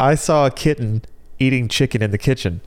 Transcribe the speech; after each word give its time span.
I 0.00 0.14
saw 0.14 0.46
a 0.46 0.50
kitten 0.50 1.02
eating 1.38 1.68
chicken 1.68 2.00
in 2.02 2.10
the 2.10 2.18
kitchen. 2.18 2.62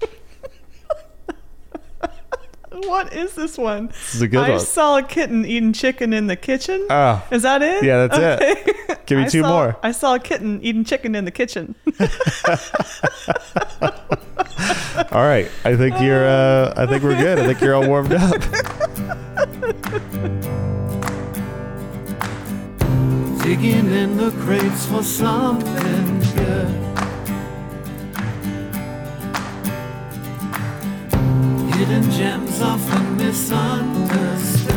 What 2.71 3.13
is 3.13 3.33
this 3.33 3.58
one? 3.58 3.88
This 3.88 4.16
is 4.16 4.21
a 4.21 4.28
good 4.28 4.40
I 4.44 4.50
one. 4.52 4.59
saw 4.59 4.97
a 4.97 5.04
kitten 5.04 5.46
eating 5.46 5.73
chicken 5.73 6.11
in 6.13 6.27
the 6.27 6.35
kitchen. 6.35 6.85
Ah, 6.89 7.25
is 7.31 7.41
that 7.43 7.61
it? 7.61 7.83
yeah, 7.83 8.05
that's 8.07 8.41
it. 8.43 9.05
Give 9.05 9.17
me 9.17 9.25
I 9.25 9.27
two 9.29 9.41
saw- 9.41 9.47
more. 9.49 9.77
I 9.81 9.91
saw 9.91 10.15
a 10.15 10.19
kitten 10.19 10.59
eating 10.63 10.83
chicken 10.83 11.15
in 11.15 11.25
the 11.25 11.31
kitchen. 11.31 11.75
all 15.11 15.23
right. 15.25 15.50
I 15.65 15.75
think 15.75 16.00
you're. 16.02 16.27
Uh, 16.27 16.73
I 16.75 16.86
think 16.86 17.04
we're 17.04 17.18
good. 17.18 17.39
I 17.39 17.45
think 17.47 17.61
you're 17.61 17.73
all 17.75 17.88
warmed 17.88 18.13
up. 18.13 18.39
Digging 23.43 23.91
in 23.91 24.18
the 24.18 24.31
crates 24.39 24.86
for 24.88 25.04
something 25.04 26.20
good. 26.36 27.02
Hidden 31.84 32.12
gems 32.12 32.62
often 32.62 33.18
misunderstood. 33.18 34.73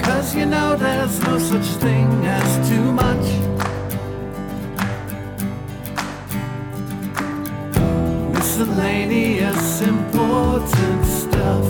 Cause 0.00 0.32
you 0.36 0.46
know 0.46 0.76
there's 0.76 1.20
no 1.22 1.40
such 1.40 1.66
thing 1.82 2.24
as 2.24 2.68
too 2.68 2.92
much. 2.92 3.26
Miscellaneous 8.32 9.80
important 9.80 11.04
stuff. 11.04 11.66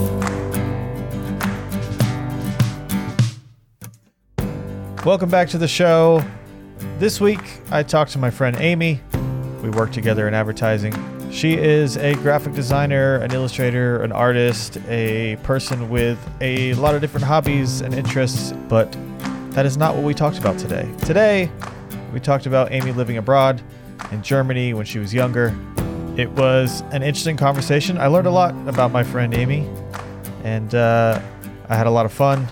Welcome 5.06 5.30
back 5.30 5.48
to 5.48 5.56
the 5.56 5.68
show. 5.68 6.22
This 6.98 7.18
week, 7.18 7.62
I 7.70 7.82
talked 7.82 8.12
to 8.12 8.18
my 8.18 8.28
friend 8.28 8.58
Amy. 8.60 9.00
We 9.62 9.70
work 9.70 9.92
together 9.92 10.28
in 10.28 10.34
advertising. 10.34 10.92
She 11.30 11.54
is 11.54 11.96
a 11.96 12.14
graphic 12.16 12.52
designer, 12.52 13.16
an 13.16 13.32
illustrator, 13.32 14.02
an 14.02 14.12
artist, 14.12 14.76
a 14.88 15.36
person 15.44 15.88
with 15.88 16.18
a 16.40 16.74
lot 16.74 16.94
of 16.94 17.00
different 17.00 17.24
hobbies 17.24 17.80
and 17.80 17.94
interests, 17.94 18.52
but 18.68 18.94
that 19.52 19.64
is 19.64 19.76
not 19.76 19.94
what 19.94 20.04
we 20.04 20.12
talked 20.12 20.38
about 20.38 20.58
today. 20.58 20.92
Today, 20.98 21.50
we 22.12 22.20
talked 22.20 22.46
about 22.46 22.72
Amy 22.72 22.92
living 22.92 23.16
abroad 23.16 23.62
in 24.10 24.22
Germany 24.22 24.74
when 24.74 24.84
she 24.84 24.98
was 24.98 25.14
younger. 25.14 25.56
It 26.16 26.30
was 26.32 26.82
an 26.90 27.02
interesting 27.02 27.36
conversation. 27.36 27.96
I 27.96 28.08
learned 28.08 28.26
a 28.26 28.30
lot 28.30 28.54
about 28.68 28.92
my 28.92 29.02
friend 29.02 29.32
Amy, 29.32 29.70
and 30.44 30.74
uh, 30.74 31.22
I 31.68 31.76
had 31.76 31.86
a 31.86 31.90
lot 31.90 32.04
of 32.04 32.12
fun 32.12 32.46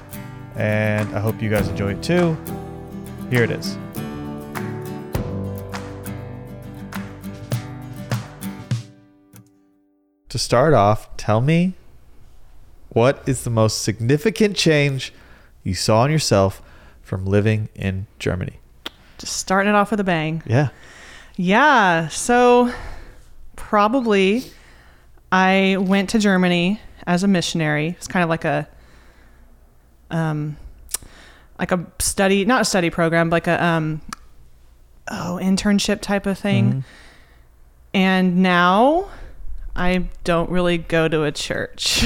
and 0.56 1.14
I 1.16 1.20
hope 1.20 1.40
you 1.40 1.48
guys 1.50 1.68
enjoy 1.68 1.92
it 1.92 2.02
too. 2.02 2.36
Here 3.30 3.42
it 3.42 3.50
is. 3.50 3.78
Start 10.40 10.74
off, 10.74 11.16
tell 11.16 11.40
me 11.40 11.74
what 12.90 13.22
is 13.26 13.44
the 13.44 13.50
most 13.50 13.82
significant 13.82 14.56
change 14.56 15.12
you 15.62 15.74
saw 15.74 16.04
in 16.04 16.10
yourself 16.10 16.60
from 17.02 17.24
living 17.24 17.68
in 17.74 18.06
Germany? 18.18 18.58
Just 19.18 19.36
starting 19.36 19.72
it 19.72 19.76
off 19.76 19.90
with 19.90 20.00
a 20.00 20.04
bang. 20.04 20.42
Yeah. 20.46 20.70
Yeah. 21.36 22.08
So 22.08 22.72
probably 23.56 24.44
I 25.30 25.76
went 25.78 26.10
to 26.10 26.18
Germany 26.18 26.80
as 27.06 27.22
a 27.22 27.28
missionary. 27.28 27.88
It's 27.88 28.08
kind 28.08 28.22
of 28.24 28.28
like 28.28 28.44
a 28.44 28.68
um 30.10 30.56
like 31.58 31.70
a 31.70 31.86
study 32.00 32.44
not 32.44 32.62
a 32.62 32.64
study 32.64 32.90
program, 32.90 33.30
but 33.30 33.36
like 33.36 33.46
a 33.46 33.64
um 33.64 34.00
oh, 35.10 35.38
internship 35.40 36.00
type 36.00 36.26
of 36.26 36.38
thing. 36.38 36.72
Mhm. 36.72 36.84
And 37.92 38.42
now 38.42 39.08
I 39.76 40.08
don't 40.24 40.50
really 40.50 40.78
go 40.78 41.08
to 41.08 41.22
a 41.24 41.32
church, 41.32 42.04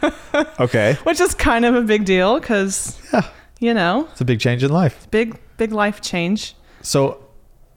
Okay. 0.60 0.96
which 1.04 1.20
is 1.20 1.34
kind 1.34 1.64
of 1.64 1.74
a 1.74 1.82
big 1.82 2.04
deal 2.04 2.40
cuz 2.40 2.98
Yeah. 3.12 3.22
you 3.58 3.74
know, 3.74 4.08
It's 4.12 4.20
a 4.20 4.24
big 4.24 4.40
change 4.40 4.62
in 4.64 4.70
life. 4.70 5.06
big 5.10 5.38
big 5.56 5.72
life 5.72 6.00
change. 6.00 6.54
So 6.82 7.18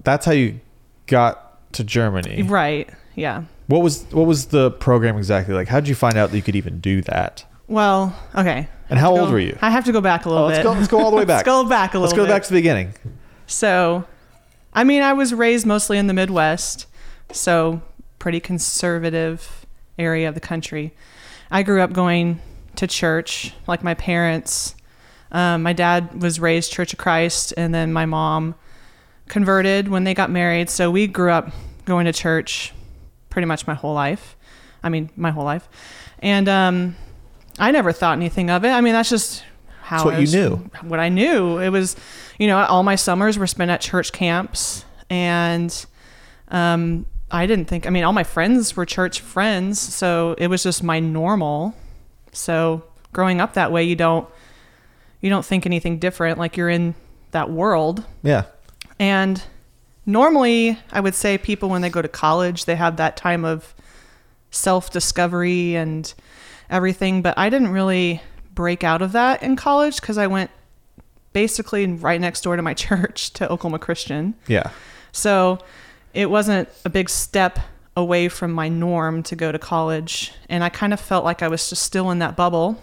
that's 0.03 0.25
how 0.25 0.31
you 0.31 0.59
got 1.07 1.71
to 1.73 1.83
Germany. 1.83 2.43
Right. 2.43 2.89
Yeah. 3.15 3.43
What 3.67 3.81
was 3.81 4.05
what 4.11 4.27
was 4.27 4.47
the 4.47 4.71
program 4.71 5.17
exactly 5.17 5.53
like? 5.53 5.67
How 5.67 5.79
did 5.79 5.89
you 5.89 5.95
find 5.95 6.15
out 6.17 6.31
that 6.31 6.37
you 6.37 6.43
could 6.43 6.55
even 6.55 6.79
do 6.79 7.01
that? 7.03 7.45
Well, 7.67 8.15
okay. 8.35 8.67
And 8.89 8.99
how 8.99 9.11
old 9.11 9.27
Go- 9.27 9.31
were 9.31 9.39
you? 9.39 9.57
I 9.61 9.69
have 9.71 9.85
to 9.85 9.91
go 9.91 10.01
back 10.01 10.25
a 10.25 10.29
little 10.29 10.43
Oh, 10.43 10.47
let's 10.47 10.59
bit. 10.59 10.63
go 10.63 10.71
let's 10.73 10.87
go 10.87 10.99
all 11.03 11.11
the 11.11 11.17
way 11.17 11.25
back. 11.33 11.45
Let's 11.45 11.45
go 11.45 11.63
back 11.67 11.93
a 11.93 11.97
little. 11.97 12.01
Let's 12.03 12.13
go 12.17 12.23
bit. 12.25 12.29
back 12.31 12.43
to 12.43 12.49
the 12.49 12.57
beginning. 12.57 12.93
So, 13.47 14.05
I 14.73 14.83
mean, 14.83 15.01
I 15.01 15.13
was 15.13 15.33
raised 15.33 15.65
mostly 15.65 15.97
in 15.97 16.07
the 16.07 16.13
Midwest, 16.13 16.85
so 17.31 17.81
pretty 18.23 18.39
conservative 18.39 19.65
area 19.99 20.29
of 20.29 20.33
the 20.33 20.39
country. 20.39 20.93
I 21.51 21.61
grew 21.61 21.81
up 21.81 21.91
going 21.91 22.39
to 22.77 22.87
church, 22.87 23.53
like 23.67 23.83
my 23.83 23.95
parents. 23.95 24.75
Um, 25.33 25.61
my 25.61 25.73
dad 25.73 26.21
was 26.21 26.39
raised 26.39 26.71
Church 26.71 26.93
of 26.93 26.99
Christ, 26.99 27.53
and 27.57 27.75
then 27.75 27.91
my 27.91 28.05
mom 28.05 28.55
converted 29.27 29.89
when 29.89 30.05
they 30.05 30.13
got 30.13 30.29
married. 30.29 30.69
So 30.69 30.89
we 30.89 31.05
grew 31.05 31.31
up 31.31 31.51
going 31.83 32.05
to 32.05 32.13
church 32.13 32.71
pretty 33.29 33.45
much 33.45 33.67
my 33.67 33.73
whole 33.73 33.93
life. 33.93 34.37
I 34.81 34.87
mean, 34.87 35.09
my 35.17 35.31
whole 35.31 35.43
life, 35.43 35.67
and 36.19 36.47
um, 36.47 36.95
I 37.59 37.71
never 37.71 37.91
thought 37.91 38.13
anything 38.13 38.49
of 38.49 38.63
it. 38.63 38.69
I 38.69 38.79
mean, 38.79 38.93
that's 38.93 39.09
just 39.09 39.43
how 39.81 40.05
what 40.05 40.13
I 40.13 40.19
you 40.19 40.27
knew. 40.27 40.55
What 40.83 41.01
I 41.01 41.09
knew. 41.09 41.57
It 41.59 41.71
was, 41.71 41.97
you 42.39 42.47
know, 42.47 42.63
all 42.63 42.83
my 42.83 42.95
summers 42.95 43.37
were 43.37 43.47
spent 43.47 43.69
at 43.69 43.81
church 43.81 44.13
camps, 44.13 44.85
and 45.09 45.85
um, 46.47 47.05
I 47.33 47.45
didn't 47.47 47.65
think. 47.65 47.85
I 47.87 47.89
mean, 47.89 48.03
all 48.03 48.13
my 48.13 48.23
friends 48.23 48.75
were 48.77 48.85
church 48.85 49.19
friends, 49.19 49.79
so 49.79 50.35
it 50.37 50.47
was 50.47 50.61
just 50.63 50.83
my 50.83 50.99
normal. 50.99 51.73
So 52.31 52.83
growing 53.11 53.41
up 53.41 53.53
that 53.55 53.71
way, 53.71 53.83
you 53.83 53.95
don't 53.95 54.27
you 55.19 55.29
don't 55.29 55.43
think 55.45 55.65
anything 55.65 55.97
different. 55.99 56.37
Like 56.37 56.55
you're 56.57 56.69
in 56.69 56.93
that 57.31 57.49
world, 57.49 58.05
Yeah. 58.21 58.43
and 58.99 59.41
normally, 60.05 60.77
I 60.91 60.99
would 60.99 61.15
say 61.15 61.37
people 61.37 61.69
when 61.69 61.81
they 61.81 61.89
go 61.89 62.01
to 62.01 62.07
college, 62.07 62.65
they 62.65 62.75
have 62.75 62.97
that 62.97 63.17
time 63.17 63.43
of 63.45 63.73
self 64.51 64.91
discovery 64.91 65.75
and 65.75 66.13
everything. 66.69 67.21
But 67.23 67.37
I 67.37 67.49
didn't 67.49 67.69
really 67.69 68.21
break 68.53 68.83
out 68.83 69.01
of 69.01 69.13
that 69.13 69.41
in 69.41 69.55
college 69.55 69.99
because 69.99 70.19
I 70.19 70.27
went 70.27 70.51
basically 71.31 71.87
right 71.87 72.21
next 72.21 72.41
door 72.41 72.55
to 72.55 72.61
my 72.61 72.73
church 72.85 73.31
to 73.33 73.51
Oklahoma 73.51 73.79
Christian. 73.79 74.35
Yeah. 74.47 74.69
So 75.11 75.57
it 76.13 76.29
wasn't 76.29 76.69
a 76.85 76.89
big 76.89 77.09
step 77.09 77.59
away 77.95 78.27
from 78.27 78.51
my 78.51 78.69
norm 78.69 79.23
to 79.23 79.35
go 79.35 79.51
to 79.51 79.59
college. 79.59 80.31
And 80.49 80.63
I 80.63 80.69
kind 80.69 80.93
of 80.93 80.99
felt 80.99 81.23
like 81.23 81.41
I 81.41 81.47
was 81.47 81.69
just 81.69 81.83
still 81.83 82.11
in 82.11 82.19
that 82.19 82.35
bubble. 82.35 82.81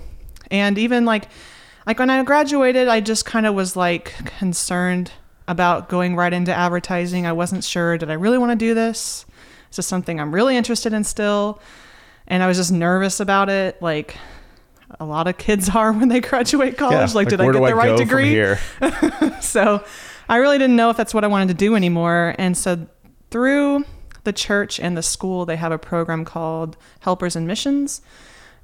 And 0.50 0.78
even 0.78 1.04
like, 1.04 1.28
like 1.86 1.98
when 1.98 2.10
I 2.10 2.22
graduated, 2.22 2.88
I 2.88 3.00
just 3.00 3.24
kind 3.24 3.46
of 3.46 3.54
was 3.54 3.76
like 3.76 4.14
concerned 4.38 5.12
about 5.48 5.88
going 5.88 6.14
right 6.14 6.32
into 6.32 6.54
advertising. 6.54 7.26
I 7.26 7.32
wasn't 7.32 7.64
sure, 7.64 7.98
did 7.98 8.10
I 8.10 8.14
really 8.14 8.38
want 8.38 8.52
to 8.52 8.56
do 8.56 8.74
this? 8.74 9.24
Is 9.70 9.76
this 9.76 9.86
something 9.86 10.20
I'm 10.20 10.34
really 10.34 10.56
interested 10.56 10.92
in 10.92 11.04
still? 11.04 11.60
And 12.26 12.42
I 12.42 12.46
was 12.46 12.56
just 12.56 12.70
nervous 12.70 13.18
about 13.18 13.48
it. 13.48 13.80
Like 13.82 14.16
a 14.98 15.04
lot 15.04 15.26
of 15.26 15.38
kids 15.38 15.68
are 15.74 15.92
when 15.92 16.08
they 16.08 16.20
graduate 16.20 16.76
college. 16.76 16.94
Yeah. 16.94 17.06
Oh, 17.10 17.14
Like, 17.14 17.28
did 17.28 17.40
I 17.40 17.46
get 17.46 17.64
the 17.64 17.74
right 17.74 17.96
degree? 17.96 18.32
so 19.40 19.84
I 20.28 20.36
really 20.36 20.58
didn't 20.58 20.76
know 20.76 20.90
if 20.90 20.96
that's 20.96 21.14
what 21.14 21.24
I 21.24 21.26
wanted 21.26 21.48
to 21.48 21.54
do 21.54 21.74
anymore. 21.74 22.34
And 22.38 22.56
so 22.56 22.86
through 23.30 23.84
the 24.24 24.32
church 24.32 24.78
and 24.78 24.96
the 24.96 25.02
school, 25.02 25.46
they 25.46 25.56
have 25.56 25.72
a 25.72 25.78
program 25.78 26.24
called 26.24 26.76
Helpers 27.00 27.36
and 27.36 27.46
Missions. 27.46 28.02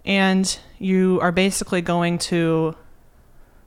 And 0.04 0.58
you 0.78 1.18
are 1.20 1.32
basically 1.32 1.80
going 1.80 2.18
to 2.18 2.76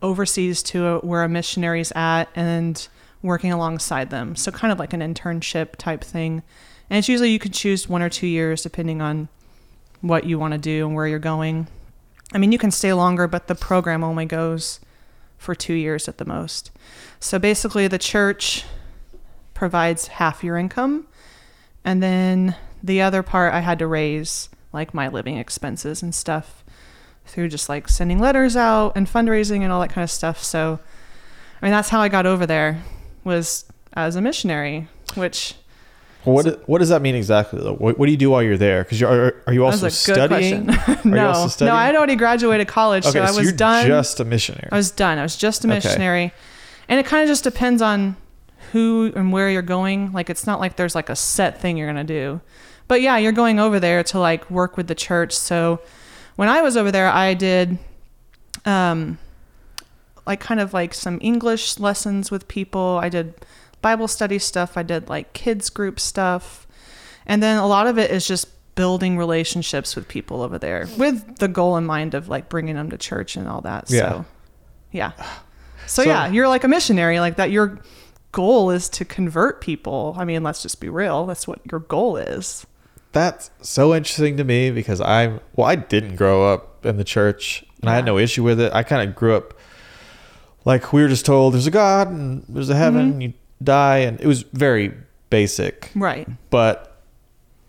overseas 0.01 0.63
to 0.63 0.99
where 0.99 1.23
a 1.23 1.29
missionary 1.29 1.81
is 1.81 1.91
at 1.95 2.25
and 2.35 2.88
working 3.21 3.51
alongside 3.51 4.09
them. 4.09 4.35
So 4.35 4.51
kind 4.51 4.71
of 4.71 4.79
like 4.79 4.94
an 4.94 5.01
internship 5.01 5.75
type 5.75 6.03
thing. 6.03 6.44
And 6.89 7.00
it's 7.00 7.09
usually 7.09 7.31
you 7.31 7.39
can 7.39 7.51
choose 7.51 7.89
one 7.89 8.01
or 8.01 8.09
two 8.09 8.27
years 8.27 8.63
depending 8.63 9.01
on 9.01 9.27
what 10.01 10.24
you 10.24 10.39
want 10.39 10.53
to 10.53 10.57
do 10.57 10.88
and 10.88 10.95
where 10.95 11.07
you're 11.07 11.19
going. 11.19 11.68
I 12.33 12.38
mean, 12.38 12.51
you 12.51 12.57
can 12.57 12.71
stay 12.71 12.94
longer, 12.94 13.27
but 13.27 13.47
the 13.47 13.56
program 13.56 14.03
only 14.03 14.25
goes 14.25 14.79
for 15.38 15.56
two 15.56 15.74
years 15.74 16.07
at 16.07 16.18
the 16.18 16.25
most. 16.25 16.71
So 17.19 17.39
basically, 17.39 17.88
the 17.88 17.97
church 17.97 18.63
provides 19.59 20.07
half 20.07 20.41
your 20.41 20.57
income, 20.57 21.06
and 21.83 22.01
then 22.01 22.56
the 22.81 23.01
other 23.01 23.21
part 23.21 23.53
I 23.53 23.59
had 23.59 23.77
to 23.79 23.88
raise, 23.88 24.47
like 24.71 24.94
my 24.94 25.09
living 25.09 25.38
expenses 25.38 26.01
and 26.01 26.15
stuff, 26.15 26.63
through 27.25 27.50
just 27.50 27.67
like 27.67 27.89
sending 27.89 28.19
letters 28.19 28.56
out 28.56 28.94
and 28.95 29.06
fundraising 29.06 29.61
and 29.61 29.71
all 29.71 29.81
that 29.81 29.89
kind 29.91 30.01
of 30.03 30.09
stuff. 30.09 30.41
So, 30.41 30.79
I 31.61 31.65
mean, 31.65 31.71
that's 31.73 31.89
how 31.89 32.00
I 32.00 32.07
got 32.07 32.25
over 32.25 32.45
there, 32.45 32.81
was 33.25 33.65
as 33.94 34.15
a 34.15 34.21
missionary, 34.21 34.88
which 35.15 35.56
Well, 36.23 36.35
what 36.35 36.69
what 36.69 36.77
does 36.79 36.89
that 36.89 37.01
mean 37.01 37.15
exactly? 37.15 37.59
Though? 37.62 37.73
What, 37.75 38.00
what 38.00 38.05
do 38.05 38.12
you 38.13 38.17
do 38.17 38.29
while 38.29 38.41
you're 38.41 38.57
there? 38.57 38.83
Because 38.85 39.03
are, 39.03 39.35
are 39.45 39.53
you 39.53 39.65
also 39.65 39.89
studying? 39.89 40.67
no, 41.03 41.27
also 41.27 41.50
studying? 41.50 41.73
no, 41.73 41.79
I 41.79 41.85
had 41.85 41.95
already 41.97 42.15
graduated 42.15 42.69
college, 42.69 43.05
Okay, 43.05 43.19
so 43.19 43.23
I 43.25 43.31
was 43.31 43.44
you're 43.44 43.51
done. 43.51 43.85
just 43.88 44.21
a 44.21 44.25
missionary. 44.25 44.69
I 44.71 44.77
was 44.77 44.89
done. 44.89 45.17
I 45.17 45.23
was 45.23 45.35
just 45.35 45.65
a 45.65 45.67
Okay. 45.67 45.75
missionary. 45.75 46.31
And 46.88 46.97
it 46.97 47.05
kind 47.05 47.21
of 47.23 47.27
just 47.27 47.44
depends 47.44 47.81
on 47.81 48.15
who 48.71 49.12
and 49.16 49.31
where 49.31 49.50
you're 49.50 49.62
going. 49.62 50.12
Like 50.12 50.30
it's 50.30 50.45
not 50.48 50.60
like 50.60 50.75
there's 50.75 50.95
like 50.95 51.10
a 51.10 51.16
set 51.16 51.60
thing 51.62 51.77
you're 51.77 51.88
gonna 51.88 52.04
do. 52.04 52.42
But 52.88 53.01
yeah, 53.01 53.18
you're 53.18 53.31
going 53.31 53.60
over 53.60 53.80
there 53.80 54.04
to 54.04 54.19
like 54.19 54.50
work 54.50 54.75
with 54.77 54.88
the 54.88 54.95
church. 54.95 55.33
So 55.33 55.80
when 56.36 56.50
I 56.50 56.62
was 56.62 56.75
over 56.77 56.92
there, 56.92 57.07
I 57.10 57.33
did 57.33 57.77
um 58.66 59.18
like 60.25 60.39
kind 60.39 60.60
of 60.60 60.74
like 60.74 60.94
some 60.94 61.18
English 61.21 61.80
lessons 61.80 62.30
with 62.31 62.48
people. 62.48 63.00
I 63.01 63.10
did 63.10 63.33
Bible 63.81 64.07
study 64.07 64.39
stuff. 64.39 64.77
I 64.77 64.83
did 64.83 65.10
like 65.10 65.33
kids 65.33 65.69
group 65.69 66.00
stuff. 66.00 66.68
And 67.25 67.42
then 67.44 67.57
a 67.57 67.68
lot 67.68 67.88
of 67.88 67.98
it 67.98 68.12
is 68.12 68.27
just 68.27 68.48
building 68.75 69.18
relationships 69.18 69.95
with 69.95 70.07
people 70.07 70.42
over 70.42 70.57
there 70.57 70.88
with 70.98 71.38
the 71.39 71.48
goal 71.48 71.75
in 71.77 71.86
mind 71.86 72.13
of 72.13 72.30
like 72.30 72.48
bringing 72.50 72.75
them 72.75 72.89
to 72.89 72.98
church 72.98 73.36
and 73.36 73.48
all 73.48 73.62
that. 73.62 73.89
Yeah. 73.89 74.10
So, 74.10 74.25
yeah. 74.92 75.12
So, 75.88 76.04
So- 76.04 76.10
yeah, 76.10 76.27
you're 76.27 76.48
like 76.48 76.63
a 76.63 76.68
missionary 76.68 77.19
like 77.19 77.38
that. 77.38 77.50
Your 77.50 77.80
goal 78.31 78.69
is 78.69 78.89
to 78.89 79.05
convert 79.05 79.61
people. 79.61 80.15
I 80.17 80.25
mean, 80.25 80.43
let's 80.43 80.61
just 80.61 80.79
be 80.79 80.89
real. 80.89 81.25
That's 81.25 81.47
what 81.47 81.59
your 81.71 81.79
goal 81.81 82.17
is. 82.17 82.65
That's 83.11 83.49
so 83.61 83.95
interesting 83.95 84.37
to 84.37 84.43
me 84.43 84.69
because 84.71 85.01
I'm 85.01 85.39
well, 85.55 85.67
I 85.67 85.75
didn't 85.75 86.15
grow 86.15 86.51
up 86.53 86.85
in 86.85 86.97
the 86.97 87.03
church 87.03 87.65
and 87.81 87.89
I 87.89 87.95
had 87.95 88.05
no 88.05 88.17
issue 88.17 88.43
with 88.43 88.59
it. 88.59 88.71
I 88.73 88.83
kind 88.83 89.07
of 89.09 89.15
grew 89.15 89.35
up 89.35 89.55
like 90.65 90.93
we 90.93 91.01
were 91.01 91.07
just 91.07 91.25
told 91.25 91.53
there's 91.55 91.65
a 91.67 91.71
God 91.71 92.09
and 92.09 92.43
there's 92.47 92.69
a 92.69 92.75
heaven, 92.75 93.11
Mm-hmm. 93.13 93.21
you 93.21 93.33
die, 93.63 93.97
and 93.99 94.19
it 94.21 94.27
was 94.27 94.43
very 94.53 94.93
basic. 95.29 95.91
Right. 95.95 96.27
But 96.49 97.01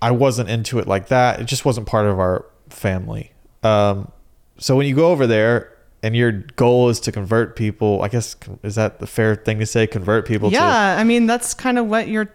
I 0.02 0.10
wasn't 0.10 0.50
into 0.50 0.78
it 0.78 0.86
like 0.86 1.08
that. 1.08 1.40
It 1.40 1.44
just 1.44 1.64
wasn't 1.64 1.86
part 1.86 2.06
of 2.06 2.18
our 2.18 2.44
family. 2.68 3.32
Um, 3.62 4.10
so 4.58 4.76
when 4.76 4.86
you 4.86 4.94
go 4.94 5.10
over 5.10 5.26
there 5.26 5.69
and 6.02 6.16
your 6.16 6.32
goal 6.32 6.88
is 6.88 6.98
to 7.00 7.12
convert 7.12 7.56
people, 7.56 8.02
I 8.02 8.08
guess 8.08 8.36
is 8.62 8.74
that 8.76 8.98
the 9.00 9.06
fair 9.06 9.34
thing 9.36 9.58
to 9.58 9.66
say? 9.66 9.86
Convert 9.86 10.26
people 10.26 10.50
to 10.50 10.54
yeah, 10.54 10.96
I 10.98 11.04
mean 11.04 11.26
that's 11.26 11.54
kind 11.54 11.78
of 11.78 11.86
what 11.86 12.08
you're 12.08 12.32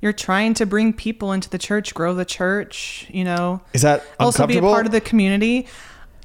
you're 0.00 0.12
trying 0.12 0.52
to 0.54 0.66
bring 0.66 0.92
people 0.92 1.32
into 1.32 1.48
the 1.48 1.58
church, 1.58 1.94
grow 1.94 2.14
the 2.14 2.24
church, 2.24 3.06
you 3.10 3.22
know. 3.24 3.60
is 3.72 3.82
that 3.82 4.02
Also 4.18 4.46
be 4.46 4.56
a 4.58 4.60
part 4.60 4.86
of 4.86 4.92
the 4.92 5.00
community. 5.00 5.66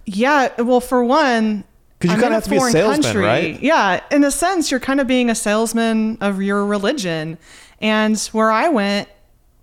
Yeah, 0.06 0.50
well 0.62 0.80
for 0.80 1.04
one, 1.04 1.64
'Cause 2.00 2.10
you 2.10 2.16
I'm 2.16 2.20
kinda 2.22 2.36
have 2.36 2.44
to 2.46 2.50
be 2.50 2.58
a 2.58 2.62
salesman, 2.72 3.18
right? 3.18 3.62
Yeah, 3.62 4.00
in 4.12 4.24
a 4.24 4.32
sense 4.32 4.72
you're 4.72 4.80
kind 4.80 5.00
of 5.02 5.08
being 5.08 5.30
a 5.30 5.36
salesman 5.36 6.18
of 6.22 6.42
your 6.42 6.66
religion. 6.66 7.38
And 7.82 8.18
where 8.32 8.52
I 8.52 8.70
went, 8.70 9.10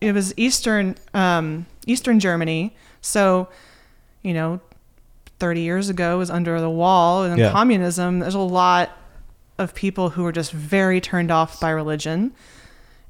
it 0.01 0.13
was 0.13 0.35
eastern 0.37 0.97
um 1.15 1.67
eastern 1.87 2.21
Germany. 2.21 2.75
So, 3.01 3.49
you 4.23 4.33
know, 4.35 4.61
30 5.45 5.61
years 5.61 5.91
ago 5.91 6.17
was 6.17 6.31
under 6.31 6.59
the 6.59 6.71
wall 6.71 7.23
and 7.25 7.39
Yeah. 7.39 7.51
communism. 7.53 8.21
There's 8.21 8.35
a 8.35 8.39
lot 8.63 8.89
of 9.59 9.75
people 9.75 10.09
who 10.11 10.25
are 10.25 10.33
just 10.33 10.53
very 10.53 11.03
turned 11.03 11.31
off 11.31 11.61
by 11.61 11.69
religion. 11.69 12.33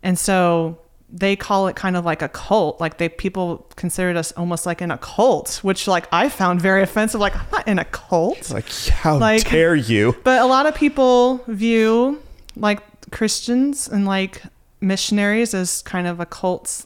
And 0.02 0.18
so 0.18 0.78
they 1.08 1.36
call 1.36 1.68
it 1.68 1.76
kind 1.76 1.96
of 1.96 2.04
like 2.04 2.22
a 2.22 2.28
cult. 2.28 2.80
Like 2.80 2.98
they 2.98 3.08
people 3.08 3.66
considered 3.76 4.16
us 4.16 4.32
almost 4.32 4.66
like 4.66 4.82
in 4.82 4.90
a 4.90 4.98
cult, 4.98 5.60
which 5.62 5.86
like 5.86 6.06
I 6.12 6.28
found 6.28 6.60
very 6.60 6.82
offensive. 6.82 7.20
Like 7.20 7.36
I'm 7.36 7.46
not 7.52 7.68
in 7.68 7.78
a 7.78 7.84
cult. 7.84 8.38
It's 8.38 8.52
like 8.52 8.68
how 8.88 9.18
Like- 9.18 9.48
dare 9.48 9.76
you? 9.76 10.16
But 10.24 10.42
a 10.42 10.46
lot 10.46 10.66
of 10.66 10.74
people 10.74 11.40
view 11.46 12.20
like 12.56 12.80
Christians 13.12 13.86
and 13.88 14.06
like 14.06 14.42
missionaries 14.80 15.54
as 15.54 15.82
kind 15.82 16.08
of 16.08 16.18
a 16.18 16.26
cult 16.26 16.84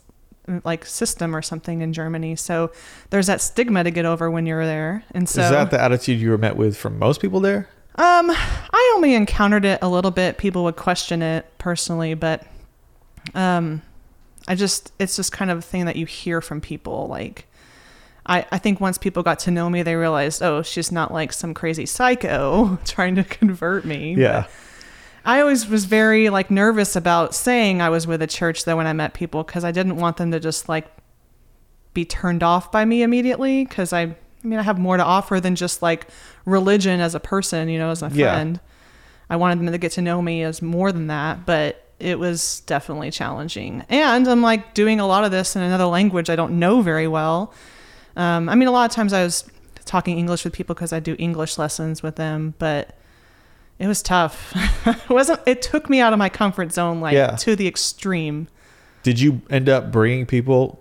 like 0.65 0.85
system 0.87 1.35
or 1.35 1.43
something 1.43 1.81
in 1.81 1.93
Germany. 1.93 2.37
So 2.37 2.71
there's 3.11 3.27
that 3.27 3.41
stigma 3.41 3.85
to 3.85 3.91
get 3.91 4.05
over 4.05 4.31
when 4.31 4.47
you're 4.47 4.65
there. 4.67 5.05
And 5.13 5.29
so 5.29 5.43
Is 5.43 5.51
that 5.51 5.71
the 5.71 5.81
attitude 5.81 6.21
you 6.21 6.31
were 6.31 6.39
met 6.39 6.57
with 6.57 6.77
from 6.77 6.99
most 6.99 7.21
people 7.21 7.41
there? 7.41 7.69
um, 7.97 8.31
I 8.31 8.93
only 8.97 9.15
encountered 9.15 9.65
it 9.65 9.81
a 9.83 9.89
little 9.89 10.13
bit. 10.13 10.39
People 10.39 10.65
would 10.65 10.77
question 10.77 11.21
it 11.23 11.47
personally, 11.59 12.15
but 12.15 12.47
um, 13.35 13.83
I 14.47 14.55
just 14.55 14.93
it's 14.99 15.17
just 15.17 15.33
kind 15.33 15.51
of 15.51 15.59
a 15.59 15.63
thing 15.63 15.87
that 15.87 15.97
you 15.97 16.07
hear 16.07 16.41
from 16.41 16.61
people. 16.61 17.09
Like, 17.09 17.47
I 18.25 18.47
I 18.53 18.59
think 18.59 18.81
once 18.81 18.99
people 18.99 19.23
got 19.25 19.41
to 19.41 19.51
know 19.51 19.69
me, 19.69 19.83
they 19.83 19.97
realized, 19.97 20.43
oh, 20.43 20.63
she's 20.63 20.93
not 20.93 21.13
like 21.13 21.33
some 21.33 21.55
crazy 21.55 21.87
psycho 21.87 22.79
trying 22.85 23.17
to 23.17 23.25
convert 23.25 23.85
me. 23.85 24.15
Yeah. 24.17 24.47
I 25.29 25.43
always 25.43 25.69
was 25.69 25.85
very 25.85 26.31
like 26.31 26.51
nervous 26.51 26.97
about 26.97 27.35
saying 27.35 27.83
I 27.83 27.91
was 27.91 28.07
with 28.07 28.23
a 28.23 28.27
church 28.27 28.65
though 28.65 28.79
when 28.79 28.87
I 28.87 28.95
met 28.95 29.13
people 29.13 29.45
because 29.45 29.63
I 29.63 29.73
didn't 29.73 29.97
want 29.97 30.17
them 30.17 30.31
to 30.33 30.41
just 30.41 30.71
like 30.71 30.87
be 31.93 32.07
turned 32.07 32.43
off 32.43 32.73
by 32.73 32.87
me 32.87 33.03
immediately 33.03 33.67
because 33.67 33.93
I 33.93 34.03
I 34.03 34.17
mean 34.43 34.59
I 34.59 34.63
have 34.63 34.79
more 34.79 34.97
to 34.97 35.05
offer 35.05 35.39
than 35.39 35.55
just 35.55 35.83
like 35.83 36.09
religion 36.47 37.01
as 37.01 37.15
a 37.15 37.21
person, 37.21 37.69
you 37.69 37.79
know, 37.79 37.91
as 37.91 38.03
a 38.03 38.09
Yeah. 38.11 38.33
friend. 38.33 38.61
I 39.29 39.37
wanted 39.37 39.59
them 39.59 39.71
to 39.71 39.77
get 39.77 39.93
to 39.93 40.01
know 40.03 40.23
me 40.23 40.43
as 40.43 40.63
more 40.63 40.93
than 40.93 41.09
that, 41.09 41.45
but 41.45 41.85
it 42.01 42.19
was 42.19 42.61
definitely 42.61 43.11
challenging. 43.11 43.85
And 43.91 44.27
I'm 44.27 44.41
like 44.41 44.73
doing 44.73 44.99
a 44.99 45.07
lot 45.07 45.25
of 45.25 45.31
this 45.31 45.55
in 45.57 45.61
another 45.61 45.85
language 45.85 46.31
I 46.31 46.37
don't 46.37 46.59
know 46.59 46.81
very 46.81 47.07
well. 47.07 47.53
Um, 48.17 48.49
I 48.49 48.55
mean, 48.55 48.67
a 48.69 48.71
lot 48.71 48.89
of 48.89 48.97
times 48.97 49.13
I 49.13 49.23
was 49.25 49.45
talking 49.85 50.19
English 50.19 50.45
with 50.45 50.55
people 50.55 50.75
because 50.75 50.95
I 50.95 51.01
do 51.01 51.17
English 51.19 51.59
lessons 51.59 52.03
with 52.03 52.17
them, 52.17 52.55
but 52.59 52.98
it 53.79 53.87
was 53.87 54.03
tough. 54.03 54.53
it 54.87 55.09
wasn't. 55.11 55.41
It 55.47 55.63
took 55.63 55.89
me 55.89 56.01
out 56.01 56.13
of 56.13 56.19
my 56.19 56.29
comfort 56.29 56.73
zone, 56.73 57.01
like 57.01 57.15
Yeah. 57.15 57.37
to 57.37 57.55
the 57.57 57.67
extreme. 57.69 58.49
Did 59.03 59.21
you 59.21 59.41
end 59.49 59.69
up 59.69 59.93
bringing 59.93 60.27
people 60.27 60.81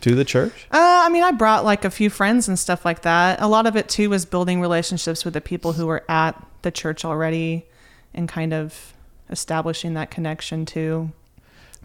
to 0.00 0.14
the 0.14 0.24
church? 0.24 0.66
Uh, 0.70 0.78
I 1.04 1.08
mean, 1.08 1.22
I 1.22 1.30
brought 1.30 1.64
like 1.64 1.84
a 1.84 1.90
few 1.90 2.10
friends 2.10 2.48
and 2.48 2.58
stuff 2.58 2.84
like 2.84 3.02
that. 3.02 3.40
A 3.40 3.46
lot 3.48 3.66
of 3.66 3.76
it 3.76 3.88
too 3.88 4.10
was 4.10 4.26
building 4.26 4.60
relationships 4.60 5.24
with 5.24 5.34
the 5.34 5.40
people 5.40 5.72
who 5.74 5.86
were 5.86 6.04
at 6.08 6.34
the 6.62 6.70
church 6.70 7.04
already, 7.04 7.64
and 8.12 8.28
kind 8.28 8.52
of 8.52 8.92
establishing 9.30 9.94
that 9.94 10.10
connection 10.10 10.66
too. 10.66 11.10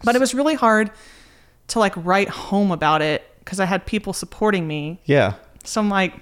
But 0.04 0.16
it 0.16 0.18
was 0.18 0.34
really 0.34 0.54
hard 0.54 0.90
to 1.68 1.78
like 1.78 1.94
write 1.96 2.28
home 2.28 2.70
about 2.72 3.00
it 3.02 3.24
because 3.38 3.60
I 3.60 3.64
had 3.66 3.86
people 3.86 4.12
supporting 4.12 4.66
me. 4.66 5.00
Yeah. 5.04 5.34
So 5.64 5.80
I'm 5.80 5.88
like, 5.88 6.14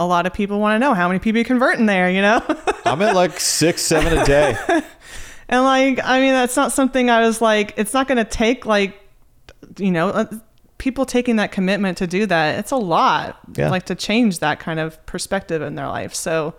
a 0.00 0.06
lot 0.06 0.26
of 0.26 0.32
people 0.32 0.58
want 0.58 0.74
to 0.74 0.78
know 0.78 0.94
how 0.94 1.06
many 1.08 1.20
people 1.20 1.38
you 1.38 1.44
convert 1.44 1.78
in 1.78 1.86
there, 1.86 2.10
you 2.10 2.22
know? 2.22 2.42
I'm 2.86 3.00
at 3.02 3.14
like 3.14 3.38
six, 3.38 3.82
seven 3.82 4.18
a 4.18 4.24
day. 4.24 4.56
And 5.52 5.64
like, 5.64 5.98
I 6.04 6.20
mean, 6.20 6.32
that's 6.32 6.54
not 6.54 6.70
something 6.70 7.10
I 7.10 7.22
was 7.26 7.40
like, 7.40 7.74
it's 7.76 7.92
not 7.92 8.06
going 8.06 8.18
to 8.18 8.24
take 8.24 8.66
like, 8.66 8.94
you 9.78 9.90
know, 9.90 10.10
uh, 10.10 10.26
people 10.78 11.04
taking 11.04 11.36
that 11.36 11.50
commitment 11.50 11.98
to 11.98 12.06
do 12.06 12.24
that. 12.26 12.60
It's 12.60 12.70
a 12.70 12.76
lot, 12.76 13.40
Yeah. 13.56 13.68
like 13.68 13.86
to 13.86 13.96
change 13.96 14.38
that 14.38 14.60
kind 14.60 14.78
of 14.78 15.04
perspective 15.06 15.60
in 15.60 15.74
their 15.74 15.88
life. 15.88 16.14
So, 16.14 16.54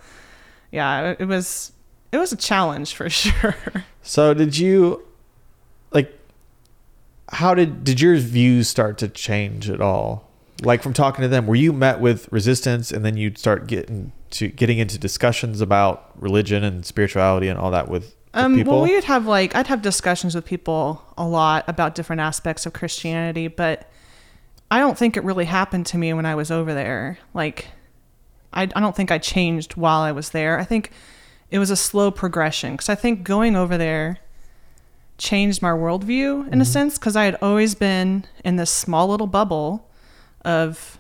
yeah, 0.72 1.16
it 1.18 1.24
was, 1.24 1.72
it 2.12 2.18
was 2.18 2.34
a 2.34 2.36
challenge 2.36 2.94
for 2.94 3.10
sure. 3.22 3.56
So 4.02 4.34
did 4.34 4.58
you 4.58 5.06
like 5.92 6.12
how 7.30 7.54
did 7.54 7.86
did 7.86 8.02
your 8.02 8.18
views 8.18 8.68
start 8.68 8.98
to 8.98 9.08
change 9.08 9.70
at 9.70 9.80
all? 9.80 10.30
Like 10.62 10.84
from 10.84 10.94
talking 10.94 11.22
to 11.24 11.28
them, 11.28 11.48
were 11.48 11.56
you 11.56 11.74
met 11.74 12.00
with 12.00 12.32
resistance 12.32 12.92
and 12.92 13.04
then 13.04 13.18
you'd 13.18 13.38
start 13.38 13.68
getting 13.68 14.12
to 14.32 14.48
getting 14.48 14.78
into 14.78 14.98
discussions 14.98 15.60
about 15.62 16.12
religion 16.22 16.64
and 16.64 16.86
spirituality 16.86 17.48
and 17.48 17.60
all 17.60 17.72
that 17.72 17.88
with, 17.90 18.04
with 18.04 18.16
Um, 18.34 18.56
people? 18.56 18.74
well, 18.76 18.84
we 18.84 18.94
would 18.96 19.04
have 19.06 19.26
like 19.28 19.56
I'd 19.56 19.68
have 19.68 19.82
discussions 19.82 20.36
with 20.36 20.46
people 20.46 21.04
a 21.18 21.26
lot 21.28 21.66
about 21.68 21.96
different 21.96 22.22
aspects 22.22 22.66
of 22.66 22.74
Christianity, 22.74 23.48
but 23.48 23.90
I 24.70 24.80
don't 24.80 24.98
think 24.98 25.18
it 25.18 25.24
really 25.24 25.46
happened 25.46 25.86
to 25.88 25.98
me 25.98 26.14
when 26.14 26.26
I 26.26 26.36
was 26.36 26.50
over 26.50 26.74
there. 26.74 27.18
Like, 27.34 27.68
I, 28.54 28.64
I 28.64 28.80
don't 28.80 28.96
think 28.96 29.12
I 29.12 29.18
changed 29.18 29.76
while 29.76 30.00
I 30.02 30.14
was 30.14 30.30
there. 30.30 30.58
I 30.60 30.64
think 30.64 30.92
it 31.50 31.60
was 31.60 31.70
a 31.70 31.76
slow 31.76 32.10
progression 32.12 32.74
because 32.74 32.88
I 32.88 32.96
think 32.96 33.24
going 33.24 33.58
over 33.58 33.78
there 33.78 34.20
changed 35.18 35.62
my 35.62 35.70
worldview 35.72 36.52
in 36.52 36.62
a 36.62 36.66
sense 36.66 36.98
because 36.98 37.16
I 37.18 37.26
had 37.26 37.36
always 37.42 37.76
been 37.76 38.26
in 38.46 38.56
this 38.56 38.72
small 38.72 39.08
little 39.10 39.28
bubble 39.28 39.88
of 40.44 41.00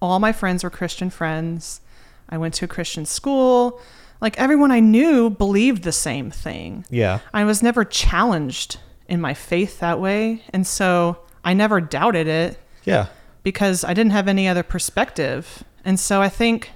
all 0.00 0.18
my 0.18 0.32
friends 0.32 0.64
were 0.64 0.70
Christian 0.70 1.10
friends. 1.10 1.80
I 2.28 2.38
went 2.38 2.54
to 2.54 2.64
a 2.64 2.68
Christian 2.68 3.04
school. 3.06 3.80
Like 4.20 4.38
everyone 4.38 4.70
I 4.70 4.80
knew 4.80 5.30
believed 5.30 5.82
the 5.82 5.92
same 5.92 6.30
thing. 6.30 6.84
yeah. 6.90 7.18
I 7.34 7.44
was 7.44 7.62
never 7.62 7.84
challenged 7.84 8.78
in 9.08 9.20
my 9.20 9.34
faith 9.34 9.80
that 9.80 10.00
way. 10.00 10.42
And 10.52 10.66
so 10.66 11.18
I 11.44 11.54
never 11.54 11.80
doubted 11.80 12.26
it 12.28 12.58
Yeah. 12.84 13.06
because 13.42 13.84
I 13.84 13.94
didn't 13.94 14.12
have 14.12 14.28
any 14.28 14.46
other 14.48 14.62
perspective. 14.62 15.64
And 15.84 15.98
so 15.98 16.22
I 16.22 16.28
think 16.28 16.70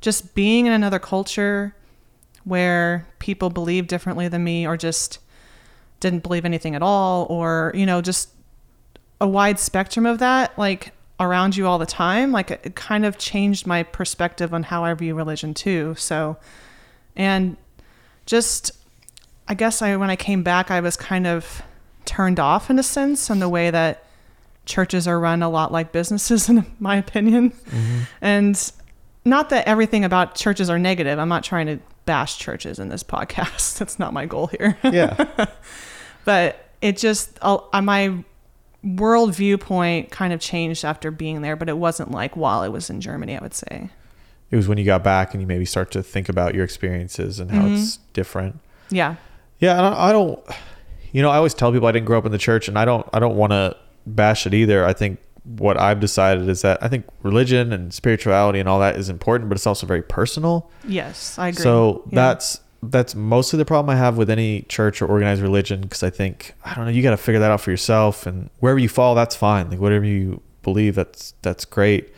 just 0.00 0.34
being 0.34 0.66
in 0.66 0.72
another 0.72 0.98
culture 0.98 1.74
where 2.44 3.06
people 3.18 3.50
believe 3.50 3.86
differently 3.86 4.26
than 4.28 4.42
me 4.42 4.66
or 4.66 4.76
just 4.76 5.18
didn't 6.00 6.22
believe 6.22 6.44
anything 6.44 6.74
at 6.74 6.82
all 6.82 7.26
or, 7.30 7.70
you 7.74 7.86
know, 7.86 8.00
just 8.00 8.30
a 9.20 9.28
wide 9.28 9.60
spectrum 9.60 10.06
of 10.06 10.18
that, 10.18 10.58
like 10.58 10.92
around 11.20 11.56
you 11.56 11.66
all 11.66 11.78
the 11.78 11.86
time, 11.86 12.32
like 12.32 12.50
it, 12.50 12.74
kind 12.74 13.04
of 13.04 13.18
changed 13.18 13.66
my 13.66 13.82
perspective 13.82 14.52
on 14.52 14.64
how 14.64 14.84
I 14.84 14.94
view 14.94 15.14
religion 15.14 15.54
too. 15.54 15.94
So, 15.96 16.36
and 17.16 17.56
just, 18.26 18.72
I 19.48 19.54
guess 19.54 19.82
I, 19.82 19.96
when 19.96 20.10
I 20.10 20.16
came 20.16 20.42
back, 20.42 20.70
I 20.70 20.80
was 20.80 20.96
kind 20.96 21.26
of 21.26 21.62
turned 22.04 22.40
off 22.40 22.70
in 22.70 22.78
a 22.78 22.82
sense 22.82 23.30
on 23.30 23.38
the 23.38 23.48
way 23.48 23.70
that 23.70 24.04
churches 24.64 25.06
are 25.06 25.18
run 25.18 25.42
a 25.42 25.48
lot 25.48 25.72
like 25.72 25.92
businesses, 25.92 26.48
in 26.48 26.66
my 26.78 26.96
opinion. 26.96 27.52
And 28.20 28.72
not 29.24 29.50
that 29.50 29.66
everything 29.68 30.04
about 30.04 30.34
churches 30.34 30.68
are 30.68 30.78
negative. 30.78 31.18
I'm 31.18 31.28
not 31.28 31.44
trying 31.44 31.66
to 31.66 31.78
bash 32.04 32.38
churches 32.38 32.78
in 32.78 32.88
this 32.88 33.02
podcast. 33.04 33.78
That's 33.78 33.98
not 33.98 34.12
my 34.12 34.26
goal 34.26 34.48
here. 34.48 34.76
Yeah. 34.82 35.46
but 36.24 36.68
it 36.80 36.96
just 36.96 37.38
uh, 37.42 37.58
I 37.72 37.80
my 37.80 38.24
world 38.82 39.34
viewpoint 39.34 40.10
kind 40.10 40.32
of 40.32 40.40
changed 40.40 40.84
after 40.84 41.10
being 41.10 41.42
there, 41.42 41.56
but 41.56 41.68
it 41.68 41.78
wasn't 41.78 42.10
like 42.10 42.36
while 42.36 42.60
I 42.60 42.68
was 42.68 42.90
in 42.90 43.00
Germany. 43.00 43.36
I 43.36 43.40
would 43.42 43.54
say. 43.54 43.90
it 44.50 44.56
was 44.56 44.68
when 44.68 44.78
you 44.78 44.84
got 44.84 45.02
back 45.04 45.32
and 45.34 45.40
you 45.40 45.46
maybe 45.46 45.64
start 45.64 45.90
to 45.92 46.02
think 46.02 46.28
about 46.28 46.54
your 46.54 46.64
experiences 46.64 47.38
and 47.40 47.50
how 47.50 47.66
it's 47.66 47.96
mm-hmm. 47.96 48.12
different. 48.12 48.60
Yeah. 48.90 49.16
Yeah, 49.60 49.80
I 49.80 50.10
I 50.10 50.12
don't. 50.12 50.40
You 51.12 51.22
know, 51.22 51.30
I 51.30 51.36
always 51.36 51.54
tell 51.54 51.70
people 51.72 51.86
I 51.86 51.92
didn't 51.92 52.06
grow 52.06 52.18
up 52.18 52.24
in 52.26 52.32
the 52.32 52.38
church, 52.38 52.68
and 52.68 52.78
I 52.78 52.84
don't. 52.84 53.06
I 53.12 53.18
don't 53.18 53.36
want 53.36 53.52
to 53.52 53.76
bash 54.06 54.46
it 54.46 54.54
either. 54.54 54.84
I 54.84 54.92
think 54.92 55.18
what 55.44 55.78
I've 55.78 56.00
decided 56.00 56.48
is 56.48 56.62
that 56.62 56.82
I 56.82 56.88
think 56.88 57.04
religion 57.22 57.72
and 57.72 57.92
spirituality 57.92 58.60
and 58.60 58.68
all 58.68 58.80
that 58.80 58.96
is 58.96 59.08
important, 59.08 59.48
but 59.48 59.56
it's 59.56 59.66
also 59.66 59.86
very 59.86 60.02
personal. 60.02 60.70
Yes, 60.86 61.38
I 61.38 61.48
agree. 61.48 61.62
So 61.62 62.02
Yeah. 62.06 62.14
that's 62.14 62.60
that's 62.82 63.14
mostly 63.14 63.56
the 63.58 63.64
problem 63.64 63.94
I 63.94 63.98
have 63.98 64.16
with 64.16 64.28
any 64.28 64.62
church 64.62 65.00
or 65.00 65.06
organized 65.06 65.40
religion 65.40 65.82
because 65.82 66.02
I 66.02 66.10
think 66.10 66.54
I 66.64 66.74
don't 66.74 66.84
know. 66.84 66.90
You 66.90 67.02
got 67.02 67.10
to 67.12 67.16
figure 67.16 67.38
that 67.40 67.50
out 67.50 67.60
for 67.60 67.70
yourself, 67.70 68.26
and 68.26 68.50
wherever 68.60 68.78
you 68.78 68.88
fall, 68.88 69.14
that's 69.14 69.36
fine. 69.36 69.70
Like 69.70 69.78
whatever 69.80 70.04
you 70.04 70.42
believe, 70.62 70.94
that's 70.96 71.34
that's 71.42 71.64
great. 71.64 72.12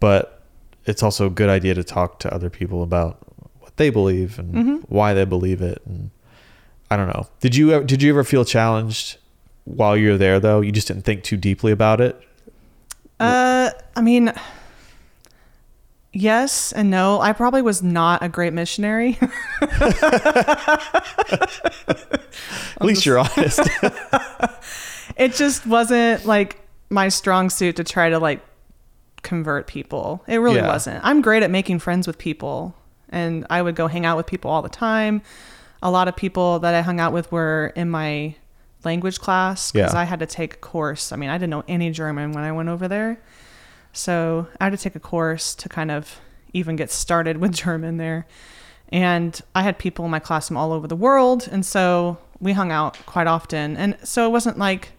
But 0.00 0.42
it's 0.84 1.02
also 1.02 1.26
a 1.26 1.30
good 1.30 1.48
idea 1.48 1.74
to 1.74 1.84
talk 1.84 2.18
to 2.20 2.34
other 2.34 2.50
people 2.50 2.82
about 2.82 3.18
what 3.60 3.76
they 3.76 3.88
believe 3.90 4.38
and 4.38 4.54
Mhm. 4.54 4.84
why 4.88 5.14
they 5.14 5.24
believe 5.24 5.62
it. 5.62 5.80
And 5.86 6.10
I 6.90 6.96
don't 6.96 7.06
know. 7.06 7.28
Did 7.40 7.54
you 7.54 7.70
ever, 7.72 7.84
did 7.84 8.02
you 8.02 8.10
ever 8.10 8.24
feel 8.24 8.44
challenged 8.44 9.18
while 9.64 9.96
you 9.96 10.10
were 10.10 10.18
there 10.18 10.40
though? 10.40 10.60
You 10.60 10.72
just 10.72 10.88
didn't 10.88 11.04
think 11.04 11.22
too 11.22 11.36
deeply 11.36 11.70
about 11.70 12.00
it. 12.00 12.20
Uh, 13.20 13.70
I 13.94 14.00
mean, 14.02 14.32
yes 16.12 16.72
and 16.72 16.90
no. 16.90 17.20
I 17.20 17.32
probably 17.32 17.62
was 17.62 17.82
not 17.82 18.22
a 18.22 18.28
great 18.28 18.52
missionary. 18.52 19.18
At 21.22 22.82
least 22.82 23.06
you're 23.06 23.18
honest. 23.18 23.60
it 25.16 25.34
just 25.34 25.66
wasn't 25.66 26.24
like 26.24 26.58
my 26.90 27.08
strong 27.08 27.50
suit 27.50 27.76
to 27.76 27.84
try 27.84 28.10
to 28.10 28.18
like 28.18 28.40
convert 29.22 29.66
people. 29.66 30.22
It 30.26 30.38
really 30.38 30.56
Yeah. 30.56 30.66
wasn't. 30.68 31.04
I'm 31.04 31.20
great 31.22 31.42
at 31.42 31.50
making 31.50 31.78
friends 31.78 32.06
with 32.06 32.18
people 32.18 32.74
and 33.08 33.46
I 33.50 33.62
would 33.62 33.76
go 33.76 33.86
hang 33.86 34.04
out 34.06 34.16
with 34.16 34.26
people 34.26 34.50
all 34.50 34.62
the 34.62 34.68
time. 34.68 35.22
A 35.82 35.90
lot 35.90 36.08
of 36.08 36.16
people 36.16 36.58
that 36.60 36.74
I 36.74 36.80
hung 36.80 37.00
out 37.00 37.12
with 37.12 37.30
were 37.30 37.72
in 37.76 37.90
my 37.90 38.34
language 38.84 39.20
class 39.20 39.70
because 39.72 39.94
Yeah. 39.94 40.00
I 40.00 40.04
had 40.04 40.18
to 40.20 40.26
take 40.26 40.54
a 40.54 40.58
course. 40.58 41.12
I 41.12 41.16
mean, 41.16 41.30
I 41.30 41.34
didn't 41.38 41.50
know 41.50 41.64
any 41.68 41.90
German 41.90 42.32
when 42.32 42.42
I 42.44 42.52
went 42.52 42.68
over 42.68 42.88
there. 42.88 43.18
So 43.92 44.46
I 44.60 44.64
had 44.64 44.70
to 44.70 44.76
take 44.76 44.94
a 44.96 45.00
course 45.00 45.54
to 45.56 45.68
kind 45.68 45.90
of 45.90 46.20
even 46.52 46.76
get 46.76 46.90
started 46.90 47.36
with 47.38 47.52
German 47.52 47.96
there. 47.96 48.26
And 48.90 49.40
I 49.54 49.62
had 49.62 49.78
people 49.78 50.04
in 50.04 50.10
my 50.10 50.18
class 50.18 50.48
from 50.48 50.56
all 50.56 50.72
over 50.72 50.86
the 50.86 50.96
world. 50.96 51.48
And 51.50 51.64
so 51.64 52.18
we 52.40 52.52
hung 52.52 52.70
out 52.72 52.98
quite 53.06 53.26
often. 53.26 53.76
And 53.76 53.96
so 54.02 54.26
it 54.26 54.30
wasn't 54.30 54.58
like 54.58 54.90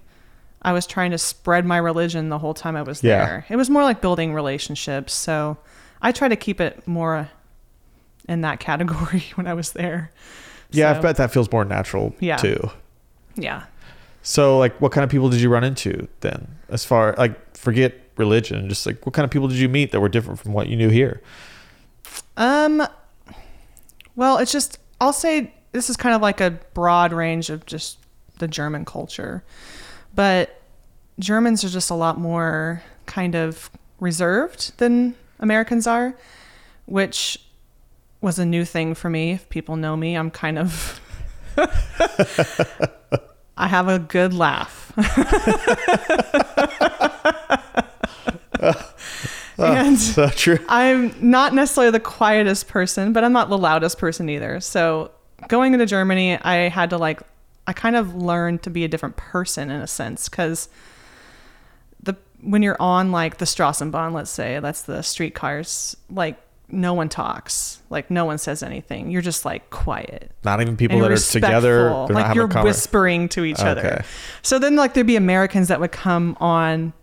I 0.63 0.71
was 0.73 0.87
trying 0.87 1.11
to 1.11 1.17
spread 1.17 1.65
my 1.65 1.77
religion 1.77 2.29
the 2.29 2.39
whole 2.39 2.53
time 2.53 2.75
I 2.75 2.81
was 2.81 3.03
Yeah. 3.03 3.25
there. 3.25 3.45
It 3.49 3.55
was 3.55 3.69
more 3.69 3.83
like 3.83 4.01
building 4.01 4.33
relationships. 4.33 5.13
So 5.13 5.57
I 6.01 6.11
try 6.11 6.27
to 6.27 6.35
keep 6.35 6.59
it 6.61 6.87
more 6.87 7.29
in 8.27 8.41
that 8.41 8.59
category 8.59 9.25
when 9.35 9.45
I 9.47 9.53
was 9.53 9.73
there. 9.73 10.11
yeah, 10.71 10.97
I 10.97 10.99
bet 10.99 11.17
that 11.17 11.31
feels 11.31 11.51
more 11.51 11.65
natural 11.65 12.15
Yeah. 12.19 12.37
too. 12.37 12.71
Yeah. 13.35 13.63
So, 14.25 14.57
like, 14.57 14.79
what 14.79 14.91
kind 14.93 15.03
of 15.03 15.09
people 15.09 15.29
did 15.29 15.41
you 15.41 15.49
run 15.49 15.63
into 15.65 16.07
then? 16.21 16.47
As 16.69 16.85
far 16.85 17.13
like, 17.17 17.57
forget 17.57 17.93
religion, 18.17 18.69
just 18.69 18.85
like, 18.85 19.05
what 19.05 19.13
kind 19.13 19.25
of 19.25 19.31
people 19.31 19.47
did 19.47 19.57
you 19.57 19.69
meet 19.69 19.91
that 19.91 19.99
were 19.99 20.09
different 20.09 20.39
from 20.39 20.53
what 20.53 20.67
you 20.67 20.75
knew 20.75 20.89
here? 20.89 21.21
Um, 22.37 22.85
well, 24.15 24.37
it's 24.37 24.51
just, 24.51 24.79
I'll 24.99 25.13
say 25.13 25.53
this 25.71 25.89
is 25.89 25.97
kind 25.97 26.15
of 26.15 26.21
like 26.21 26.39
a 26.39 26.51
broad 26.73 27.13
range 27.13 27.49
of 27.49 27.65
just 27.65 27.99
the 28.39 28.47
German 28.47 28.85
culture. 28.85 29.43
But 30.15 30.61
Germans 31.19 31.63
are 31.63 31.69
just 31.69 31.89
a 31.89 31.95
lot 31.95 32.19
more 32.19 32.83
kind 33.05 33.35
of 33.35 33.69
reserved 33.99 34.77
than 34.77 35.15
Americans 35.39 35.87
are, 35.87 36.15
which 36.85 37.39
was 38.21 38.39
a 38.39 38.45
new 38.45 38.65
thing 38.65 38.95
for 38.95 39.09
me. 39.09 39.31
If 39.31 39.49
people 39.49 39.75
know 39.75 39.97
me, 39.97 40.15
I'm 40.15 40.31
kind 40.31 40.59
of. 40.59 41.01
I 43.57 43.67
have 43.67 43.87
a 43.87 43.99
good 43.99 44.33
laugh. 44.33 44.91
and 49.57 49.97
So 49.99 50.29
true. 50.29 50.59
I'm 50.67 51.15
not 51.19 51.53
necessarily 51.53 51.91
the 51.91 51.99
quietest 51.99 52.67
person, 52.67 53.13
but 53.13 53.23
I'm 53.23 53.33
not 53.33 53.49
the 53.49 53.57
loudest 53.57 53.97
person 53.97 54.29
either. 54.29 54.59
So 54.59 55.11
going 55.47 55.73
into 55.73 55.85
Germany, 55.85 56.37
I 56.37 56.69
had 56.69 56.89
to 56.91 56.97
like, 56.97 57.21
I 57.67 57.73
kind 57.73 57.95
of 57.95 58.15
learned 58.15 58.63
to 58.63 58.69
be 58.69 58.83
a 58.83 58.87
different 58.87 59.15
person 59.15 59.69
in 59.69 59.81
a 59.81 59.87
sense 59.87 60.27
because 60.27 60.69
the 62.01 62.15
when 62.41 62.61
you're 62.61 62.81
on 62.81 63.11
like 63.11 63.37
the 63.37 63.45
Strassenbahn, 63.45 64.13
let's 64.13 64.31
say 64.31 64.59
that's 64.59 64.81
the 64.81 65.01
streetcars, 65.01 65.95
like 66.09 66.37
no 66.69 66.93
one 66.93 67.07
talks, 67.07 67.81
like 67.89 68.09
no 68.09 68.25
one 68.25 68.37
says 68.37 68.63
anything. 68.63 69.11
You're 69.11 69.21
just 69.21 69.45
like 69.45 69.69
quiet 69.69 70.31
Not 70.43 70.59
even 70.59 70.75
people 70.75 70.99
that 70.99 71.11
are 71.11 71.17
together. 71.17 72.05
They're 72.07 72.15
like 72.15 72.35
you're 72.35 72.47
whispering 72.47 73.29
to 73.29 73.45
each 73.45 73.59
other. 73.59 74.03
So 74.41 74.59
then 74.59 74.75
like 74.75 74.93
there'd 74.93 75.07
be 75.07 75.15
Americans 75.15 75.67
that 75.69 75.79
would 75.79 75.91
come 75.91 76.35
on 76.39 76.93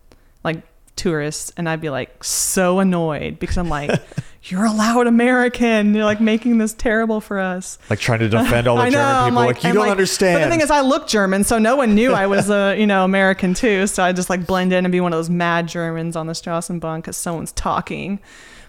tourists 0.95 1.51
and 1.57 1.67
I'd 1.67 1.81
be 1.81 1.89
like 1.89 2.23
so 2.23 2.79
annoyed 2.79 3.39
because 3.39 3.57
I'm 3.57 3.69
like, 3.69 3.91
You're 4.45 4.65
a 4.65 4.71
loud 4.71 5.05
American. 5.05 5.93
You're 5.93 6.05
like 6.05 6.19
making 6.19 6.57
this 6.57 6.73
terrible 6.73 7.21
for 7.21 7.37
us. 7.37 7.77
Like 7.91 7.99
trying 7.99 8.19
to 8.19 8.29
defend 8.29 8.67
all 8.67 8.77
the 8.83 8.85
know, 8.85 8.91
German 8.91 9.29
people. 9.29 9.45
Like, 9.45 9.63
you 9.63 9.69
I'm 9.69 9.75
don't 9.75 9.89
understand. 9.89 10.39
But 10.39 10.45
the 10.45 10.49
thing 10.49 10.61
is, 10.61 10.71
I 10.71 10.81
look 10.81 11.07
German, 11.07 11.43
so 11.43 11.59
no 11.59 11.75
one 11.75 11.93
knew 11.93 12.13
I 12.13 12.25
was 12.25 12.49
a 12.49 12.75
you 12.79 12.87
know 12.87 13.05
American 13.05 13.53
too. 13.53 13.85
So 13.85 14.03
I 14.03 14.13
just 14.13 14.31
like 14.31 14.47
blend 14.47 14.73
in 14.73 14.83
and 14.83 14.91
be 14.91 14.99
one 14.99 15.13
of 15.13 15.17
those 15.17 15.29
mad 15.29 15.67
Germans 15.67 16.15
on 16.15 16.25
the 16.25 16.33
Strassenbahn 16.33 16.97
because 16.97 17.17
someone's 17.17 17.51
talking. 17.51 18.19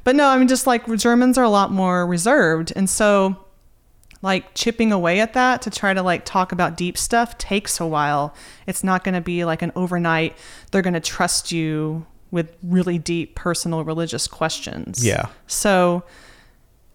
But 0.05 0.14
no, 0.14 0.29
I 0.29 0.37
mean 0.37 0.49
just 0.49 0.67
like 0.67 0.87
Germans 0.97 1.38
are 1.38 1.45
a 1.45 1.50
lot 1.50 1.71
more 1.71 2.07
reserved, 2.07 2.73
and 2.76 2.88
so 2.91 3.38
like 4.21 4.55
chipping 4.55 4.93
away 4.93 5.21
at 5.21 5.33
that 5.33 5.62
to 5.62 5.71
try 5.71 5.95
to 5.95 6.02
like 6.02 6.26
talk 6.26 6.52
about 6.52 6.76
deep 6.76 6.99
stuff 6.99 7.38
takes 7.38 7.81
a 7.81 7.87
while. 7.87 8.35
It's 8.67 8.85
not 8.85 9.05
going 9.05 9.14
to 9.14 9.21
be 9.21 9.45
like 9.45 9.62
an 9.62 9.73
overnight. 9.75 10.37
They're 10.71 10.83
going 10.83 10.95
to 10.95 11.00
trust 11.00 11.50
you 11.50 12.07
with 12.33 12.57
really 12.65 12.99
deep 12.99 13.37
personal 13.37 13.85
religious 13.85 14.27
questions. 14.27 15.07
Yeah. 15.07 15.29
So 15.47 16.03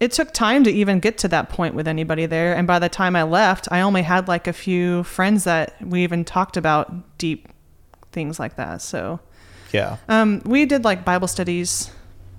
it 0.01 0.12
took 0.12 0.34
time 0.34 0.65
to 0.65 0.70
even 0.70 1.00
get 1.00 1.17
to 1.20 1.27
that 1.29 1.48
point 1.48 1.75
with 1.75 1.88
anybody 1.88 2.25
there. 2.25 2.53
And 2.53 2.67
by 2.67 2.79
the 2.79 2.89
time 2.89 3.15
I 3.15 3.24
left, 3.24 3.67
I 3.72 3.79
only 3.79 4.01
had 4.01 4.27
like 4.27 4.48
a 4.48 4.53
few 4.53 5.03
friends 5.03 5.46
that 5.46 5.75
we 5.82 6.03
even 6.03 6.25
talked 6.25 6.58
about 6.58 7.17
deep 7.17 7.48
things 8.12 8.39
like 8.39 8.58
that. 8.58 8.82
So 8.82 9.20
yeah. 9.72 9.98
um, 10.10 10.41
we 10.44 10.65
did 10.65 10.84
like 10.84 11.06
Bible 11.06 11.27
studies 11.27 11.89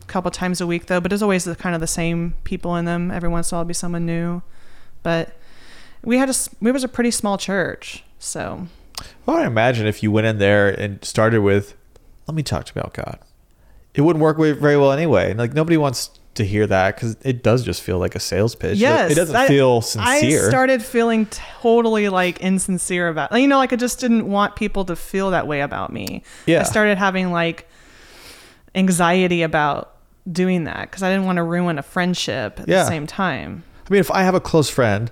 a 0.02 0.06
couple 0.06 0.30
times 0.30 0.60
a 0.60 0.66
week 0.66 0.86
though, 0.86 1.00
but 1.00 1.12
it's 1.12 1.22
always 1.22 1.44
the, 1.44 1.56
kind 1.56 1.74
of 1.74 1.80
the 1.80 1.86
same 1.86 2.34
people 2.44 2.76
in 2.76 2.84
them. 2.84 3.10
Every 3.10 3.28
once 3.28 3.50
in 3.50 3.56
a 3.56 3.58
while, 3.58 3.64
be 3.64 3.74
someone 3.74 4.04
new. 4.04 4.42
But 5.02 5.36
we 6.02 6.18
had 6.18 6.28
a 6.28 6.34
we 6.60 6.72
was 6.72 6.84
a 6.84 6.88
pretty 6.88 7.10
small 7.10 7.38
church, 7.38 8.04
so 8.18 8.66
Well, 9.26 9.36
I 9.36 9.46
imagine 9.46 9.86
if 9.86 10.02
you 10.02 10.10
went 10.10 10.26
in 10.26 10.38
there 10.38 10.68
and 10.68 11.04
started 11.04 11.40
with, 11.40 11.74
"Let 12.28 12.34
me 12.34 12.42
talk 12.42 12.64
to 12.66 12.78
about 12.78 12.92
God," 12.94 13.18
it 13.94 14.02
wouldn't 14.02 14.22
work 14.22 14.36
very 14.38 14.76
well 14.76 14.92
anyway. 14.92 15.34
Like 15.34 15.54
nobody 15.54 15.76
wants 15.76 16.10
to 16.34 16.44
hear 16.44 16.68
that 16.68 16.94
because 16.94 17.16
it 17.24 17.42
does 17.42 17.64
just 17.64 17.82
feel 17.82 17.98
like 17.98 18.14
a 18.14 18.20
sales 18.20 18.54
pitch. 18.54 18.74
It- 18.74 18.78
yes, 18.78 19.10
it 19.10 19.16
doesn't 19.16 19.34
I- 19.34 19.48
feel 19.48 19.80
sincere. 19.80 20.46
I 20.46 20.48
started 20.48 20.82
feeling 20.84 21.26
totally 21.26 22.08
like 22.08 22.38
insincere 22.40 23.08
about, 23.08 23.32
you 23.40 23.48
know, 23.48 23.58
like 23.58 23.72
I 23.72 23.76
just 23.76 23.98
didn't 23.98 24.28
want 24.28 24.54
people 24.54 24.84
to 24.84 24.94
feel 24.94 25.30
that 25.32 25.48
way 25.48 25.62
about 25.62 25.92
me. 25.92 26.22
Yeah. 26.46 26.60
I 26.60 26.62
started 26.62 26.96
having 26.96 27.32
like 27.32 27.66
anxiety 28.74 29.42
about 29.42 29.94
doing 30.30 30.64
that 30.64 30.82
because 30.82 31.02
I 31.02 31.10
didn't 31.10 31.24
want 31.26 31.36
to 31.36 31.42
ruin 31.42 31.78
a 31.78 31.82
friendship 31.82 32.60
at 32.60 32.68
Yeah. 32.68 32.82
the 32.84 32.88
same 32.88 33.06
time. 33.06 33.64
I 33.88 33.92
mean, 33.92 34.00
if 34.00 34.10
I 34.10 34.22
have 34.22 34.34
a 34.34 34.40
close 34.40 34.68
friend 34.68 35.10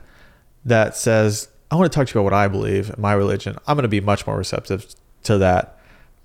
that 0.64 0.96
says, 0.96 1.48
"I 1.70 1.76
want 1.76 1.90
to 1.90 1.96
talk 1.96 2.06
to 2.08 2.14
you 2.14 2.20
about 2.20 2.24
what 2.32 2.38
I 2.38 2.48
believe 2.48 2.90
in 2.90 3.00
my 3.00 3.14
religion," 3.14 3.56
I'm 3.66 3.76
going 3.76 3.82
to 3.82 3.88
be 3.88 4.00
much 4.00 4.26
more 4.26 4.36
receptive 4.36 4.86
to 5.24 5.38
that 5.38 5.78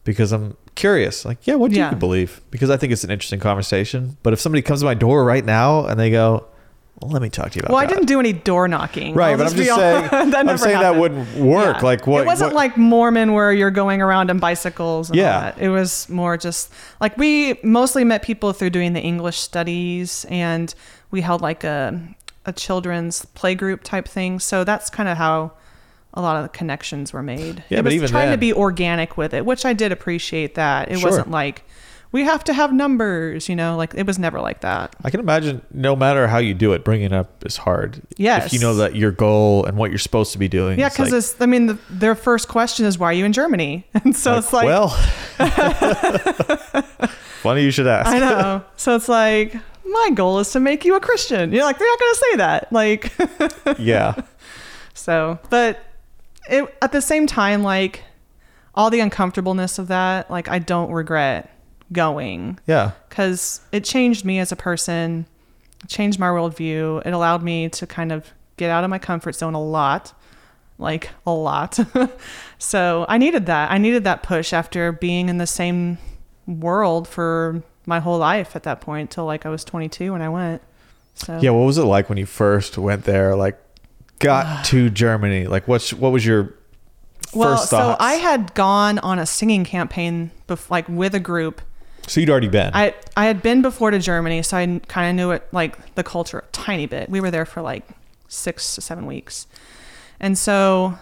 because 0.03 0.31
I'm 0.31 0.57
curious. 0.81 1.23
Like, 1.25 1.45
yeah, 1.47 1.55
what 1.55 1.71
do 1.71 1.77
Yeah. 1.77 1.91
you 1.91 1.95
believe? 1.95 2.41
Because 2.51 2.69
I 2.69 2.77
think 2.77 2.91
it's 2.93 3.03
an 3.03 3.11
interesting 3.11 3.39
conversation. 3.39 4.17
But 4.23 4.33
if 4.33 4.39
somebody 4.39 4.61
comes 4.61 4.79
to 4.81 4.85
my 4.85 4.93
door 4.95 5.23
right 5.23 5.45
now 5.45 5.85
and 5.85 5.99
they 5.99 6.09
go, 6.11 6.45
"Well, 6.99 7.11
let 7.11 7.21
me 7.21 7.29
talk 7.29 7.51
to 7.51 7.55
you 7.57 7.61
about," 7.61 7.71
Well, 7.73 7.81
I 7.81 7.85
didn't 7.87 8.05
do 8.07 8.19
any 8.19 8.33
door 8.33 8.67
knocking. 8.67 9.13
Right, 9.15 9.31
I'll 9.31 9.37
but 9.37 9.47
I'm 9.47 9.55
just 9.55 9.75
saying. 9.75 10.31
that 10.31 10.47
I'm 10.49 10.57
saying 10.57 10.79
that 10.79 10.95
wouldn't 10.97 11.35
work. 11.37 11.77
Yeah. 11.77 11.85
Like 11.91 12.05
what? 12.07 12.21
It 12.21 12.25
wasn't 12.27 12.49
what- 12.53 12.55
like 12.63 12.77
Mormon 12.77 13.33
where 13.33 13.51
you're 13.53 13.71
going 13.71 14.01
around 14.01 14.29
in 14.29 14.39
bicycles. 14.39 15.09
And 15.09 15.17
Yeah. 15.17 15.53
It 15.57 15.69
was 15.69 16.07
more 16.09 16.37
just 16.37 16.71
like 16.99 17.17
we 17.17 17.59
mostly 17.63 18.03
met 18.03 18.21
people 18.21 18.51
through 18.53 18.71
doing 18.71 18.93
the 18.93 19.01
English 19.01 19.39
studies, 19.39 20.25
and 20.29 20.73
we 21.11 21.21
held 21.21 21.41
like 21.41 21.63
a 21.63 21.99
a 22.45 22.51
children's 22.51 23.23
play 23.35 23.53
group 23.55 23.83
type 23.83 24.07
thing. 24.07 24.39
So 24.39 24.63
that's 24.63 24.89
kind 24.89 25.07
of 25.07 25.17
how 25.17 25.51
a 26.13 26.21
lot 26.21 26.37
of 26.37 26.43
the 26.43 26.49
connections 26.49 27.13
were 27.13 27.23
made. 27.23 27.63
Yeah, 27.69 27.79
it 27.79 27.83
but 27.83 27.85
was 27.85 27.93
even 27.95 28.09
trying 28.09 28.31
to 28.31 28.37
be 28.37 28.53
organic 28.53 29.17
with 29.17 29.33
it, 29.33 29.45
which 29.45 29.65
I 29.65 29.73
did 29.73 29.91
appreciate 29.91 30.55
that. 30.55 30.91
It 30.91 30.99
Sure. 30.99 31.09
wasn't 31.09 31.31
like 31.31 31.63
we 32.11 32.25
have 32.25 32.43
to 32.43 32.53
have 32.53 32.73
numbers, 32.73 33.47
you 33.47 33.55
know, 33.55 33.77
like 33.77 33.93
it 33.95 34.05
was 34.05 34.19
never 34.19 34.41
like 34.41 34.59
that. 34.61 34.93
I 35.03 35.09
can 35.09 35.21
imagine 35.21 35.61
no 35.71 35.95
matter 35.95 36.27
how 36.27 36.39
you 36.39 36.53
do 36.53 36.73
it, 36.73 36.83
bringing 36.83 37.13
up 37.13 37.45
is 37.45 37.55
hard. 37.55 38.01
Yes. 38.17 38.47
If 38.47 38.53
you 38.53 38.59
know 38.59 38.75
that 38.75 38.95
your 38.97 39.11
goal 39.11 39.65
and 39.65 39.77
what 39.77 39.91
you're 39.91 39.97
supposed 39.99 40.33
to 40.33 40.37
be 40.37 40.49
doing. 40.49 40.77
Yeah, 40.77 40.87
it's 40.87 40.97
because 40.97 41.11
like, 41.11 41.19
it's, 41.19 41.39
I 41.41 41.45
mean, 41.45 41.67
the, 41.67 41.77
their 41.89 42.15
first 42.15 42.49
question 42.49 42.85
is, 42.85 42.99
why 42.99 43.07
are 43.07 43.13
you 43.13 43.23
in 43.25 43.33
Germany? 43.33 43.87
And 44.03 44.15
so 44.15 44.35
it's 44.37 44.51
like, 44.51 44.65
well, 44.65 44.89
funny 47.41 47.63
you 47.63 47.71
should 47.71 47.87
ask. 47.87 48.09
I 48.09 48.19
know. 48.19 48.63
So 48.75 48.95
it's 48.95 49.07
like, 49.07 49.55
my 49.85 50.09
goal 50.13 50.39
is 50.39 50.51
to 50.51 50.59
make 50.59 50.83
you 50.85 50.95
a 50.95 50.99
Christian. 50.99 51.51
You're 51.53 51.63
like, 51.63 51.77
they're 51.79 51.87
not 51.87 51.99
going 51.99 52.13
to 52.13 52.19
say 52.31 52.35
that. 52.37 52.73
Like, 52.73 53.79
yeah. 53.79 54.15
so, 54.93 55.39
but 55.49 55.79
it, 56.49 56.75
at 56.81 56.91
the 56.91 57.01
same 57.01 57.27
time, 57.27 57.63
like, 57.63 58.03
all 58.75 58.89
the 58.89 58.99
uncomfortableness 58.99 59.77
of 59.79 59.87
that, 59.89 60.29
like, 60.31 60.47
I 60.49 60.59
don't 60.59 60.91
regret 60.91 61.49
going 61.91 62.57
Yeah. 62.67 62.91
because 63.09 63.61
it 63.71 63.83
changed 63.83 64.23
me 64.25 64.39
as 64.39 64.51
a 64.51 64.55
person, 64.55 65.25
changed 65.87 66.19
my 66.19 66.27
worldview. 66.27 67.05
It 67.05 67.11
allowed 67.13 67.43
me 67.43 67.67
to 67.69 67.85
kind 67.87 68.11
of 68.11 68.31
get 68.57 68.69
out 68.69 68.83
of 68.83 68.89
my 68.89 68.99
comfort 68.99 69.35
zone 69.35 69.53
a 69.55 69.61
lot, 69.61 70.13
like 70.77 71.09
a 71.27 71.31
lot. 71.31 71.77
so 72.57 73.05
I 73.09 73.17
needed 73.17 73.45
that. 73.47 73.71
I 73.71 73.77
needed 73.77 74.03
that 74.05 74.23
push 74.23 74.53
after 74.53 74.91
being 74.91 75.27
in 75.27 75.37
the 75.37 75.47
same 75.47 75.97
world 76.47 77.07
for 77.07 77.61
my 77.85 77.99
whole 77.99 78.17
life 78.19 78.55
at 78.55 78.63
that 78.63 78.79
point 78.79 79.09
till 79.11 79.25
like 79.25 79.45
I 79.45 79.49
was 79.49 79.63
22 79.65 80.13
when 80.13 80.21
I 80.21 80.29
went. 80.29 80.61
So 81.15 81.39
Yeah. 81.41 81.49
What 81.51 81.65
was 81.65 81.77
it 81.77 81.83
like 81.83 82.07
when 82.09 82.17
you 82.17 82.25
first 82.25 82.77
went 82.77 83.03
there? 83.03 83.35
Like, 83.35 83.59
got 84.21 84.65
to 84.71 84.89
Germany? 84.89 85.47
Like, 85.47 85.67
what's 85.67 85.93
what 85.93 86.11
was 86.11 86.25
your 86.25 86.53
well, 87.33 87.57
first 87.57 87.69
so? 87.69 87.95
I 87.99 88.13
had 88.13 88.53
gone 88.53 88.99
on 88.99 89.19
a 89.19 89.25
singing 89.25 89.63
campaign, 89.65 90.31
bef- 90.47 90.69
like 90.69 90.87
with 90.87 91.13
a 91.15 91.19
group 91.19 91.61
So 92.07 92.19
you'd 92.19 92.29
already 92.29 92.47
been. 92.47 92.71
I 92.73 92.93
I 93.15 93.25
had 93.25 93.41
been 93.41 93.61
before 93.61 93.91
to 93.91 93.99
Germany, 93.99 94.41
so 94.43 94.57
I 94.57 94.81
kind 94.87 95.09
of 95.09 95.15
knew 95.15 95.31
it 95.31 95.47
like 95.51 95.95
the 95.95 96.03
culture 96.03 96.39
a 96.39 96.45
tiny 96.51 96.85
bit. 96.85 97.09
We 97.09 97.19
were 97.19 97.31
there 97.31 97.45
for 97.45 97.61
like 97.61 97.87
six 98.27 98.75
to 98.75 98.81
seven 98.81 99.05
weeks, 99.05 99.47
and 100.19 100.37
so 100.37 100.97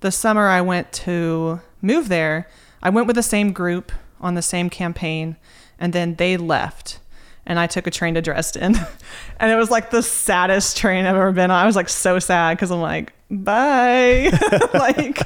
the 0.00 0.10
summer 0.10 0.48
I 0.48 0.60
went 0.60 0.92
to 0.92 1.60
move 1.82 2.08
there, 2.08 2.48
I 2.82 2.90
went 2.90 3.06
with 3.06 3.16
the 3.16 3.22
same 3.22 3.52
group 3.52 3.92
on 4.20 4.34
the 4.34 4.42
same 4.42 4.70
campaign, 4.70 5.36
and 5.78 5.92
then 5.92 6.16
they 6.16 6.36
left. 6.36 6.98
And 7.46 7.58
I 7.58 7.66
took 7.66 7.86
a 7.86 7.90
train 7.90 8.14
to 8.14 8.22
Dresden, 8.22 8.76
and 9.40 9.50
it 9.50 9.56
was 9.56 9.70
like 9.70 9.90
the 9.90 10.02
saddest 10.02 10.76
train 10.76 11.06
I've 11.06 11.16
ever 11.16 11.32
been 11.32 11.50
on. 11.50 11.56
I 11.62 11.66
was 11.66 11.74
like 11.76 11.88
so 11.88 12.18
sad 12.18 12.56
because 12.56 12.70
I'm 12.70 12.80
like, 12.80 13.12
bye, 13.30 14.30
like 14.74 15.20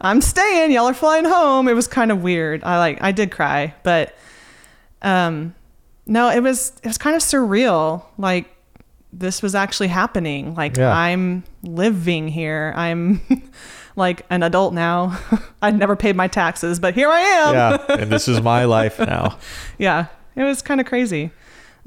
I'm 0.00 0.20
staying. 0.20 0.72
Y'all 0.72 0.86
are 0.86 0.94
flying 0.94 1.24
home. 1.24 1.68
It 1.68 1.74
was 1.74 1.86
kind 1.86 2.10
of 2.10 2.22
weird. 2.22 2.64
I 2.64 2.78
like 2.78 2.98
I 3.02 3.12
did 3.12 3.30
cry, 3.30 3.74
but 3.84 4.14
um 5.02 5.54
no 6.06 6.28
it 6.30 6.40
was 6.40 6.72
it 6.82 6.88
was 6.88 6.98
kind 6.98 7.14
of 7.14 7.22
surreal 7.22 8.02
like 8.16 8.52
this 9.12 9.42
was 9.42 9.54
actually 9.54 9.86
happening 9.88 10.54
like 10.56 10.76
Yeah. 10.76 10.92
i'm 10.92 11.44
living 11.62 12.26
here 12.28 12.72
i'm 12.74 13.20
like 13.96 14.26
an 14.28 14.42
adult 14.42 14.74
now 14.74 15.16
i'd 15.62 15.78
never 15.78 15.94
paid 15.94 16.16
my 16.16 16.26
taxes 16.26 16.80
but 16.80 16.94
here 16.94 17.08
i 17.08 17.20
am 17.20 17.54
yeah. 17.54 17.84
And 17.90 18.10
this 18.10 18.26
is 18.26 18.40
my 18.42 18.64
life 18.64 18.98
now. 18.98 19.38
yeah 19.78 20.06
it 20.34 20.42
was 20.42 20.62
kind 20.62 20.80
of 20.80 20.86
crazy 20.86 21.30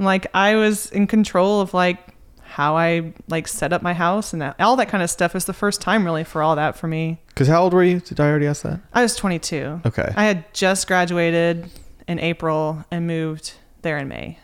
like 0.06 0.28
i 0.34 0.56
was 0.56 0.90
in 0.92 1.08
control 1.08 1.62
of 1.62 1.74
like 1.74 2.00
how 2.44 2.76
i 2.76 3.14
like 3.30 3.48
set 3.48 3.72
up 3.72 3.82
my 3.82 3.94
house 3.94 4.34
and 4.34 4.42
that, 4.42 4.56
all 4.60 4.76
that 4.76 4.90
kind 4.90 5.04
of 5.04 5.10
stuff 5.10 5.32
It 5.32 5.36
was 5.36 5.46
the 5.46 5.54
first 5.54 5.80
time 5.82 6.04
really 6.06 6.24
for 6.24 6.42
all 6.44 6.56
that 6.58 6.76
for 6.76 6.88
me 6.88 7.20
Because 7.28 7.48
how 7.48 7.64
old 7.64 7.74
were 7.74 7.84
you? 7.84 8.00
Did 8.02 8.20
I 8.20 8.28
already 8.30 8.48
ask 8.48 8.64
that? 8.64 8.80
i 8.94 9.02
was 9.02 9.16
22 9.16 9.82
Okay. 9.86 10.12
i 10.16 10.26
had 10.26 10.54
just 10.54 10.88
graduated 10.88 11.70
in 12.08 12.20
april 12.20 12.84
and 12.92 13.08
moved 13.08 13.54
there 13.82 13.98
in 13.98 14.08
may 14.08 14.38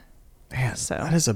Man, 0.52 0.76
So- 0.78 0.96
that 0.96 1.14
is 1.14 1.28
a 1.28 1.36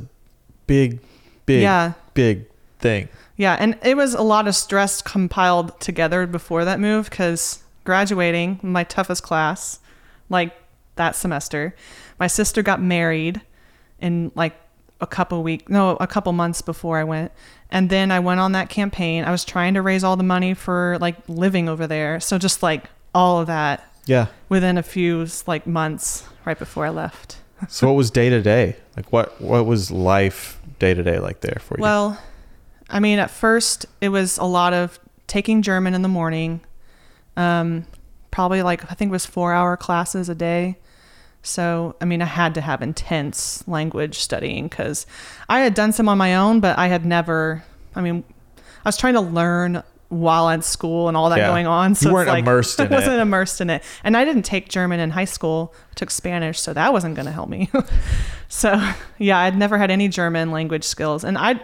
big, 0.68 1.00
big, 1.46 1.62
Yeah. 1.63 1.94
big 2.13 2.46
thing. 2.80 3.10
Yeah, 3.36 3.58
and 3.60 3.78
it 3.84 3.98
was 3.98 4.13
a 4.13 4.22
lot 4.22 4.48
of 4.48 4.56
stress 4.56 5.01
compiled 5.01 5.78
together 5.82 6.25
before 6.25 6.63
that 6.63 6.80
move 6.80 7.10
because 7.10 7.60
graduating, 7.84 8.60
my 8.63 8.86
toughest 8.86 9.22
class, 9.24 9.79
like 10.29 10.53
that 10.96 11.16
semester, 11.18 11.75
my 12.22 12.27
sister 12.27 12.64
got 12.64 12.81
married 12.81 13.42
in 14.01 14.31
like 14.35 14.55
a 15.00 15.07
couple 15.07 15.42
weeks, 15.44 15.70
no, 15.70 15.98
a 16.00 16.07
couple 16.07 16.31
months 16.33 16.61
before 16.61 16.98
I 17.00 17.03
went. 17.03 17.31
And 17.70 17.90
then 17.90 18.11
I 18.11 18.20
went 18.20 18.40
on 18.40 18.51
that 18.51 18.70
campaign. 18.70 19.24
I 19.24 19.31
was 19.31 19.46
trying 19.46 19.74
to 19.75 19.81
raise 19.81 20.03
all 20.03 20.16
the 20.18 20.24
money 20.24 20.53
for 20.53 20.98
like 21.00 21.16
living 21.27 21.70
over 21.70 21.87
there. 21.87 22.20
So 22.20 22.37
just 22.37 22.61
like 22.61 22.90
all 23.16 23.40
of 23.40 23.48
that 23.48 23.83
Yeah. 24.05 24.27
within 24.50 24.77
a 24.77 24.83
few 24.83 25.25
like 25.48 25.66
months 25.66 26.27
right 26.46 26.57
before 26.59 26.85
I 26.85 26.90
left. 26.90 27.37
So 27.68 27.85
what 27.87 27.94
was 27.96 28.09
day 28.09 28.27
to 28.29 28.42
day? 28.42 28.75
Like 28.98 29.11
what 29.14 29.40
what 29.40 29.68
was 29.68 29.92
life 29.92 30.59
day 30.79 30.96
to 30.96 31.03
day 31.03 31.20
like 31.20 31.42
there 31.42 31.59
for 31.61 31.77
you? 31.77 31.81
Well, 31.83 32.20
I 32.90 33.00
mean, 33.00 33.20
at 33.20 33.29
first 33.29 33.85
it 34.01 34.09
was 34.09 34.40
a 34.40 34.46
lot 34.46 34.74
of 34.74 35.00
taking 35.27 35.61
German 35.61 35.94
in 35.94 36.01
the 36.01 36.07
morning, 36.09 36.61
um, 37.37 37.85
probably 38.31 38.64
like 38.64 38.90
I 38.92 38.96
think 38.96 39.09
it 39.09 39.11
was 39.11 39.27
four 39.27 39.53
hour 39.53 39.77
classes 39.77 40.27
a 40.27 40.33
day. 40.35 40.77
So 41.44 41.96
I 42.01 42.06
mean, 42.06 42.22
I 42.22 42.25
had 42.25 42.54
to 42.56 42.62
have 42.62 42.82
intense 42.82 43.68
language 43.68 44.20
studying 44.20 44.68
because 44.68 45.06
I 45.50 45.60
had 45.62 45.74
done 45.74 45.92
some 45.92 46.08
on 46.10 46.18
my 46.18 46.36
own, 46.36 46.60
but 46.60 46.77
I 46.77 46.88
had 46.88 47.06
never. 47.06 47.64
I 47.96 48.01
mean, 48.01 48.24
I 48.58 48.62
was 48.88 48.98
trying 48.98 49.16
to 49.16 49.22
learn 49.22 49.84
while 50.10 50.50
at 50.50 50.64
school 50.66 51.08
and 51.08 51.16
all 51.16 51.30
that 51.30 51.40
Yeah. 51.40 51.48
going 51.48 51.68
on. 51.68 51.96
So 51.96 52.10
You 52.10 52.14
weren't 52.14 52.27
like, 52.27 52.44
immersed 52.44 52.80
in 52.82 52.88
I 52.88 52.90
wasn't 52.96 53.16
it. 53.16 53.20
immersed 53.22 53.62
in 53.62 53.70
it, 53.70 53.82
and 54.04 54.16
I 54.18 54.25
didn't 54.25 54.44
take 54.44 54.68
German 54.70 55.00
in 55.00 55.10
high 55.12 55.25
school. 55.25 55.74
I 55.90 55.94
took 55.96 56.12
Spanish, 56.12 56.60
so 56.60 56.74
that 56.74 56.92
wasn't 56.94 57.16
going 57.16 57.25
to 57.27 57.32
help 57.32 57.50
me. 57.50 57.70
so 58.50 58.80
yeah, 59.18 59.40
I'd 59.40 59.58
never 59.58 59.77
had 59.77 59.90
any 59.90 60.08
German 60.10 60.51
language 60.51 60.84
skills, 60.84 61.24
and 61.24 61.38
I 61.38 61.60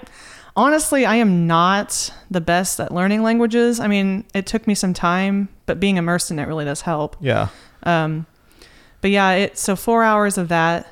honestly 0.56 1.06
I 1.06 1.16
am 1.18 1.46
not 1.46 2.12
the 2.32 2.42
best 2.42 2.80
at 2.80 2.92
learning 2.94 3.22
languages. 3.22 3.80
I 3.80 3.88
mean, 3.88 4.26
it 4.34 4.48
took 4.48 4.66
me 4.66 4.74
some 4.76 4.94
time, 4.94 5.50
but 5.66 5.80
being 5.80 5.98
immersed 5.98 6.32
in 6.32 6.40
it 6.40 6.48
really 6.48 6.66
does 6.66 6.82
help. 6.82 7.16
yeah. 7.20 7.50
Um, 7.84 8.26
but 9.08 9.12
yeah, 9.12 9.32
it 9.32 9.58
so 9.58 9.78
four 9.78 10.04
hours 10.04 10.38
of 10.38 10.50
that 10.50 10.86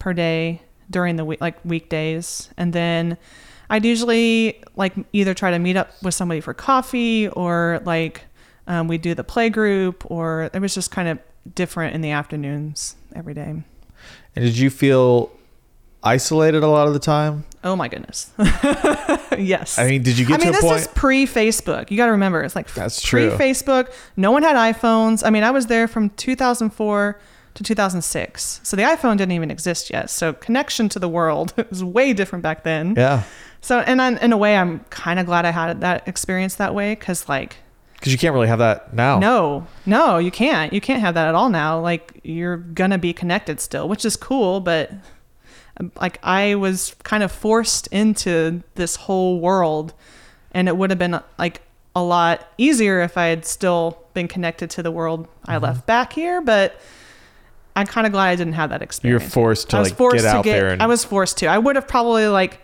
per 0.00 0.12
day 0.12 0.62
during 0.90 1.14
the 1.14 1.24
week, 1.24 1.40
like 1.40 1.64
weekdays, 1.64 2.50
and 2.56 2.72
then 2.72 3.16
I'd 3.70 3.84
usually 3.84 4.60
like 4.74 4.94
either 5.12 5.32
try 5.32 5.52
to 5.52 5.60
meet 5.60 5.76
up 5.76 5.92
with 6.02 6.12
somebody 6.12 6.40
for 6.40 6.54
coffee 6.54 7.28
or 7.28 7.80
like 7.84 8.24
um, 8.66 8.88
we 8.88 8.98
do 8.98 9.14
the 9.14 9.22
play 9.22 9.48
group, 9.48 10.02
or 10.10 10.50
it 10.52 10.58
was 10.58 10.74
just 10.74 10.90
kind 10.90 11.06
of 11.06 11.20
different 11.54 11.94
in 11.94 12.00
the 12.00 12.10
afternoons 12.10 12.96
every 13.14 13.32
day. 13.32 13.50
And 13.50 13.64
did 14.44 14.58
you 14.58 14.68
feel 14.68 15.30
isolated 16.02 16.64
a 16.64 16.68
lot 16.68 16.88
of 16.88 16.94
the 16.94 16.98
time? 16.98 17.44
Oh 17.62 17.76
my 17.76 17.86
goodness. 17.86 18.32
yes. 19.38 19.78
I 19.78 19.86
mean, 19.86 20.02
did 20.02 20.18
you 20.18 20.26
get 20.26 20.40
I 20.40 20.44
mean, 20.44 20.52
to 20.52 20.58
a 20.58 20.60
this 20.60 20.68
point? 20.68 20.80
is 20.80 20.88
pre 20.88 21.26
Facebook. 21.26 21.92
You 21.92 21.96
got 21.96 22.06
to 22.06 22.12
remember, 22.12 22.42
it's 22.42 22.56
like 22.56 22.74
That's 22.74 23.00
true. 23.00 23.30
pre 23.36 23.52
Facebook. 23.52 23.92
No 24.16 24.32
one 24.32 24.42
had 24.42 24.56
iPhones. 24.56 25.24
I 25.24 25.30
mean, 25.30 25.44
I 25.44 25.52
was 25.52 25.68
there 25.68 25.86
from 25.86 26.10
2004 26.10 27.20
to 27.54 27.62
2006. 27.62 28.60
So 28.62 28.76
the 28.76 28.82
iPhone 28.82 29.16
didn't 29.18 29.32
even 29.32 29.50
exist 29.50 29.90
yet. 29.90 30.10
So 30.10 30.32
connection 30.32 30.88
to 30.90 30.98
the 30.98 31.08
world 31.08 31.52
was 31.70 31.82
way 31.84 32.12
different 32.12 32.42
back 32.42 32.64
then. 32.64 32.94
yeah. 32.96 33.22
So, 33.60 33.78
and 33.80 34.02
I, 34.02 34.12
in 34.16 34.32
a 34.32 34.36
way, 34.36 34.56
I'm 34.56 34.80
kind 34.90 35.20
of 35.20 35.26
glad 35.26 35.44
I 35.44 35.50
had 35.52 35.82
that 35.82 36.08
experience 36.08 36.56
that 36.56 36.74
way 36.74 36.96
because, 36.96 37.28
like, 37.28 37.58
Because 37.94 38.10
you 38.10 38.18
can't 38.18 38.34
really 38.34 38.48
have 38.48 38.58
that 38.58 38.92
now. 38.92 39.20
no, 39.20 39.66
no, 39.86 40.18
you 40.18 40.32
can't. 40.32 40.72
You 40.72 40.80
can't 40.80 41.00
have 41.00 41.14
that 41.14 41.28
at 41.28 41.36
all 41.36 41.48
now. 41.48 41.78
Like, 41.78 42.18
you're 42.24 42.56
gonna 42.56 42.98
be 42.98 43.12
connected 43.12 43.60
still, 43.60 43.88
which 43.88 44.04
is 44.04 44.16
cool, 44.16 44.58
but 44.58 44.90
um, 45.78 45.92
like, 46.00 46.18
I 46.24 46.56
was 46.56 46.96
kind 47.04 47.22
of 47.22 47.30
forced 47.30 47.86
into 47.88 48.64
this 48.74 48.96
whole 48.96 49.38
world, 49.38 49.94
and 50.50 50.66
it 50.66 50.76
would 50.76 50.90
have 50.90 50.98
been 50.98 51.20
like 51.38 51.62
a 51.94 52.02
lot 52.02 52.48
easier 52.58 53.00
if 53.00 53.16
I 53.16 53.26
had 53.26 53.44
still 53.46 53.96
been 54.12 54.26
connected 54.26 54.70
to 54.70 54.82
the 54.82 54.90
world 54.90 55.28
I 55.46 55.54
Mm-hmm. 55.54 55.64
left 55.64 55.86
back 55.86 56.14
here. 56.14 56.40
But 56.40 56.80
I'm 57.74 57.86
kind 57.86 58.06
of 58.06 58.12
glad 58.12 58.28
I 58.28 58.36
didn't 58.36 58.52
have 58.54 58.70
that 58.70 58.82
experience. 58.82 59.22
You're 59.22 59.30
forced 59.30 59.70
to 59.70 59.76
I 59.76 59.80
was 59.80 59.88
like 59.90 59.98
forced 59.98 60.16
get 60.24 60.30
to 60.30 60.36
out 60.38 60.44
get. 60.44 60.52
there 60.60 60.70
and 60.70 60.82
I 60.82 60.86
was 60.86 61.04
forced 61.04 61.38
to. 61.38 61.46
I 61.46 61.58
would 61.58 61.76
have 61.76 61.88
probably 61.88 62.26
like 62.26 62.60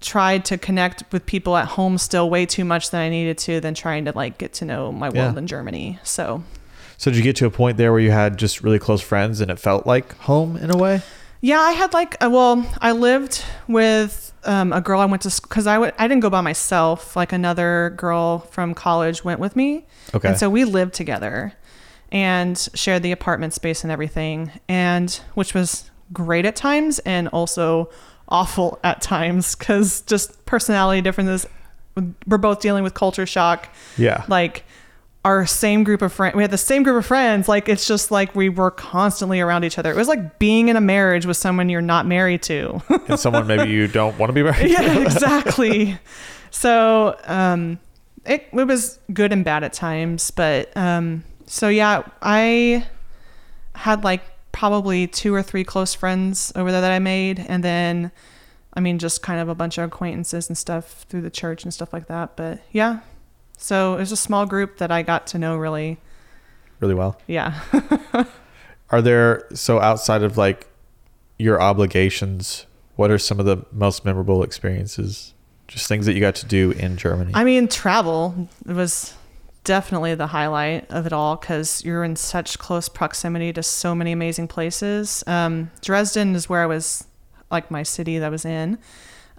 tried 0.00 0.44
to 0.44 0.56
connect 0.58 1.02
with 1.12 1.26
people 1.26 1.56
at 1.56 1.66
home 1.66 1.98
still 1.98 2.30
way 2.30 2.46
too 2.46 2.64
much 2.64 2.90
than 2.90 3.00
I 3.00 3.08
needed 3.08 3.36
to 3.38 3.60
than 3.60 3.74
trying 3.74 4.04
to 4.04 4.12
like 4.12 4.38
get 4.38 4.52
to 4.54 4.64
know 4.64 4.92
my 4.92 5.08
world 5.08 5.34
Yeah. 5.34 5.38
in 5.38 5.46
Germany. 5.48 5.98
So 6.04 6.44
So 6.96 7.10
did 7.10 7.16
you 7.16 7.24
get 7.24 7.36
to 7.36 7.46
a 7.46 7.50
point 7.50 7.76
there 7.78 7.90
where 7.90 8.00
you 8.00 8.12
had 8.12 8.36
just 8.38 8.62
really 8.62 8.78
close 8.78 9.00
friends 9.00 9.40
and 9.40 9.50
it 9.50 9.58
felt 9.58 9.86
like 9.86 10.16
home 10.18 10.56
in 10.56 10.70
a 10.70 10.76
way? 10.76 11.02
yeah, 11.40 11.58
I 11.60 11.72
had 11.72 11.92
like 11.92 12.16
well, 12.20 12.64
I 12.80 12.92
lived 12.92 13.44
with 13.66 14.32
um, 14.44 14.72
a 14.72 14.80
girl 14.80 15.00
I 15.00 15.04
went 15.06 15.22
to 15.22 15.30
school 15.30 15.48
because 15.48 15.66
I 15.66 15.74
w- 15.74 15.92
I 15.98 16.06
didn't 16.06 16.22
go 16.22 16.30
by 16.30 16.40
myself. 16.42 17.16
Like 17.16 17.32
another 17.32 17.92
girl 17.96 18.38
from 18.38 18.74
college 18.74 19.24
went 19.24 19.40
with 19.40 19.56
me, 19.56 19.84
Okay. 20.14 20.28
and 20.28 20.38
so 20.38 20.48
we 20.48 20.64
lived 20.64 20.94
together 20.94 21.52
and 22.10 22.68
shared 22.74 23.02
the 23.02 23.12
apartment 23.12 23.54
space 23.54 23.82
and 23.82 23.92
everything, 23.92 24.50
and 24.68 25.20
which 25.34 25.54
was 25.54 25.90
great 26.12 26.44
at 26.44 26.56
times 26.56 26.98
and 27.00 27.28
also 27.28 27.90
awful 28.28 28.78
at 28.84 29.00
times 29.00 29.54
because 29.54 30.02
just 30.02 30.44
personality 30.46 31.00
differences. 31.00 31.46
We're 32.26 32.38
both 32.38 32.60
dealing 32.60 32.84
with 32.84 32.94
culture 32.94 33.26
shock. 33.26 33.68
yeah. 33.96 34.24
Like 34.28 34.64
our 35.24 35.44
same 35.46 35.82
group 35.84 36.00
of 36.00 36.12
friends. 36.12 36.36
We 36.36 36.42
had 36.42 36.50
the 36.50 36.56
same 36.56 36.84
group 36.84 36.96
of 36.96 37.04
friends. 37.04 37.48
Like 37.48 37.68
it's 37.68 37.86
just 37.86 38.10
like 38.10 38.34
we 38.36 38.48
were 38.48 38.70
constantly 38.70 39.40
around 39.40 39.64
each 39.64 39.78
other. 39.78 39.90
It 39.90 39.96
was 39.96 40.08
like 40.08 40.38
being 40.38 40.68
in 40.68 40.76
a 40.76 40.80
marriage 40.80 41.26
with 41.26 41.36
someone 41.36 41.68
you're 41.68 41.82
not 41.82 42.06
married 42.06 42.42
to. 42.44 42.80
And 43.08 43.18
someone 43.18 43.46
maybe 43.46 43.68
you 43.70 43.88
don't 44.00 44.16
want 44.16 44.30
to 44.30 44.32
be 44.32 44.42
married. 44.42 44.62
To. 44.62 44.68
Yeah, 44.68 45.00
exactly. 45.00 45.98
So 46.50 47.18
um, 47.24 47.78
it 48.24 48.48
it 48.52 48.64
was 48.66 49.00
good 49.12 49.32
and 49.32 49.44
bad 49.44 49.64
at 49.64 49.72
times, 49.72 50.30
but 50.30 50.74
um, 50.76 51.24
so 51.48 51.68
yeah, 51.68 52.02
I 52.22 52.86
had 53.74 54.04
like 54.04 54.22
probably 54.52 55.06
two 55.06 55.34
or 55.34 55.42
three 55.42 55.64
close 55.64 55.94
friends 55.94 56.52
over 56.54 56.70
there 56.70 56.80
that 56.80 56.92
I 56.92 56.98
made, 56.98 57.38
and 57.40 57.64
then 57.64 58.12
I 58.74 58.80
mean 58.80 58.98
just 58.98 59.22
kind 59.22 59.40
of 59.40 59.48
a 59.48 59.54
bunch 59.54 59.78
of 59.78 59.84
acquaintances 59.84 60.48
and 60.48 60.56
stuff 60.56 61.06
through 61.08 61.22
the 61.22 61.30
church 61.30 61.64
and 61.64 61.72
stuff 61.72 61.92
like 61.92 62.06
that. 62.06 62.36
But 62.36 62.60
yeah, 62.70 63.00
so 63.56 63.94
it 63.94 64.00
was 64.00 64.12
a 64.12 64.16
small 64.16 64.46
group 64.46 64.78
that 64.78 64.90
I 64.90 65.02
got 65.02 65.26
to 65.28 65.38
know 65.38 65.56
really. 65.56 65.98
really 66.80 66.94
well. 66.94 67.20
Yeah. 67.26 67.60
Are 68.90 69.02
there 69.02 69.46
so 69.52 69.80
outside 69.80 70.22
of 70.22 70.38
like 70.38 70.68
your 71.38 71.60
obligations? 71.60 72.66
What 72.96 73.10
are 73.10 73.18
some 73.18 73.38
of 73.38 73.46
the 73.46 73.64
most 73.70 74.04
memorable 74.04 74.42
experiences? 74.42 75.34
Just 75.68 75.86
things 75.86 76.06
that 76.06 76.14
you 76.14 76.20
got 76.20 76.34
to 76.36 76.46
do 76.46 76.70
in 76.72 76.96
Germany. 76.96 77.32
I 77.34 77.44
mean, 77.44 77.68
travel 77.68 78.48
was 78.64 79.14
definitely 79.64 80.14
the 80.14 80.28
highlight 80.28 80.90
of 80.90 81.06
it 81.06 81.12
all 81.12 81.36
because 81.36 81.84
you're 81.84 82.04
in 82.04 82.16
such 82.16 82.58
close 82.58 82.88
proximity 82.88 83.52
to 83.52 83.62
so 83.62 83.94
many 83.94 84.12
amazing 84.12 84.48
places. 84.48 85.22
Um, 85.26 85.70
Dresden 85.82 86.34
is 86.34 86.48
where 86.48 86.62
I 86.62 86.66
was, 86.66 87.04
like 87.50 87.70
my 87.70 87.82
city 87.82 88.18
that 88.18 88.26
I 88.26 88.30
was 88.30 88.44
in, 88.44 88.78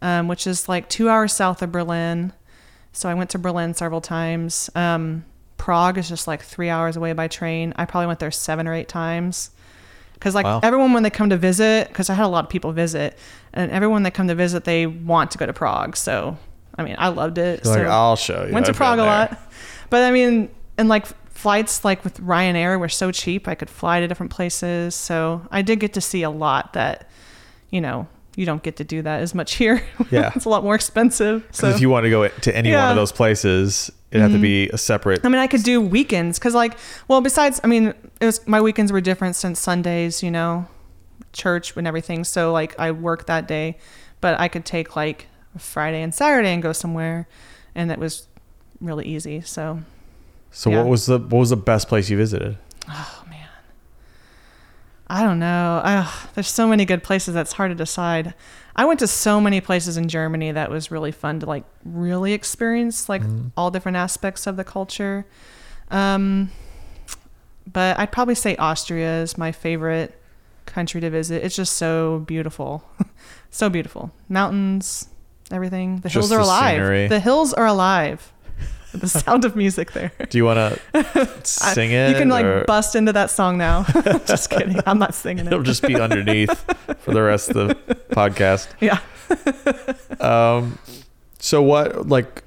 um, 0.02 0.28
which 0.28 0.46
is 0.48 0.70
like 0.70 0.90
two 0.90 1.10
hours 1.10 1.34
south 1.34 1.62
of 1.62 1.72
Berlin. 1.72 2.34
So 2.92 3.08
I 3.10 3.14
went 3.14 3.30
to 3.32 3.40
Berlin 3.40 3.74
several 3.74 4.02
times. 4.02 4.70
Um, 4.76 5.26
Prague 5.58 5.98
is 5.98 6.08
just 6.10 6.28
like 6.28 6.42
three 6.42 6.70
hours 6.70 6.96
away 6.96 7.14
by 7.14 7.28
train. 7.28 7.74
I 7.76 7.86
probably 7.86 8.08
went 8.08 8.20
there 8.20 8.32
seven 8.32 8.68
or 8.68 8.74
eight 8.74 8.88
times. 8.88 9.52
Because 10.14 10.36
like 10.36 10.46
Wow. 10.46 10.60
everyone 10.64 10.94
when 10.94 11.04
they 11.04 11.10
come 11.10 11.30
to 11.30 11.38
visit, 11.38 11.88
because 11.88 12.10
I 12.10 12.14
had 12.14 12.26
a 12.26 12.28
lot 12.30 12.44
of 12.46 12.50
people 12.50 12.72
visit, 12.74 13.18
and 13.54 13.72
everyone 13.72 14.04
that 14.04 14.12
come 14.14 14.28
to 14.28 14.36
visit, 14.36 14.64
they 14.66 14.86
want 14.86 15.32
to 15.32 15.38
go 15.38 15.46
to 15.46 15.54
Prague. 15.54 15.96
So 15.96 16.38
I 16.78 16.84
mean, 16.84 16.96
I 16.98 17.10
loved 17.10 17.38
it. 17.38 17.62
You're 17.66 17.76
like, 17.76 17.88
I'll 17.88 18.16
show 18.16 18.46
you. 18.46 18.54
went 18.54 18.66
to 18.68 18.72
I've 18.72 18.76
Prague 18.78 19.00
a 19.00 19.02
been 19.04 19.06
there." 19.06 19.20
lot. 19.38 19.40
But 19.90 20.04
I 20.04 20.12
mean, 20.12 20.50
and 20.78 20.88
like 20.90 21.06
flights 21.32 21.84
like 21.86 22.04
with 22.04 22.20
Ryanair 22.20 22.80
were 22.80 22.90
so 22.90 23.12
cheap, 23.12 23.48
I 23.48 23.56
could 23.56 23.70
fly 23.70 24.00
to 24.00 24.08
different 24.08 24.32
places. 24.32 24.96
So 24.96 25.42
I 25.52 25.62
did 25.62 25.80
get 25.80 25.94
to 25.94 26.02
see 26.02 26.24
a 26.24 26.30
lot 26.30 26.74
that, 26.74 27.10
you 27.70 27.82
know, 27.82 28.08
you 28.36 28.46
don't 28.46 28.64
get 28.64 28.78
to 28.78 28.84
do 28.84 29.02
that 29.02 29.22
as 29.22 29.34
much 29.36 29.56
here. 29.56 29.84
Yeah. 30.12 30.32
it's 30.36 30.46
a 30.46 30.50
lot 30.50 30.64
more 30.64 30.76
expensive. 30.76 31.48
So 31.52 31.68
if 31.70 31.82
you 31.82 31.90
want 31.90 32.06
to 32.06 32.10
go 32.10 32.28
to 32.28 32.56
any 32.56 32.70
one 32.70 32.74
Yeah. 32.74 32.82
Mm-hmm. 32.84 32.90
of 32.92 32.96
those 32.96 33.12
places, 33.12 33.92
it'd 34.12 34.22
have 34.22 34.32
to 34.32 34.40
be 34.40 34.70
a 34.70 34.78
separate. 34.78 35.26
I 35.26 35.30
mean, 35.30 35.40
I 35.40 35.48
could 35.48 35.64
do 35.64 35.80
weekends 35.82 36.40
because, 36.40 36.56
like, 36.56 36.78
well, 37.08 37.22
besides, 37.22 37.60
I 37.64 37.68
mean, 37.68 37.94
it 38.22 38.26
was 38.26 38.46
my 38.48 38.60
weekends 38.62 38.92
were 38.92 39.02
different 39.02 39.36
since 39.36 39.60
Sundays, 39.60 40.24
you 40.24 40.32
know, 40.32 40.68
church 41.34 41.76
and 41.78 41.86
everything. 41.88 42.24
So 42.24 42.52
like, 42.52 42.80
I 42.80 42.92
worked 42.92 43.28
that 43.28 43.48
day, 43.48 43.78
but 44.22 44.40
I 44.40 44.48
could 44.48 44.66
take 44.66 44.96
like 44.96 45.28
Friday 45.58 46.02
and 46.02 46.14
Saturday 46.16 46.50
and 46.54 46.64
go 46.64 46.74
somewhere, 46.74 47.28
and 47.76 47.90
that 47.90 48.00
was 48.00 48.28
really 48.82 49.06
easy. 49.06 49.42
So 49.42 49.80
So 50.52 50.70
yeah. 50.70 50.78
what 50.78 50.88
was 50.88 51.06
the 51.06 51.18
what 51.20 51.40
was 51.40 51.50
the 51.50 51.58
best 51.58 51.88
place 51.88 52.10
you 52.10 52.18
visited? 52.18 52.58
Oh 52.88 53.24
man. 53.30 53.48
I 55.08 55.24
don't 55.24 55.40
know. 55.40 55.82
Ugh, 55.84 56.30
there's 56.36 56.48
so 56.48 56.68
many 56.68 56.86
good 56.86 57.04
places 57.04 57.34
that's 57.34 57.54
hard 57.54 57.72
to 57.72 57.76
decide. 57.76 58.34
I 58.76 58.86
went 58.86 59.00
to 59.00 59.08
so 59.08 59.42
many 59.42 59.60
places 59.60 59.98
in 59.98 60.08
Germany 60.08 60.52
that 60.52 60.70
was 60.70 60.92
really 60.92 61.12
fun 61.12 61.40
to 61.42 61.46
like 61.46 61.64
really 61.84 62.34
experience 62.34 63.10
like 63.10 63.22
all 63.58 63.72
different 63.72 63.98
aspects 63.98 64.46
of 64.48 64.56
the 64.56 64.64
culture. 64.64 65.26
Um, 65.92 66.52
but 67.72 67.98
I'd 68.00 68.12
probably 68.12 68.36
say 68.36 68.56
Austria 68.56 69.22
is 69.22 69.38
my 69.38 69.52
favorite 69.52 70.16
country 70.66 71.02
to 71.02 71.10
visit. 71.10 71.44
It's 71.44 71.56
just 71.56 71.74
so 71.74 72.20
beautiful. 72.28 72.84
so 73.50 73.70
beautiful. 73.70 74.12
Mountains, 74.30 75.10
everything. 75.52 75.98
The 76.02 76.10
hills 76.10 76.26
Just 76.30 76.34
are 76.34 76.38
the 76.38 76.44
alive. 76.46 76.74
scenery. 76.76 77.08
The 77.08 77.20
hills 77.20 77.54
are 77.54 77.66
alive. 77.66 78.32
The 78.94 79.08
sound 79.08 79.46
of 79.46 79.56
music 79.56 79.92
there. 79.92 80.12
Do 80.30 80.38
you 80.38 80.46
want 80.46 80.82
to 80.94 81.40
sing 81.44 81.92
it? 81.92 82.10
You 82.10 82.16
can 82.16 82.30
like 82.30 82.46
or 82.46 82.64
bust 82.66 82.96
into 82.96 83.14
that 83.14 83.30
song 83.30 83.58
now. 83.58 83.84
just 84.26 84.50
kidding. 84.50 84.80
I'm 84.86 84.98
not 84.98 85.14
singing 85.14 85.46
it. 85.46 85.54
It'll 85.54 85.64
just 85.64 85.84
be 85.84 86.00
underneath 86.00 86.52
for 87.00 87.14
the 87.14 87.22
rest 87.22 87.50
of 87.50 87.56
the 87.56 87.76
podcast. 88.12 88.68
Yeah. 88.80 89.00
Um, 90.20 90.80
so 91.38 91.62
what 91.62 92.08
like 92.08 92.44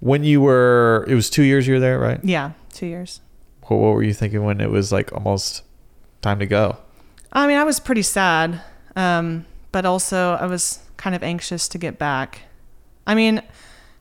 when 0.00 0.22
you 0.22 0.40
were? 0.40 1.04
It 1.08 1.14
was 1.14 1.28
two 1.28 1.42
years 1.42 1.66
you 1.66 1.74
were 1.74 1.80
there, 1.80 1.98
right? 1.98 2.20
Yeah. 2.22 2.52
Two 2.72 2.86
years. 2.86 3.20
What, 3.62 3.78
what 3.78 3.94
were 3.94 4.02
you 4.02 4.14
thinking 4.14 4.44
when 4.44 4.60
it 4.60 4.70
was 4.70 4.92
like 4.92 5.12
almost 5.12 5.62
time 6.22 6.38
to 6.38 6.46
go? 6.46 6.76
I 7.32 7.46
mean, 7.48 7.56
I 7.56 7.64
was 7.64 7.80
pretty 7.80 8.02
sad, 8.02 8.60
um, 8.94 9.44
but 9.72 9.84
also 9.84 10.34
I 10.34 10.46
was 10.46 10.78
kind 10.96 11.16
of 11.16 11.22
anxious 11.22 11.66
to 11.68 11.78
get 11.78 11.98
back. 11.98 12.42
I 13.06 13.14
mean, 13.14 13.42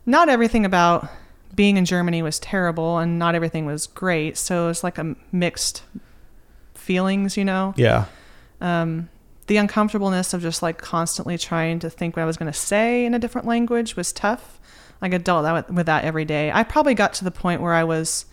not 0.05 0.29
everything 0.29 0.65
about 0.65 1.07
being 1.55 1.77
in 1.77 1.85
Germany 1.85 2.21
was 2.21 2.39
terrible, 2.39 2.97
and 2.97 3.19
not 3.19 3.35
everything 3.35 3.65
was 3.65 3.87
great. 3.87 4.37
So 4.37 4.65
it 4.65 4.67
was 4.67 4.83
like 4.83 4.97
a 4.97 5.15
mixed 5.31 5.83
feelings, 6.73 7.37
you 7.37 7.45
know. 7.45 7.73
Yeah. 7.77 8.05
um, 8.61 9.09
the 9.47 9.57
uncomfortableness 9.57 10.33
of 10.33 10.41
just 10.41 10.61
like 10.61 10.77
constantly 10.77 11.37
trying 11.37 11.79
to 11.79 11.89
think 11.89 12.15
what 12.15 12.23
I 12.23 12.25
was 12.25 12.37
going 12.37 12.51
to 12.51 12.57
say 12.57 13.05
in 13.05 13.13
a 13.13 13.19
different 13.19 13.45
language 13.45 13.95
was 13.95 14.13
tough. 14.13 14.59
Like 15.01 15.13
I 15.13 15.17
dealt 15.17 15.69
with 15.69 15.85
that 15.87 16.05
every 16.05 16.23
day. 16.23 16.49
I 16.51 16.63
probably 16.63 16.93
got 16.93 17.13
to 17.15 17.25
the 17.25 17.31
point 17.31 17.61
where 17.61 17.73
I 17.73 17.83
was 17.83 18.25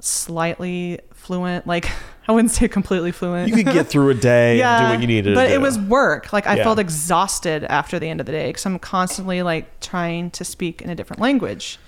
slightly 0.00 1.00
fluent. 1.14 1.66
Like 1.66 1.90
I 2.28 2.32
wouldn't 2.32 2.52
say 2.52 2.68
completely 2.68 3.10
fluent. 3.10 3.48
You 3.48 3.54
could 3.64 3.72
get 3.72 3.88
through 3.88 4.10
a 4.10 4.14
day 4.14 4.62
and 4.62 4.84
do 4.84 4.88
what 4.88 5.00
you 5.00 5.06
needed 5.06 5.34
but 5.34 5.50
it 5.50 5.60
was 5.60 5.78
work. 5.78 6.32
Like 6.32 6.46
I 6.46 6.56
Yeah. 6.56 6.64
felt 6.64 6.78
exhausted 6.78 7.64
after 7.64 7.98
the 7.98 8.08
end 8.08 8.20
of 8.20 8.26
the 8.26 8.32
day 8.32 8.48
because 8.50 8.64
I'm 8.64 8.78
constantly 8.78 9.42
like 9.42 9.80
trying 9.80 10.30
to 10.32 10.44
speak 10.44 10.80
in 10.82 10.88
a 10.90 10.94
different 10.94 11.20
language, 11.20 11.78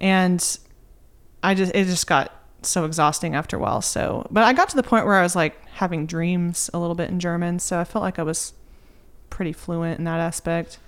and 0.00 0.58
I 1.42 1.54
just 1.54 1.74
it 1.74 1.84
just 1.86 2.06
got 2.06 2.32
so 2.62 2.84
exhausting 2.84 3.34
after 3.34 3.56
a 3.56 3.60
while. 3.60 3.80
So, 3.82 4.26
but 4.30 4.44
I 4.44 4.52
got 4.52 4.68
to 4.70 4.76
the 4.76 4.82
point 4.82 5.06
where 5.06 5.14
I 5.16 5.22
was 5.22 5.34
like 5.34 5.56
having 5.70 6.06
dreams 6.06 6.68
a 6.74 6.78
little 6.78 6.94
bit 6.94 7.08
in 7.10 7.18
German, 7.18 7.58
so 7.58 7.78
I 7.80 7.84
felt 7.84 8.02
like 8.02 8.18
I 8.18 8.22
was 8.22 8.52
pretty 9.30 9.52
fluent 9.52 9.98
in 9.98 10.04
that 10.04 10.20
aspect. 10.20 10.78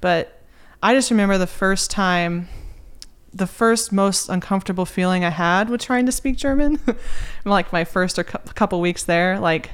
But 0.00 0.40
I 0.82 0.94
just 0.94 1.10
remember 1.10 1.36
the 1.36 1.46
first 1.48 1.90
time 1.90 2.48
the 3.32 3.46
first 3.46 3.92
most 3.92 4.28
uncomfortable 4.28 4.84
feeling 4.84 5.24
I 5.24 5.30
had 5.30 5.68
with 5.70 5.80
trying 5.80 6.06
to 6.06 6.12
speak 6.12 6.36
German, 6.36 6.80
like 7.44 7.72
my 7.72 7.84
first 7.84 8.18
or 8.18 8.24
cou- 8.24 8.38
couple 8.54 8.80
weeks 8.80 9.04
there, 9.04 9.38
like 9.38 9.70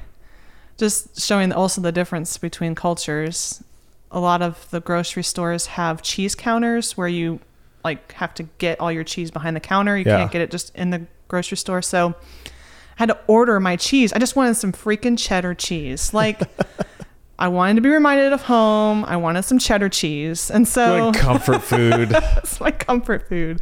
just 0.76 1.20
showing 1.20 1.52
also 1.52 1.80
the 1.80 1.92
difference 1.92 2.36
between 2.38 2.74
cultures. 2.74 3.62
A 4.10 4.20
lot 4.20 4.42
of 4.42 4.68
the 4.70 4.80
grocery 4.80 5.22
stores 5.22 5.66
have 5.66 6.02
cheese 6.02 6.34
counters 6.34 6.96
where 6.96 7.08
you 7.08 7.40
like 7.82 8.12
have 8.12 8.34
to 8.34 8.42
get 8.58 8.78
all 8.80 8.92
your 8.92 9.04
cheese 9.04 9.30
behind 9.30 9.56
the 9.56 9.60
counter. 9.60 9.96
You 9.96 10.04
Yeah. 10.06 10.18
can't 10.18 10.32
get 10.32 10.42
it 10.42 10.50
just 10.50 10.74
in 10.74 10.90
the 10.90 11.06
grocery 11.28 11.56
store. 11.56 11.80
So 11.82 12.14
I 12.44 12.50
had 12.96 13.08
to 13.08 13.18
order 13.26 13.58
my 13.60 13.76
cheese. 13.76 14.12
I 14.12 14.18
just 14.18 14.36
wanted 14.36 14.54
some 14.56 14.72
freaking 14.72 15.18
cheddar 15.18 15.54
cheese. 15.54 16.12
Like 16.12 16.40
I 17.38 17.48
wanted 17.48 17.74
to 17.76 17.80
be 17.82 17.90
reminded 17.90 18.32
of 18.32 18.42
home. 18.42 19.04
I 19.04 19.16
wanted 19.16 19.42
some 19.42 19.58
cheddar 19.58 19.88
cheese. 19.88 20.50
And 20.50 20.66
so 20.66 21.08
Like 21.08 21.20
comfort 21.20 21.62
food. 21.62 22.08
that's 22.10 22.60
my 22.60 22.70
comfort 22.70 23.28
food. 23.28 23.60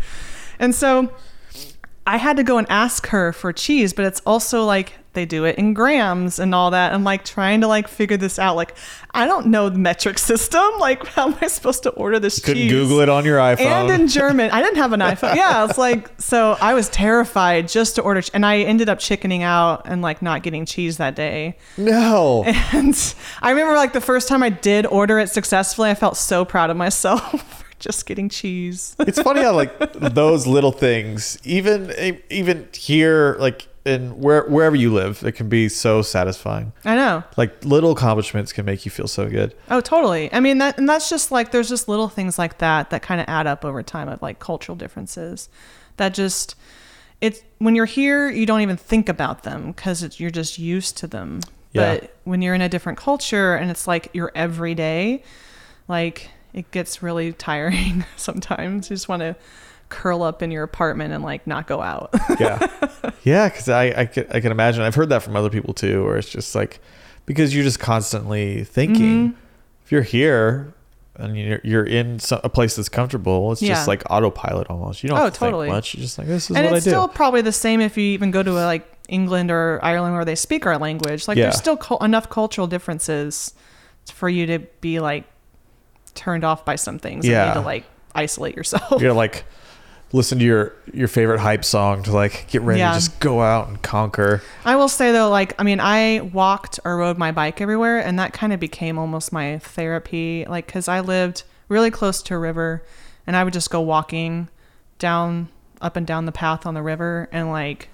And 0.59 0.75
so 0.75 1.11
I 2.07 2.19
had 2.19 2.37
to 2.37 2.45
go 2.45 2.59
and 2.59 2.67
ask 2.71 3.09
her 3.09 3.33
for 3.33 3.53
cheese, 3.53 3.93
but 3.93 4.05
it's 4.05 4.21
also 4.27 4.65
like 4.65 4.93
they 5.15 5.25
do 5.25 5.45
it 5.45 5.57
in 5.57 5.75
grams 5.75 6.39
and 6.39 6.55
all 6.55 6.71
that. 6.73 6.93
I'm 6.93 7.05
like 7.05 7.25
trying 7.25 7.61
to 7.63 7.69
like 7.69 7.89
figure 7.89 8.17
this 8.17 8.39
out. 8.39 8.57
Like 8.57 8.77
I 9.13 9.27
don't 9.27 9.47
know 9.47 9.69
the 9.69 9.79
metric 9.79 10.19
system. 10.19 10.63
Like 10.85 11.07
how 11.07 11.29
am 11.29 11.37
I 11.41 11.47
supposed 11.47 11.83
to 11.85 11.91
order 11.91 12.19
this 12.19 12.41
Couldn't 12.41 12.63
cheese? 12.65 12.71
Google 12.71 13.01
it 13.01 13.09
on 13.09 13.25
your 13.25 13.39
iPhone. 13.39 13.61
And 13.61 13.91
in 13.91 14.09
German, 14.09 14.51
I 14.51 14.61
didn't 14.61 14.77
have 14.77 14.93
an 14.93 15.01
iPhone. 15.01 15.35
Yeah, 15.37 15.65
it's 15.65 15.79
like 15.79 16.11
so. 16.21 16.57
I 16.61 16.75
was 16.75 16.89
terrified 16.91 17.69
just 17.69 17.95
to 17.95 18.03
order, 18.03 18.23
and 18.35 18.45
I 18.45 18.59
ended 18.59 18.89
up 18.89 18.99
chickening 18.99 19.43
out 19.43 19.83
and 19.87 20.03
like 20.03 20.21
not 20.21 20.43
getting 20.43 20.67
cheese 20.67 20.99
that 20.99 21.15
day. 21.15 21.57
no. 21.79 22.45
And 22.73 23.15
I 23.41 23.51
remember 23.51 23.75
like 23.75 23.93
the 23.93 24.01
first 24.01 24.29
time 24.29 24.43
I 24.43 24.51
did 24.51 24.85
order 24.87 25.19
it 25.19 25.31
successfully, 25.31 25.91
I 25.91 25.95
felt 25.95 26.17
so 26.17 26.45
proud 26.45 26.71
of 26.71 26.77
myself 26.77 27.31
for 27.61 27.65
just 27.79 28.05
getting 28.07 28.29
cheese. 28.29 28.97
it's 29.01 29.21
funny 29.23 29.43
how 29.43 29.55
like 29.55 29.79
those 29.93 30.47
little 30.47 30.73
things, 30.73 31.39
even 31.45 31.93
even 32.31 32.69
here, 32.75 33.37
like 33.39 33.69
in 33.85 34.19
where 34.19 34.45
wherever 34.45 34.75
you 34.75 34.93
live, 34.93 35.23
it 35.25 35.33
can 35.33 35.49
be 35.49 35.69
so 35.69 36.01
satisfying. 36.03 36.73
I 36.85 36.97
know. 36.97 37.23
Like 37.37 37.65
little 37.65 37.93
accomplishments 37.93 38.53
can 38.53 38.65
make 38.65 38.85
you 38.85 38.91
feel 38.91 39.09
so 39.09 39.29
good. 39.29 39.55
Oh, 39.71 39.81
totally. 39.81 40.33
I 40.33 40.41
mean 40.41 40.59
that, 40.59 40.79
and 40.79 40.89
that's 40.89 41.11
just 41.11 41.31
like 41.31 41.51
there's 41.51 41.69
just 41.69 41.89
little 41.89 42.09
things 42.09 42.39
like 42.39 42.59
that 42.59 42.91
that 42.91 43.03
kind 43.03 43.21
of 43.21 43.29
add 43.29 43.47
up 43.47 43.65
over 43.65 43.83
time 43.83 44.09
of 44.09 44.23
like 44.23 44.39
cultural 44.39 44.77
differences, 44.77 45.49
that 45.99 46.15
just 46.15 46.55
it's 47.21 47.43
when 47.59 47.75
you're 47.75 47.85
here 47.85 48.29
you 48.29 48.47
don't 48.47 48.63
even 48.63 48.77
think 48.77 49.09
about 49.09 49.43
them 49.43 49.73
because 49.73 50.19
you're 50.19 50.31
just 50.31 50.59
used 50.59 50.97
to 50.99 51.07
them. 51.07 51.41
Yeah. 51.73 51.99
But 51.99 52.17
when 52.25 52.41
you're 52.41 52.55
in 52.55 52.63
a 52.63 52.69
different 52.69 52.99
culture 52.99 53.55
and 53.55 53.71
it's 53.71 53.87
like 53.87 54.09
your 54.15 54.33
everyday, 54.35 55.23
like 55.89 56.31
it 56.55 56.71
gets 56.71 57.03
really 57.03 57.33
tiring 57.33 58.05
sometimes. 58.17 58.89
You 58.89 58.97
just 58.97 59.09
want 59.09 59.21
to 59.21 59.37
curl 59.95 60.23
up 60.23 60.43
in 60.43 60.51
your 60.51 60.63
apartment 60.65 61.13
and 61.15 61.23
like 61.23 61.47
not 61.47 61.67
go 61.67 61.81
out. 61.81 62.11
yeah 62.41 62.67
yeah 63.23 63.49
because 63.49 63.69
I, 63.69 63.85
I, 63.97 64.07
can, 64.07 64.27
I 64.31 64.41
can 64.41 64.51
imagine 64.53 64.83
i've 64.83 64.95
heard 64.95 65.09
that 65.11 65.23
from 65.23 65.37
other 65.37 65.51
people 65.51 65.73
too 65.75 66.05
where 66.05 66.17
it's 66.17 66.29
just 66.29 66.55
like 66.55 66.81
because 67.27 67.55
you're 67.55 67.65
just 67.65 67.79
constantly 67.81 68.65
thinking 68.65 69.29
Mm-hmm. 69.31 69.39
if 69.85 69.93
you're 69.93 70.03
here 70.03 70.75
and 71.17 71.39
you're, 71.39 71.61
you're 71.63 71.85
in 71.85 72.19
some, 72.19 72.41
a 72.45 72.49
place 72.49 72.75
that's 72.77 72.89
comfortable 72.89 73.53
it's 73.53 73.63
Yeah. 73.63 73.75
just 73.75 73.87
like 73.89 74.03
autopilot 74.11 74.69
almost 74.69 75.03
you 75.03 75.09
don't 75.11 75.19
Oh, 75.21 75.31
to 75.31 75.37
totally. 75.37 75.67
think 75.69 75.75
much 75.77 75.95
you're 75.95 76.03
just 76.03 76.19
like 76.19 76.27
this 76.27 76.51
is 76.51 76.57
and 76.57 76.67
what 76.67 76.77
it's 76.77 76.87
i 76.87 76.91
do 76.91 76.97
And 76.97 77.05
it's 77.05 77.05
still 77.05 77.09
probably 77.09 77.41
the 77.41 77.53
same 77.53 77.81
if 77.81 77.97
you 77.97 78.05
even 78.05 78.31
go 78.33 78.43
to 78.43 78.53
a, 78.53 78.67
like 78.67 78.91
England 79.09 79.51
or 79.51 79.79
Ireland 79.83 80.15
where 80.15 80.25
they 80.25 80.35
speak 80.35 80.65
our 80.65 80.79
language. 80.79 81.29
Like 81.29 81.37
Yeah. 81.37 81.45
there's 81.45 81.59
still 81.59 81.77
cul- 81.77 82.03
enough 82.03 82.31
cultural 82.31 82.67
differences 82.67 83.53
for 84.11 84.31
you 84.31 84.47
to 84.47 84.61
be 84.81 84.99
like 84.99 85.25
turned 86.15 86.43
off 86.43 86.65
by 86.65 86.77
some 86.77 86.99
things. 86.99 87.27
Yeah. 87.27 87.45
And 87.45 87.55
need 87.55 87.61
to 87.61 87.67
like 87.67 87.85
isolate 88.15 88.57
yourself. 88.57 89.03
you're 89.03 89.13
like 89.13 89.45
listen 90.15 90.39
to 90.39 90.45
your 90.45 90.73
your 90.93 91.09
favorite 91.09 91.41
hype 91.41 91.65
song 91.65 92.03
to 92.05 92.13
like 92.13 92.47
get 92.49 92.63
ready 92.63 92.79
Yeah. 92.79 92.91
to 92.93 92.95
just 93.01 93.19
go 93.19 93.43
out 93.43 93.67
and 93.69 93.83
conquer 93.83 94.43
I 94.65 94.77
will 94.77 94.89
say 94.89 95.11
though, 95.13 95.29
like 95.29 95.55
I 95.61 95.65
mean, 95.65 95.81
I 95.81 96.21
walked 96.33 96.79
or 96.85 96.97
rode 96.99 97.19
my 97.19 97.33
bike 97.33 97.61
everywhere, 97.61 97.99
and 97.99 98.19
that 98.19 98.33
kind 98.33 98.53
of 98.53 98.61
became 98.61 98.97
almost 98.99 99.33
my 99.33 99.59
therapy. 99.59 100.47
Like 100.49 100.67
because 100.67 100.87
I 100.89 101.01
lived 101.01 101.43
really 101.69 101.91
close 101.91 102.23
to 102.23 102.35
a 102.35 102.39
river, 102.39 102.83
and 103.27 103.37
I 103.37 103.43
would 103.45 103.53
just 103.53 103.71
go 103.71 103.81
walking 103.81 104.49
down 104.99 105.49
up 105.81 105.97
and 105.97 106.07
down 106.07 106.25
the 106.27 106.33
path 106.33 106.65
on 106.65 106.75
the 106.75 106.83
river, 106.83 107.29
and 107.33 107.51
like 107.51 107.89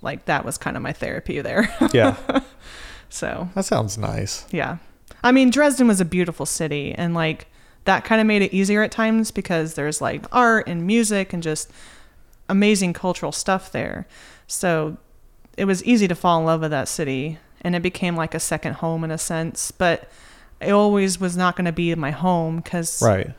like 0.00 0.24
that 0.26 0.44
was 0.44 0.56
kind 0.58 0.76
of 0.76 0.82
my 0.82 0.92
therapy 0.92 1.40
there. 1.42 1.68
yeah 1.92 2.16
so 3.10 3.48
that 3.54 3.64
sounds 3.64 3.98
nice 3.98 4.46
yeah, 4.50 4.78
I 5.22 5.32
mean 5.32 5.50
Dresden 5.50 5.88
was 5.88 6.00
a 6.00 6.04
beautiful 6.06 6.46
city, 6.46 6.94
and 6.94 7.12
like 7.14 7.46
that 7.84 8.04
kind 8.04 8.20
of 8.20 8.26
made 8.26 8.42
it 8.42 8.52
easier 8.54 8.82
at 8.82 8.90
times 8.92 9.30
because 9.30 9.74
there's 9.74 10.00
like 10.00 10.24
art 10.32 10.68
and 10.68 10.86
music 10.86 11.32
and 11.32 11.42
just 11.42 11.70
amazing 12.48 12.92
cultural 12.92 13.32
stuff 13.32 13.72
there. 13.72 14.06
So 14.46 14.96
it 15.56 15.64
was 15.64 15.84
easy 15.84 16.06
to 16.08 16.14
fall 16.14 16.38
in 16.40 16.46
love 16.46 16.60
with 16.60 16.70
that 16.70 16.88
city 16.88 17.38
and 17.62 17.74
it 17.76 17.82
became 17.82 18.16
like 18.16 18.34
a 18.34 18.40
second 18.40 18.74
home 18.74 19.04
in 19.04 19.10
a 19.10 19.18
sense, 19.18 19.70
but 19.70 20.08
it 20.60 20.70
always 20.72 21.18
was 21.20 21.36
not 21.36 21.56
going 21.56 21.64
to 21.64 21.72
be 21.72 21.94
my 21.94 22.10
home 22.10 22.62
cuz 22.62 23.00
right 23.02 23.30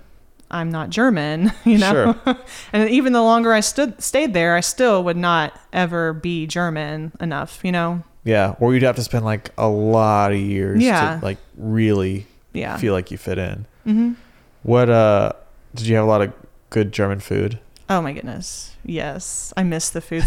I'm 0.51 0.69
not 0.69 0.89
German, 0.91 1.51
you 1.65 1.77
know. 1.79 2.15
and 2.73 2.89
even 2.89 3.13
the 3.13 3.23
longer 3.23 3.53
I 3.53 3.61
stood 3.61 4.01
stayed 4.03 4.33
there, 4.35 4.55
I 4.55 4.59
still 4.59 5.03
would 5.03 5.17
not 5.17 5.59
ever 5.71 6.13
be 6.13 6.45
German 6.47 7.11
enough, 7.19 7.59
you 7.63 7.71
know. 7.71 8.03
yeah 8.25 8.55
or 8.59 8.73
you'd 8.73 8.83
have 8.83 8.95
to 8.97 9.03
spend 9.03 9.25
like 9.25 9.51
a 9.57 9.67
lot 9.67 10.31
of 10.31 10.37
years 10.39 10.81
Yeah. 10.81 11.19
to 11.19 11.25
like 11.25 11.37
really 11.57 12.25
Yeah. 12.53 12.77
feel 12.77 12.93
like 12.93 13.09
you 13.11 13.17
fit 13.17 13.37
in 13.37 13.65
Mhm. 13.87 14.15
What 14.63 14.89
uh 14.89 15.33
did 15.75 15.87
you 15.87 15.95
have 15.95 16.05
a 16.05 16.07
lot 16.07 16.21
of 16.21 16.33
good 16.69 16.91
german 16.91 17.19
food 17.19 17.59
Oh 17.89 18.01
my 18.01 18.13
goodness. 18.13 18.75
Yes. 18.85 19.53
I 19.57 19.63
miss 19.63 19.89
the 19.89 19.99
food. 20.01 20.23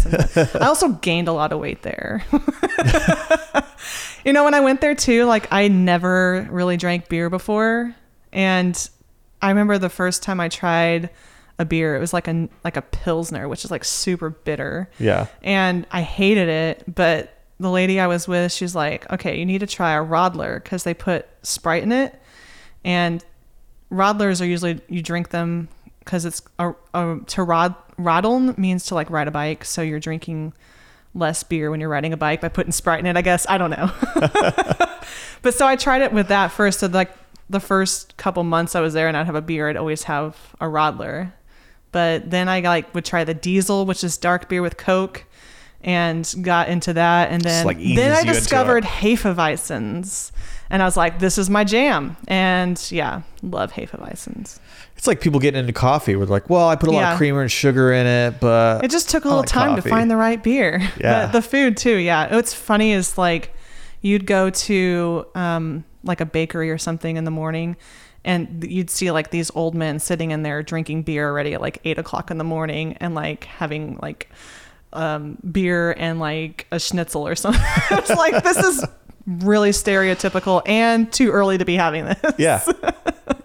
I 0.61 0.67
also 0.67 0.89
gained 1.01 1.27
a 1.27 1.33
lot 1.33 1.51
of 1.51 1.59
weight 1.59 1.81
there. 1.81 2.23
you 4.23 4.31
know, 4.31 4.43
when 4.43 4.53
I 4.53 4.59
went 4.59 4.79
there 4.79 4.93
too, 4.95 5.25
like 5.25 5.51
I 5.51 5.67
never 5.67 6.47
really 6.51 6.77
drank 6.77 7.09
beer 7.09 7.29
before. 7.29 7.95
And 8.31 8.89
I 9.41 9.49
remember 9.49 9.77
the 9.79 9.89
first 9.89 10.21
time 10.23 10.39
I 10.39 10.49
tried 10.49 11.09
a 11.59 11.65
beer, 11.65 11.95
it 11.95 11.99
was 11.99 12.13
like 12.13 12.27
a 12.27 12.47
like 12.63 12.77
a 12.77 12.83
pilsner, 12.83 13.49
which 13.49 13.65
is 13.65 13.71
like 13.71 13.83
super 13.83 14.29
bitter. 14.29 14.89
yeah 14.99 15.25
And 15.41 15.87
I 15.91 16.03
hated 16.03 16.47
it, 16.49 16.83
but 16.93 17.33
the 17.59 17.71
lady 17.71 17.99
I 17.99 18.05
was 18.05 18.27
with, 18.27 18.51
she's 18.51 18.75
like, 18.75 19.11
"Okay, 19.11 19.39
you 19.39 19.45
need 19.45 19.59
to 19.59 19.67
try 19.67 19.93
a 19.93 20.01
Radler 20.03 20.61
because 20.63 20.83
they 20.83 20.93
put 20.93 21.27
Sprite 21.41 21.81
in 21.81 21.91
it." 21.91 22.13
And 22.85 23.25
Radlers 23.91 24.41
are 24.41 24.45
usually 24.45 24.81
you 24.87 25.01
drink 25.01 25.29
them 25.29 25.69
because 25.99 26.25
it's 26.25 26.41
a, 26.59 26.73
a 26.93 27.19
to 27.27 27.43
rod 27.43 27.75
radeln 27.97 28.57
means 28.57 28.85
to 28.85 28.95
like 28.95 29.09
ride 29.09 29.27
a 29.27 29.31
bike, 29.31 29.65
so 29.65 29.81
you're 29.81 29.99
drinking 29.99 30.53
less 31.13 31.43
beer 31.43 31.71
when 31.71 31.79
you're 31.79 31.89
riding 31.89 32.13
a 32.13 32.17
bike 32.17 32.41
by 32.41 32.49
putting 32.49 32.71
Sprite 32.71 32.99
in 32.99 33.05
it. 33.05 33.17
I 33.17 33.21
guess 33.21 33.45
I 33.49 33.57
don't 33.57 33.71
know. 33.71 33.91
but 35.41 35.53
so 35.53 35.65
I 35.65 35.75
tried 35.75 36.01
it 36.01 36.13
with 36.13 36.27
that 36.27 36.51
first. 36.51 36.79
So 36.79 36.87
like 36.87 37.11
the 37.49 37.59
first 37.59 38.17
couple 38.17 38.43
months 38.43 38.75
I 38.75 38.81
was 38.81 38.93
there 38.93 39.07
and 39.07 39.17
I'd 39.17 39.25
have 39.25 39.35
a 39.35 39.41
beer, 39.41 39.69
I'd 39.69 39.77
always 39.77 40.03
have 40.03 40.55
a 40.59 40.65
Radler. 40.65 41.33
But 41.91 42.29
then 42.29 42.49
I 42.49 42.59
like 42.59 42.93
would 42.93 43.05
try 43.05 43.23
the 43.23 43.33
Diesel, 43.33 43.85
which 43.85 44.03
is 44.03 44.17
dark 44.17 44.49
beer 44.49 44.61
with 44.61 44.77
Coke, 44.77 45.25
and 45.81 46.33
got 46.41 46.69
into 46.69 46.93
that. 46.93 47.29
And 47.31 47.41
then 47.41 47.65
like, 47.65 47.77
then 47.77 48.11
I 48.11 48.23
discovered. 48.23 48.83
Hefeweizens, 48.83 50.31
and 50.69 50.81
I 50.81 50.85
was 50.85 50.97
like, 50.97 51.19
this 51.19 51.37
is 51.37 51.49
my 51.49 51.63
jam. 51.63 52.17
And 52.27 52.81
yeah, 52.91 53.21
love 53.41 53.71
Hefeweizens. 53.73 54.59
It's 54.97 55.07
like 55.07 55.21
people 55.21 55.39
getting 55.39 55.59
into 55.59 55.73
coffee 55.73 56.15
where 56.15 56.25
they're 56.25 56.33
like, 56.33 56.49
well, 56.49 56.67
I 56.67 56.75
put 56.75 56.89
a 56.89 56.91
lot 56.91 56.99
Yeah. 57.01 57.11
of 57.13 57.17
creamer 57.17 57.41
and 57.41 57.51
sugar 57.51 57.93
in 57.93 58.07
it, 58.07 58.39
but 58.39 58.83
It 58.83 58.89
just 58.91 59.09
took 59.09 59.25
a 59.25 59.27
little 59.27 59.41
like 59.41 59.49
time 59.49 59.69
coffee. 59.75 59.83
to 59.83 59.89
find 59.89 60.09
the 60.09 60.17
right 60.17 60.41
beer. 60.41 60.81
Yeah. 60.99 61.27
The, 61.27 61.33
the 61.33 61.41
food 61.43 61.77
too. 61.77 61.95
Yeah. 61.97 62.33
What's 62.35 62.53
funny 62.53 62.91
is 62.93 63.17
like 63.17 63.55
you'd 64.01 64.25
go 64.25 64.49
to 64.49 65.25
um, 65.35 65.85
like 66.03 66.19
a 66.21 66.25
bakery 66.25 66.71
or 66.71 66.77
something 66.79 67.15
in 67.17 67.23
the 67.25 67.31
morning 67.31 67.75
and 68.25 68.65
you'd 68.67 68.89
see 68.89 69.11
like 69.11 69.29
these 69.29 69.51
old 69.55 69.75
men 69.75 69.99
sitting 69.99 70.31
in 70.31 70.41
there 70.43 70.63
drinking 70.63 71.03
beer 71.03 71.29
already 71.29 71.53
at 71.53 71.61
like 71.61 71.79
eight 71.85 71.97
o'clock 71.99 72.31
in 72.31 72.37
the 72.39 72.43
morning 72.43 72.93
and 72.99 73.13
like 73.15 73.43
having 73.45 73.99
like 74.01 74.29
um, 74.93 75.37
beer 75.51 75.91
and 75.97 76.19
like 76.19 76.67
a 76.71 76.79
schnitzel 76.79 77.27
or 77.27 77.35
something. 77.35 77.61
it's 77.91 78.09
like, 78.09 78.43
this 78.43 78.57
is 78.57 78.85
really 79.25 79.71
stereotypical 79.71 80.61
and 80.65 81.11
too 81.11 81.31
early 81.31 81.57
to 81.57 81.65
be 81.65 81.75
having 81.75 82.05
this. 82.05 82.19
yeah. 82.37 82.63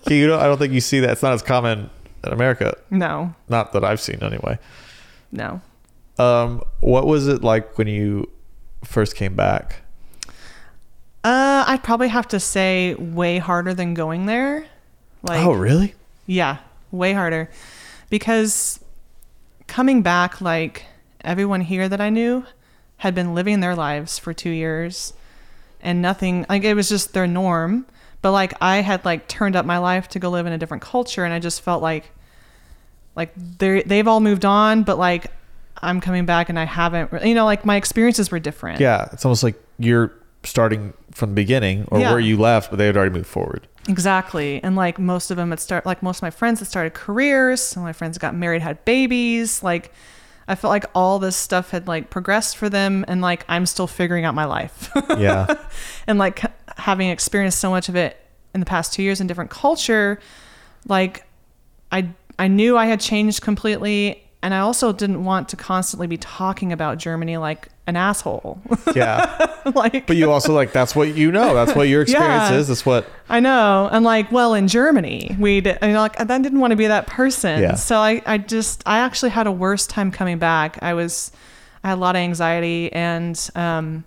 You 0.09 0.27
don't, 0.29 0.41
I 0.41 0.45
don't 0.45 0.59
think 0.59 0.73
you 0.73 0.81
see 0.81 1.01
that. 1.01 1.11
It's 1.11 1.23
not 1.23 1.33
as 1.33 1.43
common 1.43 1.91
in 2.25 2.33
America. 2.33 2.77
No, 2.91 3.35
Not 3.49 3.73
that 3.73 3.85
I've 3.85 4.01
seen 4.01 4.23
anyway. 4.23 4.59
no. 5.31 5.61
Um, 6.19 6.63
what 6.81 7.07
was 7.07 7.27
it 7.27 7.43
like 7.43 7.79
when 7.79 7.87
you 7.89 8.29
first 8.85 9.17
came 9.17 9.35
back? 9.35 9.81
Uh, 11.25 11.65
I'd 11.67 11.83
probably 11.83 12.09
have 12.09 12.29
to 12.29 12.39
say 12.39 12.95
way 12.95 13.39
harder 13.39 13.73
than 13.73 13.95
going 13.95 14.27
there. 14.27 14.67
Like, 15.23 15.45
oh, 15.45 15.53
really? 15.53 15.95
Yeah, 16.27 16.59
way 16.91 17.15
harder. 17.15 17.49
Because 18.11 18.79
coming 19.69 20.03
back, 20.03 20.41
like 20.41 20.85
everyone 21.25 21.61
here 21.63 21.89
that 21.89 22.01
I 22.01 22.11
knew 22.11 22.45
had 22.99 23.15
been 23.15 23.35
living 23.35 23.61
their 23.61 23.75
lives 23.75 24.19
for 24.19 24.33
two 24.33 24.51
years 24.51 25.13
and 25.81 26.01
nothing, 26.01 26.47
like 26.49 26.63
it 26.65 26.75
was 26.75 26.89
just 26.89 27.13
their 27.15 27.27
norm. 27.27 27.87
But 28.21 28.33
like 28.33 28.55
I 28.61 28.77
had 28.77 29.05
like 29.05 29.27
turned 29.29 29.57
up 29.57 29.67
my 29.67 29.79
life 29.79 30.09
to 30.11 30.19
go 30.19 30.31
live 30.31 30.47
in 30.47 30.53
a 30.53 30.59
different 30.59 30.83
culture 30.83 31.25
and 31.25 31.35
I 31.35 31.39
just 31.41 31.61
felt 31.61 31.83
like, 31.83 32.11
like 33.17 33.33
they 33.59 33.83
they've 33.83 34.07
all 34.07 34.21
moved 34.21 34.45
on, 34.45 34.85
but 34.85 34.99
like 34.99 35.27
I'm 35.83 36.01
coming 36.01 36.25
back 36.27 36.49
and 36.49 36.59
I 36.59 36.65
haven't, 36.65 37.13
re- 37.13 37.29
you 37.29 37.35
know, 37.35 37.45
like 37.45 37.65
my 37.65 37.77
experiences 37.77 38.31
were 38.31 38.39
different. 38.39 38.81
Yeah. 38.81 39.09
It's 39.13 39.25
almost 39.25 39.43
like 39.43 39.57
you're 39.79 40.13
starting 40.45 40.93
from 41.11 41.31
the 41.31 41.35
beginning 41.35 41.87
or 41.91 41.99
Yeah. 41.99 42.11
where 42.13 42.21
you 42.21 42.37
left, 42.39 42.71
but 42.71 42.77
they 42.79 42.87
had 42.87 42.97
already 42.97 43.13
moved 43.15 43.27
forward. 43.27 43.67
Exactly. 43.89 44.63
And 44.63 44.77
like 44.77 44.99
most 45.01 45.33
of 45.33 45.37
them 45.37 45.51
had 45.51 45.59
start 45.59 45.85
like 45.85 46.03
most 46.03 46.19
of 46.19 46.23
my 46.23 46.31
friends 46.31 46.61
had 46.61 46.69
started 46.69 46.95
careers. 46.95 47.61
Some 47.61 47.83
of 47.83 47.87
my 47.87 47.93
friends 47.93 48.17
got 48.19 48.35
married, 48.37 48.63
had 48.63 48.85
babies. 48.85 49.63
Like 49.65 49.93
I 50.53 50.55
felt 50.55 50.71
like 50.71 50.85
all 50.95 51.19
this 51.19 51.35
stuff 51.35 51.71
had 51.71 51.89
like 51.89 52.11
progressed 52.11 52.59
for 52.59 52.69
them 52.69 53.07
and 53.09 53.23
like 53.23 53.45
I'm 53.49 53.65
still 53.65 53.87
figuring 53.87 54.27
out 54.27 54.35
my 54.35 54.45
life. 54.45 54.91
Yeah. 55.19 55.47
and 56.07 56.19
like 56.19 56.43
having 56.77 57.09
experienced 57.09 57.59
so 57.59 57.71
much 57.71 57.89
of 57.89 57.97
it 57.97 58.19
in 58.55 58.61
the 58.61 58.67
past 58.67 58.93
2 58.93 59.03
years 59.03 59.21
in 59.21 59.27
different 59.27 59.51
culture, 59.51 60.21
like 60.87 61.27
I 61.91 62.11
I 62.39 62.49
knew 62.49 62.77
I 62.77 62.85
had 62.87 63.01
changed 63.01 63.41
completely 63.41 64.22
and 64.43 64.53
I 64.55 64.59
also 64.59 64.93
didn't 64.93 65.25
want 65.25 65.49
to 65.51 65.57
constantly 65.57 66.07
be 66.07 66.17
talking 66.17 66.73
about 66.73 66.99
Germany 66.99 67.37
like 67.37 67.69
an 67.87 67.97
asshole. 67.97 68.61
yeah. 68.95 69.55
like 69.75 70.07
But 70.07 70.17
you 70.17 70.31
also 70.31 70.53
like, 70.53 70.73
that's 70.73 70.95
what 70.97 71.15
you 71.15 71.31
know. 71.33 71.55
That's 71.55 71.75
what 71.77 71.89
your 71.89 72.03
experience 72.07 72.51
Yeah. 72.51 72.57
is. 72.57 72.69
That's 72.69 72.85
what, 72.87 73.07
I 73.29 73.41
know. 73.41 73.89
And 73.91 74.05
like, 74.05 74.31
well, 74.33 74.55
in 74.55 74.69
Germany, 74.69 75.37
we 75.39 75.61
did, 75.61 75.79
you 75.83 75.89
know, 75.89 76.01
like, 76.01 76.21
I 76.21 76.25
didn't 76.25 76.61
want 76.61 76.73
to 76.73 76.77
be 76.77 76.87
that 76.89 77.07
person. 77.07 77.61
Yeah. 77.61 77.75
So 77.75 77.97
I, 77.97 78.23
I 78.27 78.39
just, 78.39 78.83
I 78.87 78.99
actually 78.99 79.31
had 79.31 79.47
a 79.47 79.53
worse 79.53 79.87
time 79.87 80.11
coming 80.11 80.39
back. 80.39 80.79
I 80.83 80.95
was, 80.95 81.33
I 81.85 81.91
had 81.91 81.99
a 81.99 82.01
lot 82.01 82.15
of 82.17 82.21
anxiety 82.21 82.93
and, 82.93 83.39
um, 83.55 84.05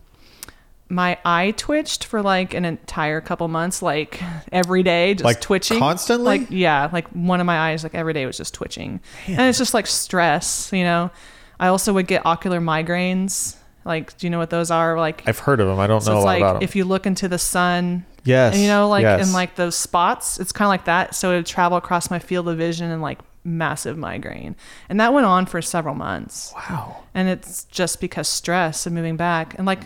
my 0.87 1.17
eye 1.25 1.51
twitched 1.51 2.03
for 2.05 2.21
like 2.21 2.53
an 2.53 2.65
entire 2.65 3.21
couple 3.21 3.47
months, 3.47 3.81
like 3.81 4.21
every 4.51 4.83
day, 4.83 5.13
just 5.15 5.25
Like, 5.25 5.41
twitching 5.41 5.79
constantly? 5.79 6.39
Like, 6.39 6.51
yeah, 6.51 6.89
like 6.93 7.07
one 7.09 7.39
of 7.39 7.45
my 7.45 7.71
eyes, 7.71 7.83
like 7.83 7.95
every 7.95 8.13
day 8.13 8.25
was 8.25 8.37
just 8.37 8.53
twitching, 8.53 9.01
and 9.27 9.41
it's 9.41 9.57
just 9.57 9.73
like 9.73 9.87
stress, 9.87 10.71
you 10.71 10.83
know. 10.83 11.11
I 11.59 11.67
also 11.67 11.93
would 11.93 12.07
get 12.07 12.25
ocular 12.25 12.59
migraines. 12.59 13.55
Like, 13.85 14.17
do 14.17 14.27
you 14.27 14.31
know 14.31 14.39
what 14.39 14.49
those 14.49 14.71
are? 14.71 14.97
Like, 14.97 15.27
I've 15.27 15.39
heard 15.39 15.59
of 15.59 15.67
them. 15.67 15.79
I 15.79 15.87
don't 15.87 16.01
so 16.01 16.11
know 16.11 16.17
a 16.17 16.19
it's 16.19 16.41
lot 16.41 16.53
like 16.55 16.63
if 16.63 16.75
you 16.75 16.85
look 16.85 17.05
into 17.05 17.27
the 17.27 17.39
sun, 17.39 18.05
yes. 18.23 18.53
and 18.53 18.61
you 18.61 18.67
know, 18.67 18.89
like 18.89 19.03
yes. 19.03 19.27
in 19.27 19.33
like 19.33 19.55
those 19.55 19.75
spots, 19.75 20.39
it's 20.39 20.51
kind 20.51 20.67
of 20.67 20.69
like 20.69 20.85
that. 20.85 21.15
So 21.15 21.31
it 21.31 21.37
would 21.37 21.45
travel 21.45 21.77
across 21.77 22.09
my 22.09 22.19
field 22.19 22.47
of 22.47 22.57
vision 22.57 22.91
and 22.91 23.01
like 23.01 23.19
massive 23.43 23.97
migraine. 23.97 24.55
And 24.89 24.99
that 24.99 25.13
went 25.13 25.25
on 25.25 25.45
for 25.45 25.61
several 25.61 25.95
months. 25.95 26.51
wow. 26.55 27.03
And 27.13 27.29
it's 27.29 27.63
just 27.65 28.01
because 28.01 28.27
stress 28.27 28.85
and 28.85 28.95
moving 28.95 29.15
back. 29.15 29.55
And 29.57 29.65
like, 29.65 29.81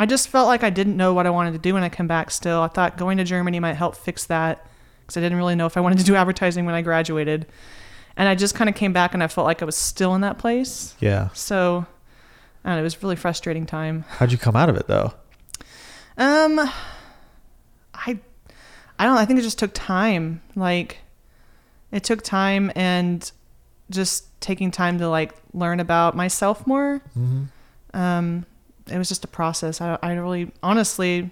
I 0.00 0.06
just 0.06 0.28
felt 0.28 0.48
like 0.48 0.64
I 0.64 0.70
didn't 0.70 0.96
know 0.96 1.12
what 1.12 1.26
I 1.26 1.30
wanted 1.30 1.52
to 1.52 1.58
do 1.58 1.74
when 1.74 1.82
I 1.82 1.90
come 1.90 2.06
back 2.06 2.30
still. 2.30 2.62
I 2.62 2.68
thought 2.68 2.96
going 2.96 3.18
to 3.18 3.24
Germany 3.24 3.60
might 3.60 3.74
help 3.74 3.94
fix 3.94 4.24
that 4.24 4.66
because 5.02 5.18
I 5.18 5.20
didn't 5.20 5.36
really 5.36 5.54
know 5.54 5.66
if 5.66 5.76
I 5.76 5.80
wanted 5.80 5.98
to 5.98 6.04
do 6.04 6.14
advertising 6.16 6.64
when 6.64 6.74
I 6.74 6.80
graduated. 6.80 7.44
And 8.16 8.26
I 8.26 8.34
just 8.34 8.54
kind 8.54 8.70
of 8.70 8.74
came 8.74 8.94
back 8.94 9.12
and 9.12 9.22
I 9.22 9.26
felt 9.26 9.44
like 9.44 9.60
I 9.60 9.66
was 9.66 9.76
still 9.76 10.14
in 10.14 10.22
that 10.22 10.38
place. 10.38 10.94
Yeah. 11.00 11.28
So 11.34 11.84
I 12.64 12.70
know, 12.70 12.80
it 12.80 12.82
was 12.82 12.94
a 12.94 12.98
really 13.00 13.16
frustrating 13.16 13.66
time. 13.66 14.06
How'd 14.08 14.32
you 14.32 14.38
come 14.38 14.56
out 14.56 14.70
of 14.70 14.76
it 14.76 14.86
though? 14.86 15.12
Um, 16.16 16.58
I, 17.92 18.18
I 18.98 19.04
don't. 19.04 19.18
I 19.18 19.26
think 19.26 19.38
it 19.38 19.42
just 19.42 19.58
took 19.58 19.72
time. 19.74 20.40
Like, 20.56 20.96
it 21.92 22.04
took 22.04 22.22
time 22.22 22.72
and 22.74 23.30
just 23.90 24.40
taking 24.40 24.70
time 24.70 24.98
to 24.98 25.10
like 25.10 25.34
learn 25.52 25.78
about 25.78 26.16
myself 26.16 26.66
more. 26.66 27.02
Mm-hmm. 27.18 27.44
Um, 27.92 28.46
it 28.90 28.98
was 28.98 29.08
just 29.08 29.24
a 29.24 29.28
process. 29.28 29.80
I, 29.80 29.98
I 30.02 30.14
really, 30.14 30.50
honestly, 30.62 31.30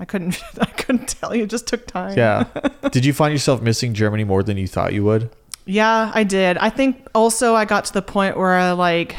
I 0.00 0.04
couldn't, 0.04 0.40
I 0.60 0.66
couldn't 0.66 1.08
tell 1.08 1.34
you. 1.34 1.44
It 1.44 1.50
just 1.50 1.66
took 1.66 1.86
time. 1.86 2.16
Yeah. 2.16 2.44
Did 2.92 3.04
you 3.04 3.12
find 3.12 3.32
yourself 3.32 3.62
missing 3.62 3.94
Germany 3.94 4.24
more 4.24 4.42
than 4.42 4.56
you 4.56 4.66
thought 4.66 4.92
you 4.92 5.04
would? 5.04 5.30
Yeah, 5.66 6.10
I 6.14 6.24
did. 6.24 6.58
I 6.58 6.68
think 6.68 7.08
also 7.14 7.54
I 7.54 7.64
got 7.64 7.86
to 7.86 7.92
the 7.94 8.02
point 8.02 8.36
where 8.36 8.52
I 8.52 8.72
like 8.72 9.16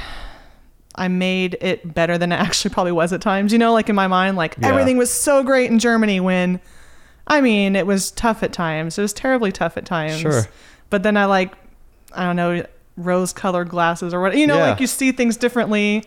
I 0.93 1.07
made 1.07 1.57
it 1.59 1.93
better 1.95 2.17
than 2.19 2.31
it 2.31 2.35
actually 2.39 2.71
probably 2.73 2.91
was 2.91 3.11
at 3.13 3.21
times. 3.21 3.51
You 3.51 3.57
know, 3.57 3.73
like 3.73 3.89
in 3.89 3.95
my 3.95 4.05
mind, 4.07 4.37
like 4.37 4.55
Yeah. 4.61 4.67
everything 4.67 4.97
was 4.97 5.11
so 5.11 5.41
great 5.43 5.71
in 5.71 5.79
Germany 5.79 6.19
when 6.19 6.59
I 7.27 7.41
mean, 7.41 7.75
it 7.75 7.87
was 7.87 8.11
tough 8.11 8.43
at 8.43 8.53
times. 8.53 8.99
It 8.99 9.01
was 9.01 9.11
terribly 9.11 9.51
tough 9.51 9.75
at 9.75 9.85
times. 9.85 10.19
Sure. 10.19 10.43
But 10.91 11.01
then 11.01 11.17
I 11.17 11.25
like 11.25 11.51
I 12.13 12.23
don't 12.25 12.35
know, 12.35 12.63
rose 12.95 13.33
colored 13.33 13.69
glasses 13.69 14.13
or 14.13 14.21
what 14.21 14.37
you 14.37 14.45
know, 14.45 14.57
Yeah. 14.57 14.69
like 14.69 14.79
you 14.79 14.85
see 14.87 15.11
things 15.11 15.37
differently 15.37 16.03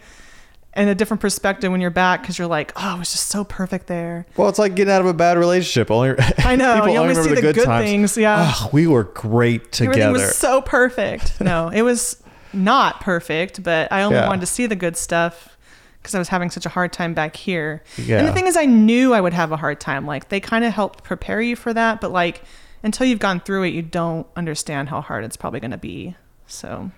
and 0.74 0.88
a 0.90 0.94
different 0.94 1.20
perspective 1.20 1.72
when 1.72 1.81
you're 1.81 1.90
back 1.90 2.20
because 2.22 2.38
you're 2.38 2.46
like, 2.46 2.72
oh, 2.76 2.96
it 2.96 2.98
was 3.00 3.11
just 3.12 3.28
so 3.28 3.42
perfect 3.44 3.87
there. 3.87 4.26
Well, 4.37 4.48
it's 4.48 4.59
like 4.59 4.74
getting 4.76 4.92
out 4.92 5.00
of 5.00 5.07
a 5.07 5.14
bad 5.14 5.37
relationship. 5.38 5.90
Only 5.90 6.11
I 6.38 6.57
know. 6.57 6.74
people 6.74 6.88
you 6.90 6.98
only 6.98 7.11
only 7.11 7.14
see 7.14 7.20
remember 7.20 7.35
the, 7.40 7.46
the 7.48 7.52
good, 7.54 7.64
times. 7.64 7.85
things. 7.87 8.16
Yeah. 8.16 8.52
Oh, 8.54 8.70
we 8.72 8.87
were 8.87 9.04
great 9.04 9.62
Everything 9.81 9.90
together. 9.92 10.12
was 10.12 10.37
so 10.37 10.61
perfect. 10.62 11.40
No, 11.40 11.68
it 11.68 11.83
was 11.83 12.22
not 12.52 13.00
perfect, 13.00 13.62
but 13.62 13.90
I 13.92 14.02
only 14.02 14.18
Yeah. 14.18 14.28
wanted 14.28 14.40
to 14.42 14.46
see 14.46 14.66
the 14.66 14.76
good 14.76 14.96
stuff 14.96 15.57
because 16.00 16.14
I 16.14 16.18
was 16.18 16.28
having 16.28 16.50
such 16.50 16.64
a 16.64 16.68
hard 16.70 16.92
time 16.92 17.12
back 17.12 17.35
here. 17.37 17.83
Yeah. 17.96 18.18
And 18.18 18.28
the 18.28 18.33
thing 18.33 18.46
is, 18.46 18.57
I 18.57 18.64
knew 18.66 19.12
I 19.14 19.20
would 19.20 19.33
have 19.35 19.50
a 19.52 19.57
hard 19.57 19.81
time. 19.81 20.07
Like, 20.07 20.28
they 20.28 20.38
kind 20.40 20.64
of 20.64 20.72
helped 20.72 21.02
prepare 21.02 21.40
you 21.40 21.57
for 21.57 21.74
that, 21.74 22.00
but 22.00 22.12
like, 22.12 22.42
until 22.85 23.07
you've 23.07 23.18
gone 23.18 23.40
through 23.40 23.64
it, 23.64 23.68
you 23.74 23.83
don't 23.83 24.26
understand 24.37 24.88
how 24.90 25.00
hard 25.00 25.24
it's 25.24 25.37
probably 25.37 25.59
going 25.61 25.72
to 25.72 25.76
be. 25.78 26.14
So 26.46 26.90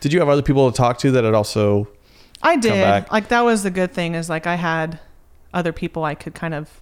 Did 0.00 0.12
you 0.12 0.18
have 0.20 0.28
other 0.28 0.42
people 0.42 0.70
to 0.70 0.76
talk 0.76 0.98
to 0.98 1.10
that 1.12 1.24
had 1.24 1.32
also? 1.34 1.88
I 2.42 2.56
did. 2.56 3.06
Like, 3.10 3.28
that 3.28 3.42
was 3.42 3.62
the 3.62 3.70
good 3.70 3.92
thing 3.92 4.14
is 4.14 4.28
like, 4.28 4.46
I 4.46 4.56
had 4.56 4.98
other 5.54 5.72
people 5.72 6.04
I 6.04 6.14
could 6.14 6.34
kind 6.34 6.54
of 6.54 6.80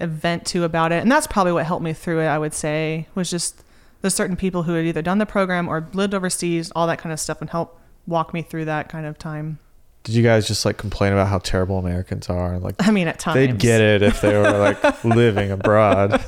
vent 0.00 0.44
to 0.46 0.64
about 0.64 0.92
it. 0.92 1.02
And 1.02 1.10
that's 1.10 1.26
probably 1.26 1.52
what 1.52 1.66
helped 1.66 1.84
me 1.84 1.92
through 1.92 2.20
it, 2.20 2.26
I 2.26 2.38
would 2.38 2.54
say, 2.54 3.06
was 3.14 3.30
just 3.30 3.62
the 4.00 4.10
certain 4.10 4.36
people 4.36 4.64
who 4.64 4.74
had 4.74 4.84
either 4.84 5.02
done 5.02 5.18
the 5.18 5.26
program 5.26 5.68
or 5.68 5.88
lived 5.92 6.14
overseas, 6.14 6.70
all 6.72 6.86
that 6.86 6.98
kind 6.98 7.12
of 7.12 7.20
stuff, 7.20 7.40
and 7.40 7.50
help 7.50 7.80
walk 8.06 8.34
me 8.34 8.42
through 8.42 8.64
that 8.66 8.88
kind 8.88 9.06
of 9.06 9.18
time. 9.18 9.58
Did 10.04 10.14
you 10.14 10.22
guys 10.22 10.46
just 10.46 10.64
like 10.66 10.76
complain 10.76 11.12
about 11.14 11.28
how 11.28 11.38
terrible 11.38 11.78
Americans 11.78 12.28
are? 12.28 12.58
Like 12.58 12.74
I 12.78 12.90
mean, 12.90 13.08
at 13.08 13.18
times. 13.18 13.34
they'd 13.36 13.58
get 13.58 13.80
it 13.80 14.02
if 14.02 14.20
they 14.20 14.34
were 14.36 14.50
like 14.58 15.04
living 15.04 15.50
abroad. 15.50 16.22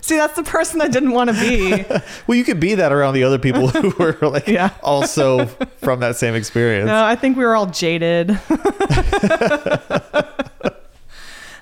See, 0.00 0.16
that's 0.16 0.36
the 0.36 0.44
person 0.44 0.78
that 0.78 0.92
didn't 0.92 1.10
want 1.10 1.30
to 1.30 1.40
be. 1.40 1.84
Well, 2.28 2.36
you 2.38 2.44
could 2.44 2.60
be 2.60 2.74
that 2.76 2.92
around 2.92 3.14
the 3.14 3.24
other 3.24 3.38
people 3.38 3.68
who 3.68 3.90
were 3.98 4.16
like 4.28 4.46
Yeah. 4.46 4.70
also 4.84 5.46
from 5.78 5.98
that 6.00 6.14
same 6.16 6.34
experience. 6.36 6.86
No, 6.86 7.04
I 7.04 7.16
think 7.16 7.36
we 7.36 7.44
were 7.44 7.56
all 7.56 7.66
jaded. 7.66 8.28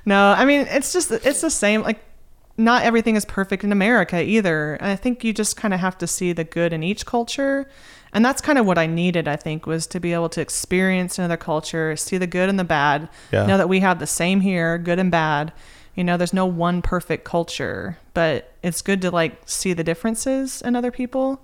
no, 0.07 0.35
I 0.37 0.45
mean, 0.45 0.67
it's 0.71 0.93
just, 0.93 1.11
it's 1.11 1.41
the 1.41 1.51
same. 1.51 1.83
Like, 1.83 2.01
not 2.59 2.83
everything 2.85 3.17
is 3.17 3.25
perfect 3.25 3.65
in 3.65 3.73
America 3.73 4.23
either. 4.23 4.75
And 4.75 4.91
I 4.91 4.97
think 4.97 5.25
you 5.25 5.33
just 5.33 5.57
kind 5.57 5.73
of 5.75 5.81
have 5.81 5.99
to 5.99 6.07
see 6.07 6.33
the 6.33 6.45
good 6.45 6.73
in 6.73 6.83
each 6.83 7.07
culture. 7.07 7.69
And 8.17 8.25
that's 8.25 8.41
kind 8.41 8.59
of 8.59 8.65
what 8.65 8.79
I 8.79 8.87
needed, 8.87 9.29
I 9.29 9.37
think, 9.37 9.67
was 9.67 9.87
to 9.89 10.01
be 10.01 10.15
able 10.15 10.31
to 10.31 10.41
experience 10.41 11.19
another 11.19 11.37
culture, 11.37 11.95
see 11.97 12.17
the 12.17 12.27
good 12.27 12.49
and 12.49 12.59
the 12.59 12.65
bad, 12.65 13.11
Yeah. 13.31 13.45
know 13.45 13.59
that 13.59 13.69
we 13.69 13.81
have 13.81 13.99
the 13.99 14.07
same 14.07 14.41
here, 14.41 14.79
good 14.79 14.99
and 14.99 15.11
bad. 15.11 15.53
You 15.95 16.03
know, 16.03 16.17
there's 16.17 16.33
no 16.33 16.47
one 16.47 16.81
perfect 16.81 17.25
culture, 17.25 17.99
but 18.15 18.55
it's 18.63 18.81
good 18.81 19.03
to 19.03 19.11
like 19.11 19.43
see 19.45 19.75
the 19.75 19.85
differences 19.85 20.63
in 20.63 20.75
other 20.75 20.91
people. 20.91 21.43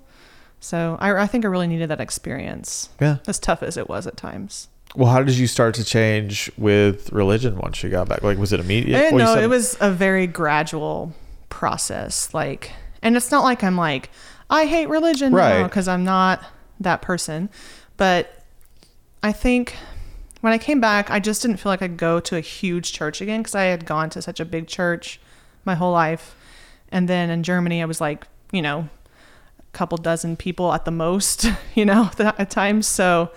So 0.60 0.96
I, 0.98 1.12
I 1.14 1.26
think 1.26 1.44
I 1.44 1.48
really 1.48 1.66
needed 1.66 1.90
that 1.90 2.00
experience 2.00 2.88
Yeah. 2.98 3.18
as 3.26 3.38
tough 3.38 3.62
as 3.62 3.76
it 3.76 3.86
was 3.90 4.06
at 4.06 4.16
times. 4.16 4.68
Well, 4.96 5.10
how 5.12 5.22
did 5.22 5.36
you 5.36 5.46
start 5.48 5.74
to 5.74 5.84
change 5.84 6.50
with 6.56 7.12
religion 7.12 7.58
once 7.58 7.82
you 7.82 7.90
got 7.90 8.08
back? 8.08 8.22
Like, 8.22 8.38
was 8.38 8.50
it 8.54 8.60
immediate? 8.60 8.96
Eh, 8.96 9.10
well, 9.12 9.36
you 9.36 9.42
it 9.44 9.48
was 9.48 9.76
a 9.78 9.90
very 9.90 10.26
gradual 10.26 11.12
process. 11.50 12.32
Like, 12.32 12.72
and 13.02 13.14
it's 13.14 13.30
not 13.30 13.44
like 13.44 13.62
I'm 13.62 13.76
like 13.76 14.08
I 14.48 14.64
hate 14.64 14.88
religion 14.88 15.34
Right. 15.34 15.62
because 15.64 15.86
I'm 15.86 16.04
not 16.04 16.42
that 16.82 17.02
person. 17.02 17.48
But 17.96 18.44
I 19.22 19.32
think 19.32 19.76
when 20.40 20.52
I 20.52 20.58
came 20.58 20.80
back, 20.80 21.10
I 21.10 21.20
just 21.20 21.42
didn't 21.42 21.58
feel 21.58 21.70
like 21.70 21.82
I'd 21.82 21.96
go 21.96 22.20
to 22.20 22.36
a 22.36 22.40
huge 22.40 22.92
church 22.92 23.20
again 23.20 23.40
because 23.40 23.54
I 23.54 23.64
had 23.64 23.86
gone 23.86 24.10
to 24.10 24.22
such 24.22 24.40
a 24.40 24.44
big 24.44 24.66
church 24.66 25.20
my 25.64 25.74
whole 25.74 25.92
life. 25.92 26.34
And 26.90 27.08
then 27.08 27.30
in 27.30 27.42
Germany, 27.42 27.82
I 27.82 27.86
was 27.86 28.00
like, 28.00 28.26
you 28.52 28.60
know, 28.60 28.88
a 29.58 29.72
couple 29.72 29.96
dozen 29.98 30.36
people 30.36 30.72
at 30.72 30.84
the 30.84 30.90
most, 30.90 31.46
you 31.74 31.84
know, 31.84 32.10
at 32.18 32.50
times. 32.50 32.86
So 32.86 33.30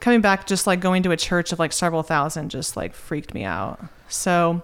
coming 0.00 0.20
back, 0.20 0.46
just 0.46 0.66
like 0.66 0.80
going 0.80 1.02
to 1.02 1.10
a 1.10 1.16
church 1.16 1.52
of 1.52 1.58
like 1.58 1.72
several 1.72 2.02
thousand, 2.02 2.50
just 2.50 2.76
like 2.76 2.94
freaked 2.94 3.34
me 3.34 3.44
out. 3.44 3.80
So 4.08 4.62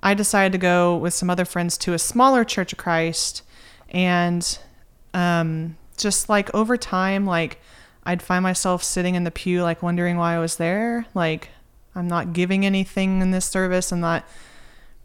I 0.00 0.14
decided 0.14 0.52
to 0.52 0.58
go 0.58 0.96
with 0.96 1.14
some 1.14 1.30
other 1.30 1.44
friends 1.44 1.78
to 1.78 1.94
a 1.94 1.98
smaller 1.98 2.44
Church 2.44 2.72
of 2.72 2.78
Christ, 2.78 3.42
and 3.88 4.58
um, 5.14 5.76
just 5.96 6.28
like 6.28 6.54
over 6.54 6.76
time, 6.76 7.26
like 7.26 7.60
I'd 8.04 8.22
find 8.22 8.42
myself 8.42 8.82
sitting 8.82 9.14
in 9.14 9.24
the 9.24 9.30
pew, 9.30 9.62
like 9.62 9.82
wondering 9.82 10.16
why 10.16 10.34
I 10.34 10.38
was 10.38 10.56
there. 10.56 11.06
Like 11.14 11.50
I'm 11.94 12.08
not 12.08 12.32
giving 12.32 12.64
anything 12.64 13.20
in 13.20 13.30
this 13.30 13.46
service. 13.46 13.92
I'm 13.92 14.00
not 14.00 14.24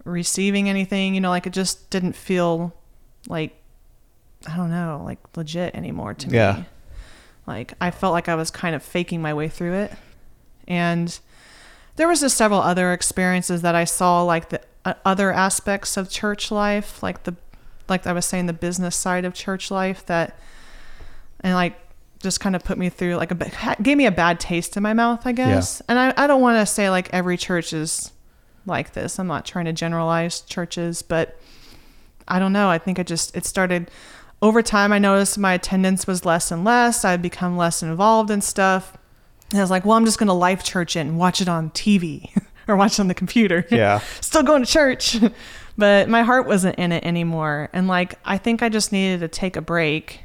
receiving 0.04 0.70
anything. 0.70 1.16
You 1.16 1.22
know, 1.22 1.30
like 1.30 1.48
it 1.48 1.54
just 1.54 1.90
didn't 1.90 2.14
feel 2.14 2.74
like 3.28 3.56
I 4.48 4.58
don't 4.58 4.72
know, 4.72 5.02
like 5.06 5.20
legit 5.36 5.76
anymore 5.76 6.14
to 6.16 6.30
me. 6.30 6.36
Yeah. 6.36 6.58
me. 6.58 6.66
Like 7.48 7.74
I 7.82 7.92
felt 7.92 8.14
like 8.14 8.30
I 8.30 8.36
was 8.36 8.52
kind 8.52 8.76
of 8.76 8.84
faking 8.84 9.22
my 9.22 9.34
way 9.34 9.50
through 9.50 9.74
it, 9.74 9.94
and 10.68 11.20
there 11.96 12.08
was 12.08 12.22
just 12.22 12.38
several 12.38 12.62
other 12.62 12.94
experiences 12.94 13.62
that 13.62 13.76
I 13.76 13.84
saw, 13.84 14.24
like 14.24 14.50
the 14.50 14.62
uh, 14.86 14.94
other 15.06 15.32
aspects 15.32 15.98
of 15.98 16.10
church 16.10 16.52
life, 16.52 17.04
like 17.04 17.24
the, 17.24 17.36
like 17.88 18.08
I 18.08 18.14
was 18.14 18.26
saying, 18.26 18.46
the 18.46 18.54
business 18.54 18.96
side 18.96 19.26
of 19.26 19.34
church 19.34 19.70
life 19.70 20.06
that, 20.08 20.38
and 21.42 21.54
like 21.54 21.76
just 22.22 22.40
kind 22.40 22.56
of 22.56 22.64
put 22.64 22.78
me 22.78 22.90
through 22.90 23.16
like 23.16 23.32
a 23.32 23.76
gave 23.82 23.98
me 23.98 24.06
a 24.06 24.12
bad 24.12 24.40
taste 24.40 24.78
in 24.78 24.84
my 24.84 24.94
mouth, 24.94 25.26
I 25.26 25.32
guess. 25.32 25.82
And 25.90 25.98
I, 25.98 26.14
I 26.18 26.28
don't 26.28 26.42
want 26.42 26.60
to 26.60 26.72
say 26.72 26.90
like 26.90 27.10
every 27.14 27.38
church 27.38 27.74
is 27.74 28.12
like 28.66 28.94
this. 28.94 29.20
I'm 29.20 29.28
not 29.28 29.46
trying 29.46 29.66
to 29.66 29.74
generalize 29.74 30.42
churches, 30.42 31.02
but 31.02 31.40
I 32.28 32.40
don't 32.40 32.54
know. 32.54 32.70
I 32.70 32.78
think 32.78 33.00
it 33.00 33.08
just 33.08 33.36
it 33.36 33.46
started 33.46 33.90
over 34.42 34.62
time. 34.62 34.92
I 34.92 35.00
noticed 35.00 35.38
my 35.38 35.54
attendance 35.54 36.08
was 36.08 36.26
less 36.26 36.52
and 36.52 36.64
less. 36.64 37.06
I'd 37.06 37.22
become 37.22 37.58
less 37.58 37.84
involved 37.84 38.32
in 38.32 38.42
stuff. 38.42 38.98
And 39.52 39.60
I 39.60 39.64
was 39.64 39.70
like, 39.70 39.86
well, 39.86 39.98
I'm 39.98 40.06
just 40.06 40.18
going 40.18 40.28
to 40.28 40.34
life 40.34 40.64
church 40.64 40.96
it 40.96 41.02
and 41.02 41.18
watch 41.18 41.42
it 41.42 41.50
on 41.50 41.72
TV 41.72 42.30
or 42.68 42.76
watch 42.76 42.94
it 42.94 43.00
on 43.02 43.08
the 43.08 43.14
computer. 43.14 43.66
Yeah. 43.70 44.00
Still 44.22 44.44
going 44.44 44.64
to 44.64 44.72
church. 44.72 45.18
but 45.78 46.10
my 46.10 46.24
heart 46.24 46.48
wasn't 46.48 46.78
in 46.78 46.92
it 46.92 47.04
anymore. 47.04 47.70
And 47.74 47.88
like, 47.88 48.18
I 48.24 48.38
think 48.38 48.64
I 48.64 48.70
just 48.70 48.92
needed 48.92 49.20
to 49.20 49.28
take 49.28 49.56
a 49.56 49.62
break. 49.62 50.22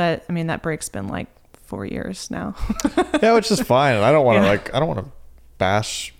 But 0.00 0.24
I 0.30 0.32
mean, 0.32 0.46
that 0.46 0.62
break's 0.62 0.88
been 0.88 1.08
like 1.08 1.26
four 1.64 1.84
years 1.84 2.30
now. 2.30 2.54
yeah, 3.22 3.34
which 3.34 3.50
is 3.50 3.60
fine. 3.60 3.96
And 3.96 4.02
I 4.02 4.10
don't 4.12 4.24
want 4.24 4.38
to 4.38 4.44
Yeah. 4.44 4.50
like 4.50 4.74
I 4.74 4.80
don't 4.80 4.88
want 4.88 5.04
to 5.04 5.12
bash 5.58 6.14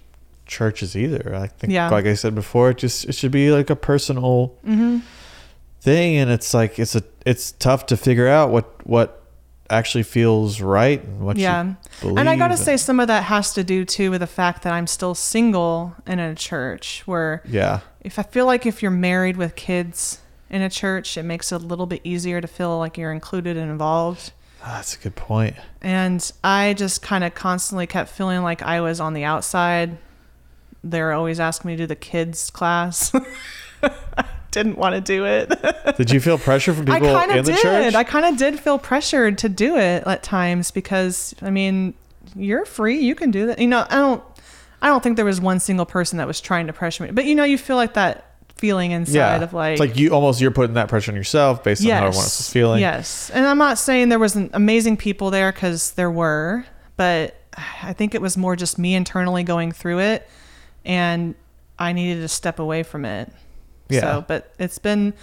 churches 0.44 0.94
either. 0.94 1.34
I 1.34 1.46
think 1.46 1.72
Yeah. 1.72 1.88
like 1.88 2.04
I 2.04 2.12
said 2.12 2.34
before, 2.34 2.68
it 2.68 2.76
just 2.76 3.06
it 3.06 3.14
should 3.14 3.32
be 3.32 3.50
like 3.50 3.70
a 3.70 3.74
personal 3.76 4.54
mm-hmm. 4.66 4.98
thing 5.80 6.16
and 6.16 6.30
it's 6.30 6.52
like 6.52 6.78
it's 6.78 6.94
a 6.94 7.02
it's 7.24 7.52
tough 7.52 7.86
to 7.86 7.96
figure 7.96 8.28
out 8.28 8.50
what 8.50 8.86
what 8.86 9.22
actually 9.70 10.02
feels 10.02 10.60
right 10.60 11.02
and 11.02 11.20
what 11.20 11.38
Yeah. 11.38 11.64
you 11.64 11.76
believe. 12.02 12.18
And 12.18 12.28
I 12.28 12.36
got 12.36 12.48
to 12.48 12.54
and- 12.54 12.62
say, 12.62 12.76
some 12.76 13.00
of 13.00 13.08
that 13.08 13.24
has 13.24 13.54
to 13.54 13.64
do 13.64 13.86
too 13.86 14.10
with 14.10 14.20
the 14.20 14.26
fact 14.26 14.62
that 14.64 14.74
I'm 14.74 14.86
still 14.86 15.14
single 15.14 15.94
in 16.06 16.18
a 16.18 16.34
church 16.34 17.02
where 17.06 17.42
yeah. 17.48 17.80
if 18.02 18.18
I 18.18 18.24
feel 18.24 18.44
like 18.44 18.66
if 18.66 18.82
you're 18.82 18.90
married 18.90 19.38
with 19.38 19.56
kids 19.56 20.19
in 20.50 20.62
a 20.62 20.70
church, 20.70 21.16
it 21.16 21.22
makes 21.22 21.52
it 21.52 21.56
a 21.56 21.58
little 21.58 21.86
bit 21.86 22.00
easier 22.04 22.40
to 22.40 22.48
feel 22.48 22.78
like 22.78 22.98
you're 22.98 23.12
included 23.12 23.56
and 23.56 23.70
involved. 23.70 24.32
Ah, 24.62 24.74
That's 24.76 24.94
a 24.96 24.98
good 24.98 25.16
point. 25.16 25.56
And 25.80 26.30
I 26.44 26.74
just 26.74 27.00
kind 27.02 27.24
of 27.24 27.34
constantly 27.34 27.86
kept 27.86 28.10
feeling 28.10 28.42
like 28.42 28.60
I 28.62 28.80
was 28.80 29.00
on 29.00 29.14
the 29.14 29.24
outside. 29.24 29.96
They're 30.84 31.12
always 31.12 31.40
asking 31.40 31.68
me 31.70 31.76
to 31.76 31.82
do 31.84 31.86
the 31.86 31.96
kids 31.96 32.50
class. 32.50 33.12
I 33.82 34.24
Didn't 34.50 34.76
want 34.78 34.96
to 34.96 35.00
do 35.00 35.24
it. 35.24 35.48
Did 35.96 36.10
you 36.10 36.20
feel 36.20 36.36
pressure 36.36 36.74
from 36.74 36.90
I 36.90 36.98
people 36.98 37.14
kind 37.14 37.30
in 37.30 37.38
of 37.38 37.46
the 37.46 37.52
did. 37.52 37.62
church? 37.62 37.94
I 37.94 38.02
kind 38.02 38.26
of 38.26 38.36
did 38.36 38.58
feel 38.58 38.78
pressured 38.78 39.38
to 39.38 39.48
do 39.48 39.76
it 39.76 40.02
at 40.06 40.24
times 40.24 40.72
because 40.72 41.36
I 41.40 41.50
mean, 41.50 41.94
you're 42.34 42.64
free. 42.64 42.98
You 42.98 43.14
can 43.14 43.30
do 43.30 43.46
that. 43.46 43.60
You 43.60 43.68
know, 43.68 43.86
I 43.88 43.94
don't. 43.96 44.22
I 44.82 44.88
don't 44.88 45.02
think 45.04 45.14
there 45.16 45.24
was 45.24 45.40
one 45.40 45.60
single 45.60 45.86
person 45.86 46.18
that 46.18 46.26
was 46.26 46.40
trying 46.40 46.66
to 46.66 46.72
pressure 46.72 47.04
me. 47.04 47.12
But 47.12 47.26
you 47.26 47.34
know, 47.36 47.44
you 47.44 47.56
feel 47.58 47.76
like 47.76 47.94
that 47.94 48.29
feeling 48.60 48.90
inside 48.90 49.14
yeah. 49.14 49.42
of 49.42 49.54
like 49.54 49.72
it's 49.72 49.80
like 49.80 49.96
you 49.96 50.10
almost 50.10 50.40
you're 50.40 50.50
putting 50.50 50.74
that 50.74 50.88
pressure 50.88 51.10
on 51.10 51.16
yourself 51.16 51.64
based 51.64 51.82
on 51.82 51.90
how 51.90 51.96
everyone 51.96 52.14
else 52.14 52.40
is 52.40 52.50
feeling. 52.50 52.80
Yes. 52.80 53.30
And 53.30 53.46
I'm 53.46 53.56
not 53.56 53.78
saying 53.78 54.10
there 54.10 54.18
wasn't 54.18 54.50
amazing 54.54 54.98
people 54.98 55.30
there 55.30 55.50
because 55.50 55.92
there 55.92 56.10
were, 56.10 56.66
but 56.96 57.36
I 57.82 57.94
think 57.94 58.14
it 58.14 58.20
was 58.20 58.36
more 58.36 58.56
just 58.56 58.78
me 58.78 58.94
internally 58.94 59.42
going 59.42 59.72
through 59.72 60.00
it 60.00 60.28
and 60.84 61.34
I 61.78 61.94
needed 61.94 62.20
to 62.20 62.28
step 62.28 62.58
away 62.58 62.82
from 62.82 63.06
it. 63.06 63.32
Yeah. 63.88 64.00
So, 64.00 64.24
but 64.28 64.54
it's 64.58 64.78
been 64.78 65.14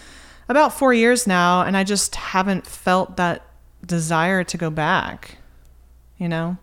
about 0.49 0.73
four 0.73 0.93
years 0.93 1.27
now 1.27 1.61
and 1.61 1.77
I 1.77 1.83
just 1.83 2.15
haven't 2.15 2.65
felt 2.65 3.17
that 3.17 3.45
desire 3.85 4.43
to 4.45 4.57
go 4.57 4.71
back, 4.71 5.37
you 6.17 6.27
know? 6.27 6.57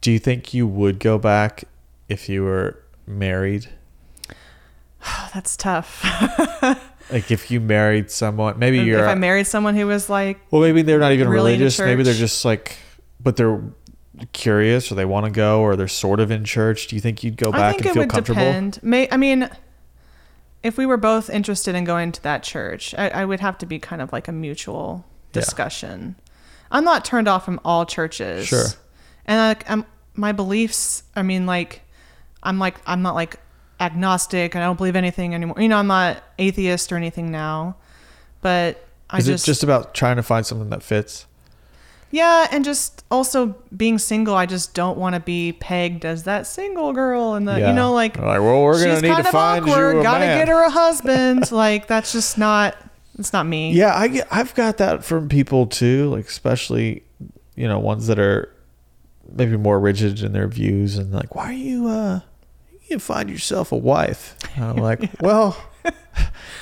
Do 0.00 0.12
you 0.12 0.20
think 0.20 0.54
you 0.54 0.68
would 0.68 1.00
go 1.00 1.18
back 1.18 1.64
if 2.08 2.28
you 2.28 2.44
were 2.44 2.78
married? 3.06 3.68
Oh, 5.06 5.30
that's 5.34 5.56
tough. 5.56 6.04
Like 7.10 7.30
if 7.30 7.50
you 7.50 7.60
married 7.60 8.10
someone, 8.10 8.58
maybe 8.58 8.80
if 8.80 8.86
you're 8.86 9.00
If 9.00 9.08
I 9.08 9.14
married 9.14 9.46
someone 9.46 9.76
who 9.76 9.86
was 9.86 10.08
like, 10.08 10.40
well, 10.50 10.62
maybe 10.62 10.80
they're 10.80 10.98
not 10.98 11.12
even 11.12 11.28
really 11.28 11.52
religious. 11.52 11.78
Maybe 11.78 12.02
they're 12.02 12.14
just 12.14 12.46
like, 12.46 12.78
but 13.20 13.36
they're 13.36 13.60
curious 14.32 14.90
or 14.90 14.94
they 14.94 15.04
want 15.04 15.26
to 15.26 15.30
go 15.30 15.60
or 15.60 15.76
they're 15.76 15.86
sort 15.86 16.18
of 16.18 16.30
in 16.30 16.44
church. 16.46 16.86
Do 16.86 16.96
you 16.96 17.02
think 17.02 17.22
you'd 17.22 17.36
go 17.36 17.50
I 17.52 17.56
back 17.58 17.70
think 17.72 17.80
and 17.80 17.86
it 17.90 17.92
feel 17.92 18.02
would 18.04 18.10
comfortable? 18.10 18.40
depend. 18.40 18.82
May 18.82 19.06
I 19.12 19.18
mean, 19.18 19.50
if 20.62 20.78
we 20.78 20.86
were 20.86 20.96
both 20.96 21.28
interested 21.28 21.74
in 21.74 21.84
going 21.84 22.10
to 22.12 22.22
that 22.22 22.42
church, 22.42 22.94
I, 22.96 23.10
I 23.10 23.24
would 23.26 23.40
have 23.40 23.58
to 23.58 23.66
be 23.66 23.78
kind 23.78 24.00
of 24.00 24.10
like 24.10 24.26
a 24.26 24.32
mutual 24.32 25.04
Yeah. 25.34 25.40
discussion. 25.42 26.16
I'm 26.70 26.84
not 26.84 27.04
turned 27.04 27.28
off 27.28 27.44
from 27.44 27.60
all 27.66 27.84
churches. 27.84 28.46
Sure. 28.46 28.64
And 29.26 29.38
like, 29.38 29.70
I'm, 29.70 29.84
my 30.14 30.32
beliefs. 30.32 31.02
I 31.14 31.22
mean, 31.22 31.44
like, 31.44 31.82
I'm 32.42 32.58
like 32.58 32.76
I'm 32.86 33.02
not 33.02 33.14
like 33.14 33.36
agnostic. 33.80 34.54
and 34.54 34.62
I 34.62 34.66
don't 34.66 34.76
believe 34.76 34.96
anything 34.96 35.34
anymore. 35.34 35.56
You 35.60 35.68
know, 35.68 35.78
I'm 35.78 35.86
not 35.86 36.22
atheist 36.38 36.92
or 36.92 36.96
anything 36.96 37.30
now. 37.30 37.76
But 38.40 38.84
I 39.10 39.18
Is 39.18 39.26
just, 39.26 39.44
it 39.44 39.50
just 39.50 39.62
about 39.62 39.94
trying 39.94 40.16
to 40.16 40.22
find 40.22 40.44
something 40.44 40.70
that 40.70 40.82
fits? 40.82 41.26
yeah, 42.10 42.46
and 42.52 42.64
just 42.64 43.04
also 43.10 43.56
being 43.76 43.98
single. 43.98 44.34
I 44.36 44.46
just 44.46 44.72
don't 44.74 44.96
want 44.96 45.14
to 45.14 45.20
be 45.20 45.52
pegged 45.52 46.04
as 46.04 46.22
that 46.24 46.46
single 46.46 46.92
girl 46.92 47.34
and 47.34 47.48
the 47.48 47.58
Yeah. 47.58 47.68
you 47.70 47.74
know 47.74 47.92
like 47.92 48.16
Like, 48.16 48.40
well, 48.40 48.62
we're 48.62 48.78
gonna 48.80 49.00
need 49.00 49.08
kind 49.08 49.22
to 49.24 49.28
of 49.28 49.32
find 49.32 49.64
awkward. 49.68 49.94
you 49.94 50.00
a 50.00 50.02
Gotta 50.04 50.20
man. 50.26 50.38
get 50.38 50.48
her 50.48 50.62
a 50.64 50.70
husband. 50.70 51.50
like 51.52 51.88
that's 51.88 52.12
just 52.12 52.38
not. 52.38 52.76
It's 53.18 53.32
not 53.32 53.46
me. 53.46 53.72
Yeah, 53.72 53.96
I 53.96 54.08
get, 54.08 54.28
I've 54.30 54.54
got 54.54 54.76
that 54.78 55.04
from 55.04 55.28
people 55.28 55.66
too, 55.66 56.08
like 56.10 56.26
especially 56.26 57.02
you 57.56 57.66
know 57.66 57.78
ones 57.80 58.06
that 58.08 58.18
are 58.20 58.48
maybe 59.32 59.56
more 59.56 59.80
rigid 59.80 60.20
in 60.22 60.32
their 60.32 60.46
views 60.48 60.96
and 60.98 61.12
like, 61.12 61.34
why 61.34 61.48
are 61.48 61.52
you 61.52 61.88
uh 61.88 62.20
you 62.88 62.98
find 62.98 63.30
yourself 63.30 63.72
a 63.72 63.76
wife? 63.76 64.36
And 64.56 64.64
I'm 64.64 64.76
like, 64.90 65.10
well, 65.20 65.56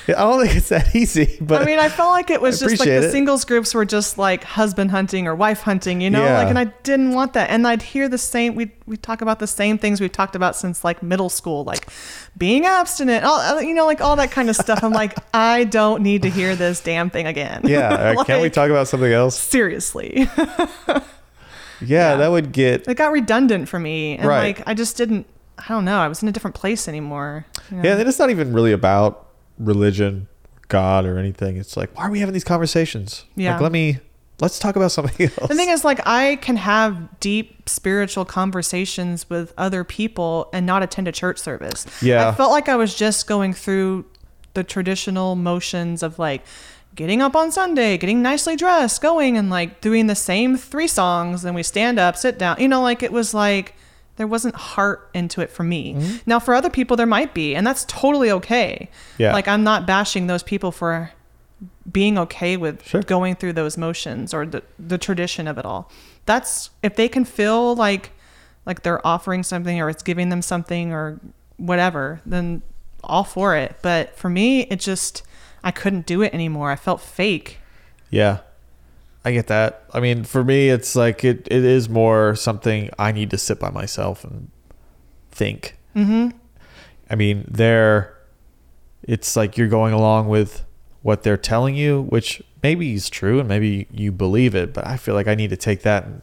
I 0.09 0.13
don't 0.15 0.45
think 0.45 0.57
it's 0.57 0.71
that 0.71 0.97
easy, 0.97 1.39
but 1.41 1.63
I 1.63 1.65
mean, 1.65 1.79
I 1.79 1.89
felt 1.89 2.11
like 2.11 2.29
it 2.31 2.41
was 2.41 2.61
I 2.61 2.69
just 2.69 2.81
like 2.81 2.89
the 2.89 3.07
it. 3.07 3.13
singles 3.13 3.45
groups 3.45 3.73
were 3.73 3.85
just 3.85 4.19
like 4.19 4.43
husband 4.43 4.91
hunting 4.91 5.29
or 5.29 5.35
wife 5.37 5.61
hunting, 5.61 6.01
you 6.01 6.11
know, 6.11 6.25
Yeah. 6.25 6.39
like, 6.39 6.49
and 6.49 6.59
I 6.59 6.65
didn't 6.83 7.13
want 7.13 7.35
that. 7.35 7.51
And 7.51 7.67
I'd 7.69 7.83
hear 7.83 8.09
the 8.09 8.19
same. 8.19 8.57
We 8.57 8.73
we 8.87 8.97
talk 8.97 9.21
about 9.23 9.39
the 9.39 9.47
same 9.47 9.79
things 9.79 10.01
we've 10.01 10.11
talked 10.11 10.35
about 10.35 10.57
since 10.57 10.83
like 10.83 11.05
middle 11.05 11.29
school, 11.29 11.63
like 11.63 11.87
being 12.37 12.67
abstinent, 12.67 13.25
all 13.25 13.63
you 13.63 13.75
know, 13.75 13.87
like 13.87 14.01
all 14.01 14.17
that 14.17 14.33
kind 14.33 14.51
of 14.51 14.57
stuff. 14.57 14.83
I'm 14.83 14.93
like, 14.93 15.15
I 15.35 15.65
don't 15.65 16.03
need 16.03 16.23
to 16.23 16.31
hear 16.31 16.57
this 16.57 16.81
damn 16.81 17.09
thing 17.09 17.27
again. 17.29 17.61
yeah, 17.65 17.91
uh, 18.19 18.25
can't 18.29 18.43
we 18.43 18.51
talk 18.51 18.71
about 18.71 18.89
something 18.89 19.13
else? 19.13 19.39
Seriously, 19.39 20.27
Yeah, 20.89 21.01
Yeah. 21.81 22.17
that 22.17 22.29
would 22.29 22.51
get 22.53 22.89
it 22.89 22.95
got 22.97 23.13
redundant 23.13 23.69
for 23.69 23.79
me, 23.79 24.17
and 24.17 24.27
Right. 24.27 24.57
like 24.59 24.67
I 24.69 24.75
just 24.75 24.97
didn't. 24.97 25.27
I 25.59 25.69
don't 25.69 25.85
know. 25.85 25.99
I 25.99 26.09
was 26.09 26.23
in 26.23 26.29
a 26.29 26.33
different 26.33 26.57
place 26.57 26.89
anymore. 26.89 27.47
you 27.71 27.77
know? 27.79 27.83
Yeah, 27.85 27.97
and 27.99 28.09
it's 28.09 28.19
not 28.19 28.31
even 28.31 28.53
really 28.53 28.73
about 28.73 29.29
religion, 29.59 30.29
God, 30.69 31.05
or 31.05 31.19
anything. 31.19 31.57
It's 31.57 31.77
like, 31.77 31.97
why 31.97 32.07
are 32.07 32.11
we 32.11 32.21
having 32.21 32.33
these 32.33 32.45
conversations? 32.45 33.25
Yeah. 33.37 33.53
Like, 33.53 33.63
let 33.63 33.73
me 33.73 33.99
let's 34.41 34.59
talk 34.59 34.77
about 34.77 34.91
something 34.91 35.31
else. 35.39 35.49
The 35.49 35.55
thing 35.55 35.69
is, 35.69 35.85
like, 35.85 36.01
I 36.07 36.37
can 36.37 36.57
have 36.57 37.21
deep 37.21 37.69
spiritual 37.69 38.25
conversations 38.25 39.31
with 39.31 39.55
other 39.57 39.85
people 39.85 40.49
and 40.53 40.67
not 40.67 40.83
attend 40.83 41.07
a 41.09 41.13
church 41.13 41.39
service. 41.39 41.87
Yeah. 42.03 42.29
I 42.29 42.33
felt 42.33 42.51
like 42.51 42.69
I 42.69 42.77
was 42.77 42.95
just 42.95 43.27
going 43.27 43.53
through 43.53 44.05
the 44.55 44.65
traditional 44.65 45.35
motions 45.37 46.03
of 46.03 46.19
like 46.19 46.43
getting 46.95 47.23
up 47.23 47.35
on 47.35 47.51
Sunday, 47.51 47.97
getting 47.97 48.21
nicely 48.21 48.57
dressed, 48.57 49.01
going 49.01 49.39
and 49.39 49.49
like 49.49 49.81
doing 49.81 50.09
the 50.09 50.15
same 50.15 50.57
three 50.57 50.89
songs. 50.89 51.43
Then 51.43 51.55
we 51.55 51.63
stand 51.63 51.99
up, 51.99 52.17
sit 52.17 52.39
down. 52.39 52.57
You 52.61 52.69
know, 52.69 52.83
like 52.83 53.03
it 53.03 53.13
was 53.13 53.33
like 53.33 53.75
there 54.23 54.29
wasn't 54.29 54.55
heart 54.55 55.11
into 55.15 55.41
it 55.41 55.51
for 55.51 55.65
me. 55.65 55.95
Mm-hmm. 55.95 56.17
Now, 56.27 56.39
for 56.39 56.55
other 56.55 56.71
people, 56.71 56.97
there 56.97 57.07
might 57.07 57.35
be, 57.35 57.57
and 57.57 57.67
that's 57.67 57.85
totally 57.87 58.31
okay. 58.31 58.89
Yeah. 59.19 59.33
Like, 59.33 59.49
I'm 59.49 59.65
not 59.65 59.85
bashing 59.85 60.29
those 60.29 60.45
people 60.45 60.71
for 60.71 61.11
being 61.91 62.17
okay 62.19 62.57
with 62.57 62.87
Sure. 62.87 63.03
going 63.03 63.35
through 63.35 63.55
those 63.55 63.77
motions 63.77 64.33
or 64.33 64.47
the, 64.47 64.63
the 64.79 64.97
tradition 64.97 65.49
of 65.49 65.59
it 65.59 65.65
all. 65.65 65.91
That's 66.25 66.71
if 66.85 66.95
they 66.95 67.09
can 67.09 67.25
feel 67.25 67.75
like 67.75 68.13
like 68.65 68.85
they're 68.85 69.05
offering 69.05 69.43
something 69.43 69.81
or 69.81 69.89
it's 69.91 70.05
giving 70.05 70.29
them 70.29 70.41
something 70.41 70.93
or 70.93 71.19
whatever, 71.57 72.21
then 72.25 72.63
all 73.03 73.25
for 73.25 73.57
it. 73.57 73.75
But 73.83 74.17
for 74.17 74.29
me, 74.31 74.61
it 74.63 74.79
just 74.79 75.25
I 75.65 75.73
couldn't 75.73 76.07
do 76.07 76.23
it 76.23 76.33
anymore. 76.33 76.71
I 76.71 76.77
felt 76.77 77.01
fake. 77.01 77.59
Yeah. 78.11 78.39
I 79.25 79.33
get 79.33 79.47
that. 79.47 79.85
I 79.95 80.01
mean, 80.01 80.25
for 80.25 80.43
me, 80.43 80.69
it's 80.69 80.97
like 80.97 81.23
it, 81.25 81.47
it 81.51 81.65
is 81.65 81.89
more 81.89 82.35
something 82.35 82.91
I 82.99 83.13
need 83.13 83.31
to 83.31 83.39
sit 83.39 83.61
by 83.61 83.71
myself 83.71 84.25
and 84.25 84.51
think. 85.31 85.77
Mm-hmm. 85.95 86.31
I 87.09 87.15
mean, 87.15 87.45
they're, 87.49 88.17
it's 89.03 89.37
like 89.37 89.57
you're 89.57 89.69
going 89.69 89.93
along 89.95 90.29
with 90.29 90.65
what 91.03 91.23
they're 91.23 91.37
telling 91.37 91.75
you, 91.75 92.03
which 92.03 92.43
maybe 92.63 92.95
is 92.95 93.09
true 93.11 93.39
and 93.39 93.49
maybe 93.49 93.87
you 93.93 94.11
believe 94.13 94.55
it, 94.55 94.73
but 94.73 94.87
I 94.87 94.97
feel 94.97 95.15
like 95.15 95.29
I 95.29 95.35
need 95.35 95.51
to 95.51 95.57
take 95.57 95.83
that 95.83 96.05
and 96.05 96.23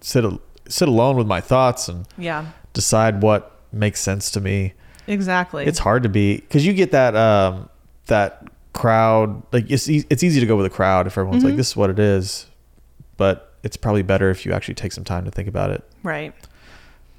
sit, 0.00 0.24
sit 0.68 0.88
alone 0.88 1.16
with 1.16 1.26
my 1.26 1.40
thoughts 1.40 1.88
and 1.88 2.06
Yeah, 2.18 2.46
decide 2.72 3.22
what 3.22 3.60
makes 3.72 4.00
sense 4.00 4.30
to 4.32 4.40
me. 4.40 4.74
exactly. 5.06 5.64
It's 5.64 5.78
hard 5.80 6.02
to 6.04 6.08
be 6.08 6.36
because 6.36 6.66
you 6.66 6.72
get 6.72 6.90
that 6.92 7.16
um 7.16 7.68
that 8.06 8.46
crowd 8.72 9.42
like 9.52 9.70
it's 9.70 9.88
e- 9.88 10.04
it's 10.10 10.22
easy 10.22 10.40
to 10.40 10.46
go 10.46 10.56
with 10.56 10.66
a 10.66 10.70
crowd 10.70 11.06
if 11.06 11.18
everyone's 11.18 11.44
like 11.44 11.54
Mhm. 11.54 11.58
this 11.58 11.68
is 11.70 11.76
what 11.76 11.90
it 11.90 11.98
is, 11.98 12.46
but 13.16 13.52
it's 13.62 13.76
probably 13.76 14.02
better 14.02 14.30
if 14.30 14.44
you 14.46 14.52
actually 14.52 14.74
take 14.74 14.92
some 14.92 15.04
time 15.04 15.24
to 15.24 15.30
think 15.30 15.48
about 15.48 15.70
it. 15.70 15.82
right. 16.02 16.34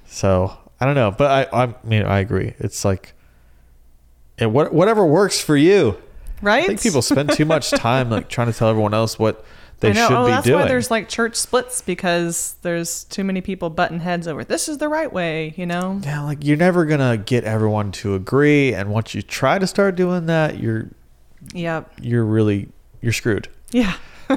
So 0.05 0.57
I 0.79 0.85
don't 0.85 0.95
know, 0.95 1.11
but 1.11 1.49
I 1.53 1.63
I 1.65 1.75
mean 1.83 2.03
I 2.03 2.19
agree. 2.19 2.53
It's 2.59 2.83
like 2.83 3.13
and 4.37 4.53
what 4.53 4.73
whatever 4.73 5.05
works 5.05 5.39
for 5.39 5.55
you. 5.55 5.97
Right. 6.41 6.63
I 6.63 6.67
think 6.67 6.81
people 6.81 7.01
spend 7.01 7.31
too 7.31 7.45
much 7.45 7.69
time 7.71 8.09
like 8.09 8.27
trying 8.29 8.51
to 8.51 8.57
tell 8.57 8.67
everyone 8.69 8.93
else 8.93 9.17
what 9.17 9.45
they 9.79 9.89
I 9.91 9.93
know. 9.93 10.07
should 10.07 10.17
oh, 10.17 10.25
be 10.25 10.31
that's 10.31 10.45
doing. 10.45 10.59
why 10.61 10.67
there's 10.67 10.91
like 10.91 11.07
church 11.09 11.35
splits 11.35 11.81
because 11.81 12.55
there's 12.61 13.03
too 13.05 13.23
many 13.23 13.41
people 13.41 13.69
butting 13.69 13.99
heads 13.99 14.27
over 14.27 14.43
this 14.43 14.67
is 14.69 14.77
the 14.77 14.87
right 14.89 15.11
way, 15.11 15.53
you 15.57 15.65
know? 15.65 15.99
yeah, 16.03 16.21
like 16.21 16.43
you're 16.43 16.57
never 16.57 16.85
gonna 16.85 17.17
get 17.17 17.43
everyone 17.43 17.91
to 17.93 18.15
agree, 18.15 18.73
and 18.73 18.89
once 18.91 19.13
you 19.15 19.21
try 19.21 19.57
to 19.59 19.67
start 19.67 19.95
doing 19.95 20.25
that, 20.27 20.59
you're 20.59 20.87
Yep. 21.53 21.93
you're 22.01 22.25
really 22.25 22.69
you're 23.01 23.13
screwed. 23.13 23.47
Yeah. 23.71 23.95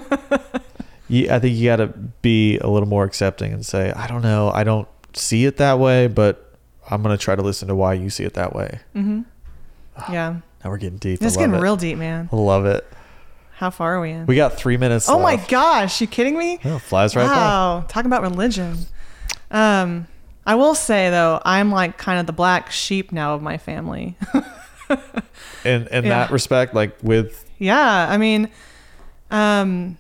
you, 1.08 1.30
I 1.30 1.38
think 1.38 1.56
you 1.56 1.66
got 1.66 1.76
to 1.76 1.86
be 2.22 2.58
a 2.58 2.66
little 2.68 2.88
more 2.88 3.04
accepting 3.04 3.52
and 3.52 3.64
say, 3.64 3.92
I 3.92 4.06
don't 4.06 4.22
know, 4.22 4.50
I 4.50 4.64
don't 4.64 4.88
see 5.14 5.44
it 5.44 5.56
that 5.58 5.78
way, 5.78 6.08
but 6.08 6.46
I'm 6.90 7.02
gonna 7.02 7.16
try 7.16 7.34
to 7.34 7.42
listen 7.42 7.68
to 7.68 7.74
why 7.74 7.94
you 7.94 8.10
see 8.10 8.24
it 8.24 8.34
that 8.34 8.54
way. 8.54 8.80
Mm-hmm. 8.94 9.22
Yeah. 10.12 10.40
Now 10.64 10.70
we're 10.70 10.78
getting 10.78 10.98
deep. 10.98 11.20
This 11.20 11.32
is 11.32 11.36
getting 11.36 11.54
it. 11.54 11.60
real 11.60 11.76
deep, 11.76 11.98
man. 11.98 12.28
I 12.32 12.36
love 12.36 12.66
it. 12.66 12.86
How 13.54 13.70
far 13.70 13.96
are 13.96 14.00
we 14.00 14.10
in? 14.10 14.26
We 14.26 14.36
got 14.36 14.54
three 14.54 14.76
minutes. 14.76 15.08
oh 15.08 15.18
my 15.18 15.36
gosh, 15.36 16.00
you 16.00 16.06
kidding 16.06 16.36
me? 16.36 16.58
Yeah, 16.62 16.78
flies 16.78 17.16
right 17.16 17.26
by. 17.26 17.32
wow, 17.32 17.84
talking 17.88 18.06
about 18.06 18.22
religion. 18.22 18.76
Um, 19.50 20.06
I 20.44 20.54
will 20.54 20.74
say 20.74 21.10
though, 21.10 21.40
I'm 21.44 21.70
like 21.70 21.96
kind 21.96 22.20
of 22.20 22.26
the 22.26 22.32
black 22.32 22.70
sheep 22.70 23.12
now 23.12 23.34
of 23.34 23.42
my 23.42 23.58
family. 23.58 24.16
In 25.64 25.86
in 25.88 26.04
Yeah. 26.04 26.10
that 26.10 26.30
respect, 26.30 26.74
like 26.74 26.96
with 27.02 27.44
yeah, 27.58 28.06
I 28.08 28.18
mean, 28.18 28.50
um, 29.30 29.98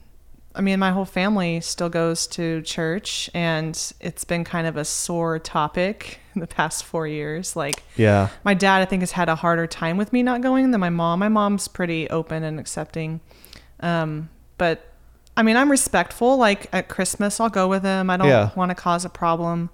I 0.54 0.60
mean, 0.60 0.78
my 0.78 0.90
whole 0.90 1.04
family 1.04 1.60
still 1.60 1.88
goes 1.88 2.26
to 2.28 2.62
church, 2.62 3.28
and 3.34 3.70
it's 4.00 4.24
been 4.24 4.44
kind 4.44 4.66
of 4.66 4.76
a 4.76 4.84
sore 4.84 5.38
topic 5.38 6.20
in 6.34 6.40
the 6.44 6.46
past 6.46 6.84
four 6.84 7.06
years. 7.06 7.56
Like, 7.56 7.82
yeah, 7.96 8.28
my 8.44 8.54
dad, 8.54 8.80
I 8.82 8.84
think, 8.84 9.02
has 9.02 9.12
had 9.12 9.28
a 9.28 9.34
harder 9.34 9.66
time 9.66 9.96
with 9.96 10.12
me 10.12 10.22
not 10.22 10.40
going 10.40 10.70
than 10.70 10.80
my 10.80 10.90
mom. 10.90 11.18
My 11.18 11.28
mom's 11.28 11.68
pretty 11.68 12.08
open 12.10 12.42
and 12.44 12.60
accepting. 12.60 13.20
Um, 13.80 14.28
but 14.58 14.92
I 15.36 15.42
mean, 15.42 15.56
I'm 15.56 15.70
respectful. 15.70 16.36
Like 16.36 16.68
at 16.72 16.88
Christmas, 16.88 17.40
I'll 17.40 17.50
go 17.50 17.68
with 17.68 17.82
him. 17.82 18.08
I 18.10 18.16
don't 18.16 18.28
Yeah. 18.28 18.50
want 18.56 18.70
to 18.70 18.74
cause 18.74 19.04
a 19.04 19.10
problem. 19.10 19.70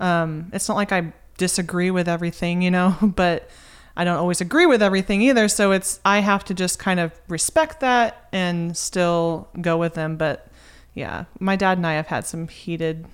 Um, 0.00 0.50
it's 0.52 0.68
not 0.68 0.76
like 0.76 0.92
I 0.92 1.12
disagree 1.38 1.90
with 1.90 2.08
everything, 2.08 2.62
you 2.62 2.70
know, 2.70 2.96
but 3.02 3.50
I 3.96 4.04
don't 4.04 4.16
always 4.16 4.40
agree 4.40 4.66
with 4.66 4.82
everything 4.82 5.22
either. 5.22 5.46
So 5.48 5.72
it's, 5.72 6.00
I 6.04 6.18
have 6.18 6.44
to 6.46 6.54
just 6.54 6.78
kind 6.78 6.98
of 6.98 7.12
respect 7.28 7.80
that 7.80 8.28
and 8.32 8.76
still 8.76 9.48
go 9.60 9.76
with 9.76 9.94
them. 9.94 10.16
But 10.16 10.48
yeah, 10.94 11.24
my 11.38 11.56
dad 11.56 11.78
and 11.78 11.86
I 11.86 11.94
have 11.94 12.08
had 12.08 12.26
some 12.26 12.48
heated 12.48 13.06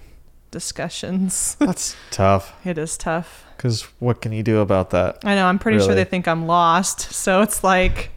discussions. 0.51 1.57
That's 1.61 1.97
tough. 2.11 2.55
it 2.65 2.79
is 2.79 2.97
tough. 2.97 3.45
Because 3.57 3.83
what 3.99 4.23
can 4.23 4.33
you 4.33 4.43
do 4.43 4.61
about 4.61 4.91
that? 4.91 5.19
I 5.25 5.35
know. 5.35 5.47
I'm 5.47 5.59
pretty 5.59 5.81
sure 5.81 5.95
they 5.95 6.05
think 6.05 6.27
I'm 6.27 6.47
lost. 6.47 7.01
So 7.13 7.43
it's 7.43 7.63
like 7.63 8.11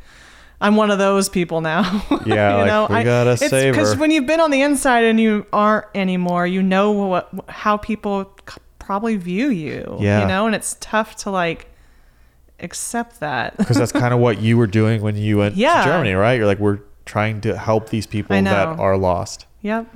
I'm 0.61 0.77
one 0.77 0.89
of 0.89 0.97
those 0.99 1.27
people 1.27 1.59
now. 1.59 1.81
Yeah, 2.25 2.63
you 2.63 2.71
like, 2.71 2.99
we 2.99 3.03
gotta 3.03 3.31
it's 3.31 3.49
save 3.49 3.75
her. 3.75 3.97
when 3.97 4.09
you've 4.09 4.25
been 4.25 4.39
on 4.39 4.49
the 4.51 4.61
inside 4.61 5.03
and 5.03 5.19
you 5.19 5.45
aren't 5.51 5.87
anymore, 5.93 6.47
you 6.47 6.63
know 6.63 6.91
what 6.91 7.29
how 7.49 7.75
people 7.75 8.33
c- 8.49 8.61
probably 8.79 9.17
view 9.17 9.49
you. 9.49 9.97
Yeah. 9.99 10.21
You 10.21 10.27
know, 10.27 10.45
and 10.45 10.55
it's 10.55 10.77
tough 10.79 11.17
to 11.17 11.31
like 11.31 11.67
accept 12.63 13.19
that. 13.19 13.55
Because 13.57 13.77
that's 13.77 13.91
kind 13.91 14.13
of 14.13 14.19
what 14.19 14.39
you 14.41 14.57
were 14.57 14.67
doing 14.67 15.01
when 15.01 15.15
you 15.15 15.37
went 15.37 15.55
Yeah. 15.55 15.83
to 15.83 15.89
Germany, 15.89 16.13
right? 16.13 16.33
You're 16.33 16.45
like, 16.47 16.59
we're 16.59 16.79
trying 17.05 17.41
to 17.41 17.57
help 17.57 17.89
these 17.89 18.07
people 18.07 18.41
that 18.41 18.67
are 18.79 18.97
lost. 18.97 19.45
yep. 19.61 19.87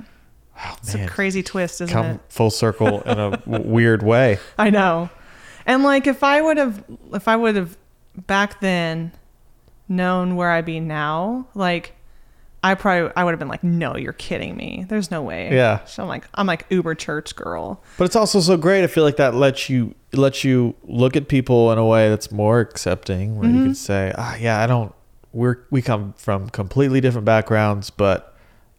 Oh, 0.60 0.74
It's 0.82 0.94
a 0.94 1.06
crazy 1.06 1.42
twist, 1.44 1.80
isn't 1.80 1.92
Come 1.92 2.06
it? 2.06 2.20
full 2.28 2.50
circle 2.50 3.00
in 3.02 3.18
a 3.18 3.30
w- 3.46 3.64
weird 3.64 4.02
way. 4.02 4.38
I 4.58 4.70
know. 4.70 5.08
And 5.66 5.84
like 5.84 6.06
if 6.08 6.24
I 6.24 6.40
would 6.42 6.56
have 6.56 6.82
if 7.12 7.28
I 7.28 7.36
would 7.36 7.54
have 7.54 7.76
back 8.26 8.58
then 8.60 9.12
known 9.88 10.34
where 10.36 10.50
I'd 10.50 10.64
be 10.64 10.80
now, 10.80 11.46
like 11.54 11.94
I 12.64 12.74
probably 12.74 13.12
I 13.16 13.22
would 13.24 13.30
have 13.32 13.38
been 13.38 13.48
like, 13.48 13.62
No, 13.62 13.96
you're 13.96 14.12
kidding 14.12 14.56
me. 14.56 14.84
There's 14.88 15.10
no 15.10 15.22
way. 15.22 15.54
Yeah. 15.54 15.84
So 15.84 16.02
I'm 16.02 16.08
like 16.08 16.24
I'm 16.34 16.46
like 16.46 16.66
uber 16.70 16.94
church 16.94 17.36
girl. 17.36 17.82
But 17.96 18.04
it's 18.04 18.16
also 18.16 18.40
so 18.40 18.56
great. 18.56 18.82
I 18.82 18.88
feel 18.88 19.04
like 19.04 19.16
that 19.16 19.34
lets 19.34 19.68
you 19.70 19.94
lets 20.12 20.42
you 20.44 20.74
look 20.84 21.16
at 21.16 21.28
people 21.28 21.70
in 21.72 21.78
a 21.78 21.84
way 21.86 22.08
that's 22.08 22.32
more 22.32 22.60
accepting, 22.60 23.36
where 23.36 23.48
Mm-hmm. 23.48 23.56
you 23.58 23.64
can 23.66 23.74
say, 23.74 24.12
"Ah, 24.18 24.36
yeah, 24.36 24.60
I 24.62 24.66
don't. 24.66 24.92
We're 25.32 25.58
we 25.70 25.82
come 25.82 26.14
from 26.16 26.48
completely 26.50 27.00
different 27.00 27.26
backgrounds, 27.26 27.90
but 27.90 28.34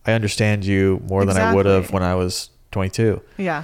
I 0.05 0.13
understand 0.13 0.65
you 0.65 1.01
more 1.07 1.23
than 1.25 1.37
I 1.37 1.53
would 1.53 1.65
have 1.65 1.91
when 1.91 2.03
I 2.03 2.15
was 2.15 2.49
22." 2.71 3.21
Yeah. 3.37 3.63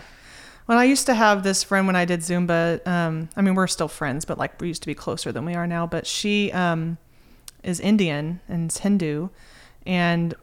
When 0.68 0.78
I 0.80 0.86
used 0.86 1.06
to 1.08 1.14
have 1.14 1.44
this 1.44 1.62
friend 1.64 1.86
when 1.88 1.96
I 1.96 2.06
did 2.06 2.22
Zumba, 2.22 2.86
um, 2.88 3.30
I 3.36 3.42
mean 3.42 3.54
we're 3.56 3.68
still 3.68 3.88
friends, 3.88 4.24
but 4.26 4.38
like 4.38 4.60
we 4.62 4.68
used 4.68 4.82
to 4.84 4.88
be 4.88 4.96
closer 4.96 5.32
than 5.32 5.46
we 5.46 5.54
are 5.56 5.68
now. 5.68 5.86
But 5.86 6.08
she 6.08 6.52
um, 6.54 6.98
is 7.64 7.80
Indian 7.80 8.40
and 8.48 8.72
is 8.72 8.80
Hindu, 8.80 9.30
and 9.86 10.34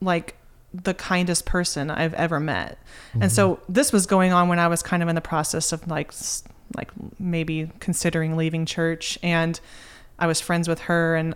like 0.00 0.36
the 0.72 0.94
kindest 0.94 1.46
person 1.46 1.90
I've 1.90 2.14
ever 2.14 2.38
met. 2.38 2.78
And 3.12 3.22
mm-hmm. 3.24 3.28
so 3.30 3.60
this 3.68 3.92
was 3.92 4.06
going 4.06 4.32
on 4.32 4.48
when 4.48 4.58
I 4.58 4.68
was 4.68 4.82
kind 4.82 5.02
of 5.02 5.08
in 5.08 5.14
the 5.14 5.20
process 5.20 5.72
of 5.72 5.86
like 5.88 6.12
like 6.76 6.90
maybe 7.18 7.70
considering 7.80 8.36
leaving 8.36 8.64
church, 8.64 9.18
and 9.22 9.58
I 10.18 10.26
was 10.26 10.40
friends 10.40 10.68
with 10.68 10.80
her, 10.82 11.16
and 11.16 11.34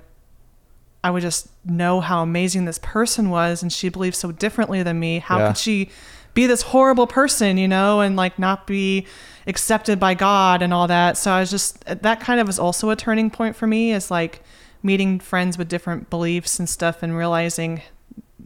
I 1.02 1.10
would 1.10 1.22
just 1.22 1.48
know 1.64 2.00
how 2.00 2.22
amazing 2.22 2.64
this 2.64 2.78
person 2.78 3.30
was, 3.30 3.62
and 3.62 3.72
she 3.72 3.88
believed 3.88 4.16
so 4.16 4.30
differently 4.30 4.82
than 4.82 5.00
me. 5.00 5.18
How 5.18 5.38
Yeah. 5.38 5.46
could 5.48 5.58
she 5.58 5.90
be 6.34 6.46
this 6.46 6.62
horrible 6.62 7.06
person, 7.06 7.58
you 7.58 7.68
know, 7.68 8.00
and 8.00 8.16
like 8.16 8.38
not 8.38 8.66
be 8.66 9.06
accepted 9.46 9.98
by 9.98 10.14
God 10.14 10.62
and 10.62 10.72
all 10.72 10.86
that? 10.86 11.18
So 11.18 11.32
I 11.32 11.40
was 11.40 11.50
just 11.50 11.84
that 11.84 12.20
kind 12.20 12.38
of 12.38 12.46
was 12.46 12.58
also 12.58 12.90
a 12.90 12.96
turning 12.96 13.30
point 13.30 13.56
for 13.56 13.66
me, 13.66 13.92
is 13.92 14.10
like 14.10 14.40
meeting 14.84 15.18
friends 15.18 15.58
with 15.58 15.68
different 15.68 16.10
beliefs 16.10 16.58
and 16.60 16.68
stuff, 16.68 17.02
and 17.02 17.16
realizing 17.16 17.82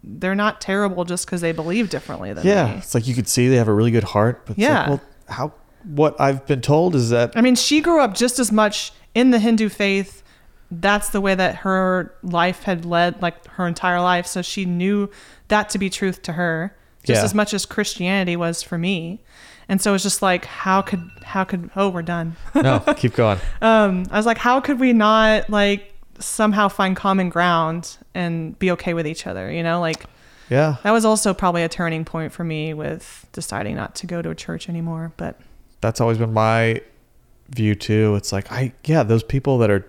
they're 0.02 0.34
not 0.34 0.60
terrible 0.60 1.04
just 1.04 1.26
because 1.26 1.40
they 1.42 1.52
believe 1.52 1.90
differently 1.90 2.32
than 2.32 2.46
Yeah, 2.46 2.72
me. 2.72 2.78
it's 2.78 2.94
like 2.94 3.06
you 3.06 3.14
could 3.14 3.28
see 3.28 3.48
they 3.48 3.56
have 3.56 3.68
a 3.68 3.74
really 3.74 3.90
good 3.90 4.04
heart, 4.04 4.46
but 4.46 4.52
it's 4.56 4.60
like, 4.60 4.68
Yeah. 4.70 4.88
well, 4.88 5.00
how? 5.28 5.52
What 5.84 6.20
I've 6.20 6.44
been 6.46 6.60
told 6.60 6.94
is 6.94 7.10
that 7.10 7.32
I 7.36 7.40
mean, 7.40 7.54
she 7.54 7.80
grew 7.80 8.00
up 8.00 8.14
just 8.14 8.38
as 8.38 8.50
much 8.50 8.92
in 9.14 9.30
the 9.30 9.38
Hindu 9.38 9.68
faith. 9.68 10.22
That's 10.70 11.08
the 11.10 11.20
way 11.20 11.34
that 11.34 11.56
her 11.56 12.14
life 12.22 12.64
had 12.64 12.84
led, 12.84 13.22
like 13.22 13.46
her 13.48 13.66
entire 13.66 14.00
life. 14.00 14.26
So 14.26 14.42
she 14.42 14.64
knew 14.64 15.08
that 15.48 15.70
to 15.70 15.78
be 15.78 15.88
truth 15.88 16.20
to 16.22 16.32
her, 16.34 16.76
just 17.04 17.20
Yeah. 17.20 17.24
as 17.24 17.32
much 17.34 17.54
as 17.54 17.64
Christianity 17.64 18.36
was 18.36 18.62
for 18.62 18.76
me. 18.76 19.20
And 19.68 19.80
so 19.80 19.94
it's 19.94 20.02
just 20.02 20.20
like, 20.20 20.44
how 20.46 20.82
could, 20.82 21.08
how 21.24 21.44
could, 21.44 21.70
oh, 21.76 21.88
we're 21.90 22.02
done. 22.02 22.36
no, 22.54 22.80
keep 22.96 23.14
going. 23.14 23.38
Um, 23.62 24.04
I 24.10 24.16
was 24.16 24.26
like, 24.26 24.38
how 24.38 24.60
could 24.60 24.80
we 24.80 24.92
not 24.92 25.48
like 25.48 25.94
somehow 26.18 26.68
find 26.68 26.96
common 26.96 27.28
ground 27.28 27.96
and 28.14 28.58
be 28.58 28.70
okay 28.72 28.94
with 28.94 29.06
each 29.06 29.26
other? 29.26 29.50
You 29.50 29.62
know, 29.62 29.80
like 29.80 30.04
Yeah, 30.50 30.76
that 30.82 30.90
was 30.92 31.04
also 31.04 31.34
probably 31.34 31.62
a 31.62 31.68
turning 31.68 32.04
point 32.04 32.32
for 32.32 32.44
me 32.44 32.74
with 32.74 33.26
deciding 33.32 33.76
not 33.76 33.94
to 33.96 34.06
go 34.06 34.22
to 34.22 34.30
a 34.30 34.34
church 34.34 34.68
anymore. 34.68 35.12
But 35.16 35.38
that's 35.80 36.00
always 36.00 36.18
been 36.18 36.32
my 36.32 36.80
view 37.50 37.74
too. 37.74 38.14
It's 38.16 38.32
like 38.32 38.50
I 38.52 38.72
yeah, 38.84 39.02
those 39.02 39.22
people 39.22 39.58
that 39.58 39.70
are 39.70 39.86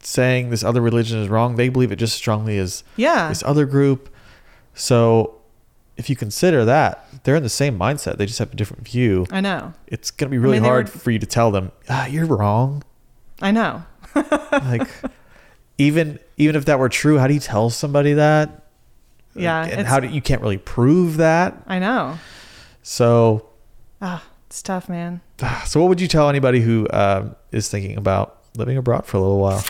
saying 0.00 0.50
this 0.50 0.62
other 0.62 0.80
religion 0.80 1.18
is 1.18 1.28
wrong, 1.28 1.56
they 1.56 1.68
believe 1.68 1.90
it 1.92 1.96
just 1.96 2.14
as 2.14 2.18
strongly 2.18 2.58
as 2.58 2.84
yeah, 2.96 3.28
this 3.28 3.42
other 3.44 3.66
group. 3.66 4.08
So 4.74 5.40
if 5.96 6.10
you 6.10 6.16
consider 6.16 6.64
that, 6.66 7.08
they're 7.24 7.36
in 7.36 7.42
the 7.42 7.48
same 7.48 7.78
mindset. 7.78 8.18
They 8.18 8.26
just 8.26 8.38
have 8.38 8.52
a 8.52 8.56
different 8.56 8.86
view. 8.86 9.26
I 9.30 9.40
know. 9.40 9.72
It's 9.86 10.10
gonna 10.10 10.30
be 10.30 10.38
really 10.38 10.58
mean, 10.60 10.64
hard 10.68 10.88
were- 10.92 10.98
for 10.98 11.10
you 11.10 11.18
to 11.18 11.26
tell 11.26 11.50
them, 11.50 11.72
ah, 11.88 12.06
you're 12.06 12.26
wrong. 12.26 12.82
I 13.42 13.50
know. 13.50 13.84
Like 14.52 14.88
even 15.78 16.18
even 16.36 16.56
if 16.56 16.64
that 16.66 16.78
were 16.78 16.88
true, 16.88 17.18
how 17.18 17.26
do 17.26 17.34
you 17.34 17.40
tell 17.40 17.70
somebody 17.70 18.14
that? 18.14 18.62
Yeah, 19.34 19.64
and 19.64 19.86
how 19.86 20.00
do 20.00 20.08
you 20.08 20.22
can't 20.22 20.40
really 20.40 20.56
prove 20.58 21.18
that? 21.18 21.62
I 21.66 21.78
know. 21.78 22.18
So 22.82 23.48
Ah, 24.00 24.22
it's 24.46 24.62
tough, 24.62 24.88
man. 24.88 25.20
so 25.66 25.80
what 25.80 25.88
would 25.88 26.00
you 26.00 26.08
tell 26.08 26.28
anybody 26.28 26.60
who 26.60 26.86
um, 26.90 27.34
is 27.52 27.68
thinking 27.68 27.96
about 27.98 28.38
living 28.56 28.76
abroad 28.76 29.06
for 29.06 29.16
a 29.16 29.20
little 29.20 29.38
while? 29.40 29.64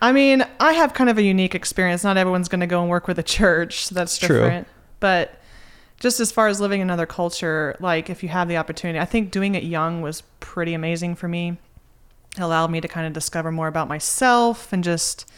I 0.00 0.12
mean, 0.12 0.44
I 0.58 0.72
have 0.72 0.94
kind 0.94 1.08
of 1.10 1.18
a 1.18 1.22
unique 1.22 1.54
experience. 1.54 2.02
Not 2.02 2.16
everyone's 2.16 2.48
going 2.48 2.60
to 2.60 2.66
go 2.66 2.80
and 2.80 2.90
work 2.90 3.06
with 3.06 3.18
a 3.18 3.22
church. 3.22 3.86
so 3.86 3.94
That's 3.94 4.16
It's 4.16 4.26
true. 4.26 4.38
different. 4.40 4.66
But 5.00 5.38
just 6.00 6.18
as 6.18 6.32
far 6.32 6.48
as 6.48 6.60
living 6.60 6.80
in 6.80 6.88
another 6.88 7.06
culture, 7.06 7.76
like 7.78 8.10
if 8.10 8.22
you 8.22 8.28
have 8.30 8.48
the 8.48 8.56
opportunity, 8.56 8.98
I 8.98 9.04
think 9.04 9.30
doing 9.30 9.54
it 9.54 9.62
young 9.62 10.02
was 10.02 10.22
pretty 10.40 10.74
amazing 10.74 11.14
for 11.14 11.28
me. 11.28 11.58
Allowed 12.38 12.70
me 12.70 12.80
to 12.80 12.88
kind 12.88 13.06
of 13.06 13.12
discover 13.12 13.52
more 13.52 13.68
about 13.68 13.88
myself 13.88 14.72
and 14.72 14.82
just, 14.82 15.30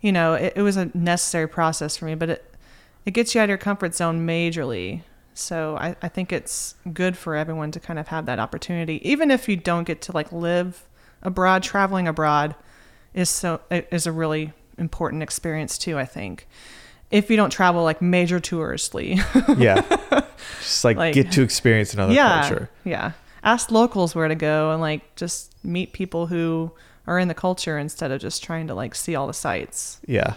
you 0.00 0.12
know, 0.12 0.34
it, 0.34 0.52
it 0.56 0.62
was 0.62 0.76
a 0.76 0.90
necessary 0.94 1.48
process 1.48 1.96
for 1.96 2.04
me, 2.04 2.14
but 2.14 2.30
it, 2.30 2.54
it 3.04 3.10
gets 3.12 3.34
you 3.34 3.40
out 3.40 3.44
of 3.44 3.48
your 3.48 3.58
comfort 3.58 3.94
zone 3.96 4.24
majorly. 4.26 5.02
So 5.34 5.76
I, 5.76 5.96
I 6.02 6.08
think 6.08 6.32
it's 6.32 6.76
good 6.92 7.16
for 7.16 7.34
everyone 7.34 7.72
to 7.72 7.80
kind 7.80 7.98
of 7.98 8.08
have 8.08 8.26
that 8.26 8.38
opportunity, 8.38 9.06
even 9.08 9.30
if 9.30 9.48
you 9.48 9.56
don't 9.56 9.84
get 9.84 10.00
to 10.02 10.12
like 10.12 10.30
live 10.30 10.86
abroad. 11.22 11.62
Traveling 11.64 12.06
abroad 12.06 12.54
is 13.12 13.28
so 13.28 13.60
is 13.70 14.06
a 14.06 14.12
really 14.12 14.52
important 14.78 15.22
experience 15.24 15.76
too. 15.78 15.98
I 15.98 16.04
think 16.04 16.46
if 17.10 17.28
you 17.28 17.36
don't 17.36 17.50
travel 17.50 17.82
like 17.82 18.00
major 18.00 18.38
touristly, 18.40 19.18
Yeah. 19.58 19.82
just 20.60 20.84
like, 20.84 20.96
Like- 20.96 21.14
get 21.14 21.32
to 21.32 21.42
experience 21.42 21.92
another 21.92 22.12
yeah, 22.14 22.40
culture. 22.42 22.70
yeah. 22.84 23.12
Ask 23.46 23.70
locals 23.70 24.14
where 24.14 24.28
to 24.28 24.34
go 24.34 24.72
and 24.72 24.80
like 24.82 25.14
just 25.16 25.54
meet 25.64 25.92
people 25.94 26.26
who 26.26 26.72
are 27.06 27.18
in 27.18 27.28
the 27.28 27.34
culture 27.34 27.78
instead 27.78 28.10
of 28.10 28.20
just 28.20 28.42
trying 28.42 28.66
to 28.66 28.74
like 28.74 28.94
see 28.94 29.14
all 29.14 29.26
the 29.26 29.32
sights. 29.32 30.00
Yeah. 30.06 30.34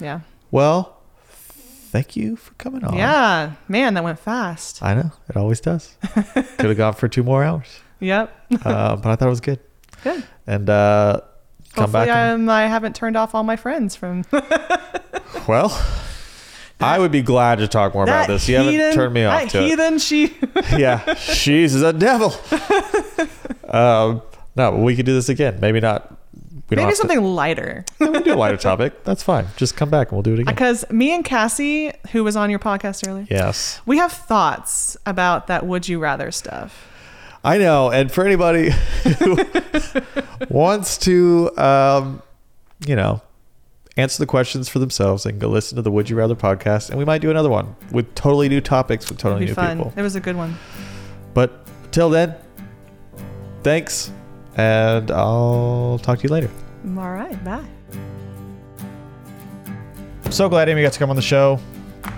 Yeah, 0.00 0.20
Well, 0.50 0.96
thank 1.28 2.16
you 2.16 2.34
for 2.34 2.52
coming 2.54 2.82
on. 2.84 2.96
yeah, 2.96 3.52
man, 3.68 3.94
that 3.94 4.02
went 4.02 4.18
fast. 4.18 4.82
I 4.82 4.94
know. 4.94 5.12
It 5.28 5.36
always 5.36 5.60
does. 5.60 5.94
Could 6.12 6.66
have 6.66 6.76
gone 6.76 6.94
for 6.94 7.06
two 7.06 7.22
more 7.22 7.44
hours. 7.44 7.68
Yep, 8.00 8.36
Uh, 8.64 8.96
but 8.96 9.06
I 9.12 9.14
thought 9.16 9.26
it 9.26 9.30
was 9.30 9.40
good. 9.40 9.60
good. 10.02 10.24
And 10.48 10.68
uh, 10.68 11.20
come 11.74 11.84
Hopefully, 11.84 12.06
back. 12.06 12.08
and- 12.34 12.50
I 12.50 12.66
haven't 12.66 12.96
turned 12.96 13.16
off 13.16 13.36
all 13.36 13.44
my 13.44 13.54
friends 13.54 13.94
from 13.94 14.24
well, 15.46 15.68
I 16.80 16.98
would 16.98 17.12
be 17.12 17.22
glad 17.22 17.58
to 17.58 17.68
talk 17.68 17.94
more 17.94 18.04
about 18.04 18.26
this. 18.26 18.48
You 18.48 18.56
haven't 18.56 18.72
heathen- 18.72 18.94
turned 18.94 19.14
me 19.14 19.24
off 19.24 19.48
to 19.50 19.64
it. 19.64 20.00
She 20.00 20.36
yeah, 20.76 21.14
she's 21.14 21.80
a 21.80 21.92
devil. 21.92 22.34
um, 23.68 24.22
no, 24.56 24.72
we 24.76 24.96
could 24.96 25.06
do 25.06 25.14
this 25.14 25.28
again. 25.28 25.58
Maybe 25.60 25.80
not. 25.80 26.16
We 26.70 26.76
maybe 26.76 26.94
something 26.94 27.22
lighter. 27.22 27.84
We 28.00 28.10
can 28.10 28.22
do 28.22 28.34
a 28.34 28.36
lighter 28.36 28.56
topic. 28.56 29.04
That's 29.04 29.22
fine. 29.22 29.46
Just 29.56 29.76
come 29.76 29.90
back 29.90 30.08
and 30.08 30.16
we'll 30.16 30.22
do 30.22 30.32
it 30.32 30.40
again. 30.40 30.54
Because 30.54 30.88
me 30.90 31.14
and 31.14 31.24
Cassie, 31.24 31.92
who 32.12 32.24
was 32.24 32.36
on 32.36 32.50
your 32.50 32.58
podcast 32.58 33.06
earlier, 33.06 33.26
Yes, 33.30 33.80
we 33.86 33.98
have 33.98 34.12
thoughts 34.12 34.96
about 35.06 35.46
that 35.48 35.66
would 35.66 35.88
you 35.88 35.98
rather 35.98 36.30
stuff. 36.30 36.90
I 37.44 37.58
know. 37.58 37.90
And 37.90 38.10
for 38.10 38.24
anybody 38.24 38.70
who 39.18 39.36
wants 40.48 40.96
to, 40.98 41.50
um, 41.58 42.22
you 42.86 42.96
know, 42.96 43.20
answer 43.96 44.20
the 44.20 44.26
questions 44.26 44.68
for 44.68 44.78
themselves, 44.78 45.24
they 45.24 45.30
can 45.30 45.38
go 45.38 45.48
listen 45.48 45.76
to 45.76 45.82
the 45.82 45.90
Would 45.90 46.10
You 46.10 46.16
Rather 46.16 46.34
podcast, 46.34 46.90
and 46.90 46.98
we 46.98 47.04
might 47.04 47.20
do 47.20 47.30
another 47.30 47.50
one 47.50 47.76
with 47.92 48.14
totally 48.14 48.48
new 48.48 48.60
topics 48.60 49.08
with 49.08 49.18
totally 49.18 49.46
new 49.46 49.54
fun. 49.54 49.78
people. 49.78 49.92
It 49.96 50.02
was 50.02 50.16
a 50.16 50.20
good 50.20 50.36
one. 50.36 50.56
But 51.32 51.66
till 51.92 52.10
then, 52.10 52.34
thanks, 53.62 54.10
and 54.56 55.10
I'll 55.10 55.98
talk 56.02 56.18
to 56.18 56.24
you 56.24 56.30
later. 56.30 56.50
All 56.96 57.12
right, 57.12 57.42
bye. 57.44 57.64
I'm 60.24 60.32
so 60.32 60.48
glad 60.48 60.68
Amy 60.68 60.82
got 60.82 60.92
to 60.92 60.98
come 60.98 61.10
on 61.10 61.16
the 61.16 61.22
show. 61.22 61.60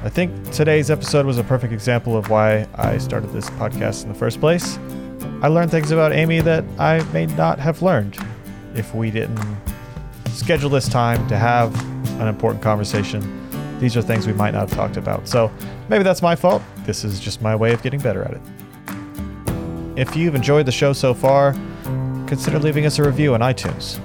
I 0.03 0.09
think 0.09 0.51
today's 0.53 0.91
episode 0.91 1.27
was 1.27 1.39
a 1.39 1.45
perfect 1.45 1.73
example 1.73 2.17
of 2.17 2.31
why 2.31 2.67
I 2.75 2.99
started 2.99 3.33
this 3.33 3.51
podcast 3.51 4.05
in 4.05 4.09
the 4.09 4.19
first 4.19 4.41
place. 4.41 4.79
I 5.43 5.49
learned 5.49 5.71
things 5.71 5.91
about 5.91 6.13
Amy 6.13 6.41
that 6.41 6.65
I 6.79 7.03
may 7.13 7.27
not 7.27 7.59
have 7.59 7.83
learned 7.83 8.17
if 8.75 8.95
we 8.95 9.11
didn't 9.11 9.39
schedule 10.37 10.71
this 10.71 10.89
time 10.89 11.27
to 11.29 11.37
have 11.37 11.75
an 12.21 12.29
important 12.29 12.63
conversation 12.63 13.47
these 13.79 13.97
are 13.97 14.03
things 14.03 14.27
we 14.27 14.33
might 14.33 14.53
not 14.53 14.69
have 14.69 14.71
talked 14.71 14.97
about. 14.97 15.29
So 15.29 15.51
maybe 15.89 16.03
that's 16.03 16.23
my 16.23 16.35
fault. 16.35 16.63
This 16.85 17.05
is 17.05 17.21
just 17.21 17.43
my 17.43 17.55
way 17.55 17.73
of 17.73 17.83
getting 17.83 18.01
better 18.01 18.23
at 18.23 18.33
it. 18.33 18.41
If 19.97 20.17
you've 20.17 20.35
enjoyed 20.35 20.67
the 20.67 20.73
show 20.73 20.93
so 20.93 21.15
far, 21.15 21.53
consider 22.27 22.59
leaving 22.59 22.87
us 22.87 22.99
a 22.99 23.05
review 23.05 23.35
on 23.35 23.41
iTunes. 23.41 24.01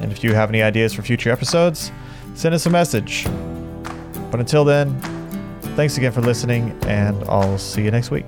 And 0.00 0.10
if 0.10 0.24
you 0.24 0.34
have 0.34 0.48
any 0.48 0.62
ideas 0.62 0.92
for 0.92 1.02
future 1.02 1.30
episodes, 1.30 1.92
send 2.34 2.54
us 2.54 2.66
a 2.66 2.70
message. 2.70 3.24
But 4.30 4.40
until 4.40 4.64
then, 4.64 4.98
thanks 5.76 5.96
again 5.96 6.12
for 6.12 6.20
listening, 6.20 6.76
and 6.86 7.22
I'll 7.24 7.58
see 7.58 7.82
you 7.82 7.90
next 7.90 8.10
week. 8.10 8.26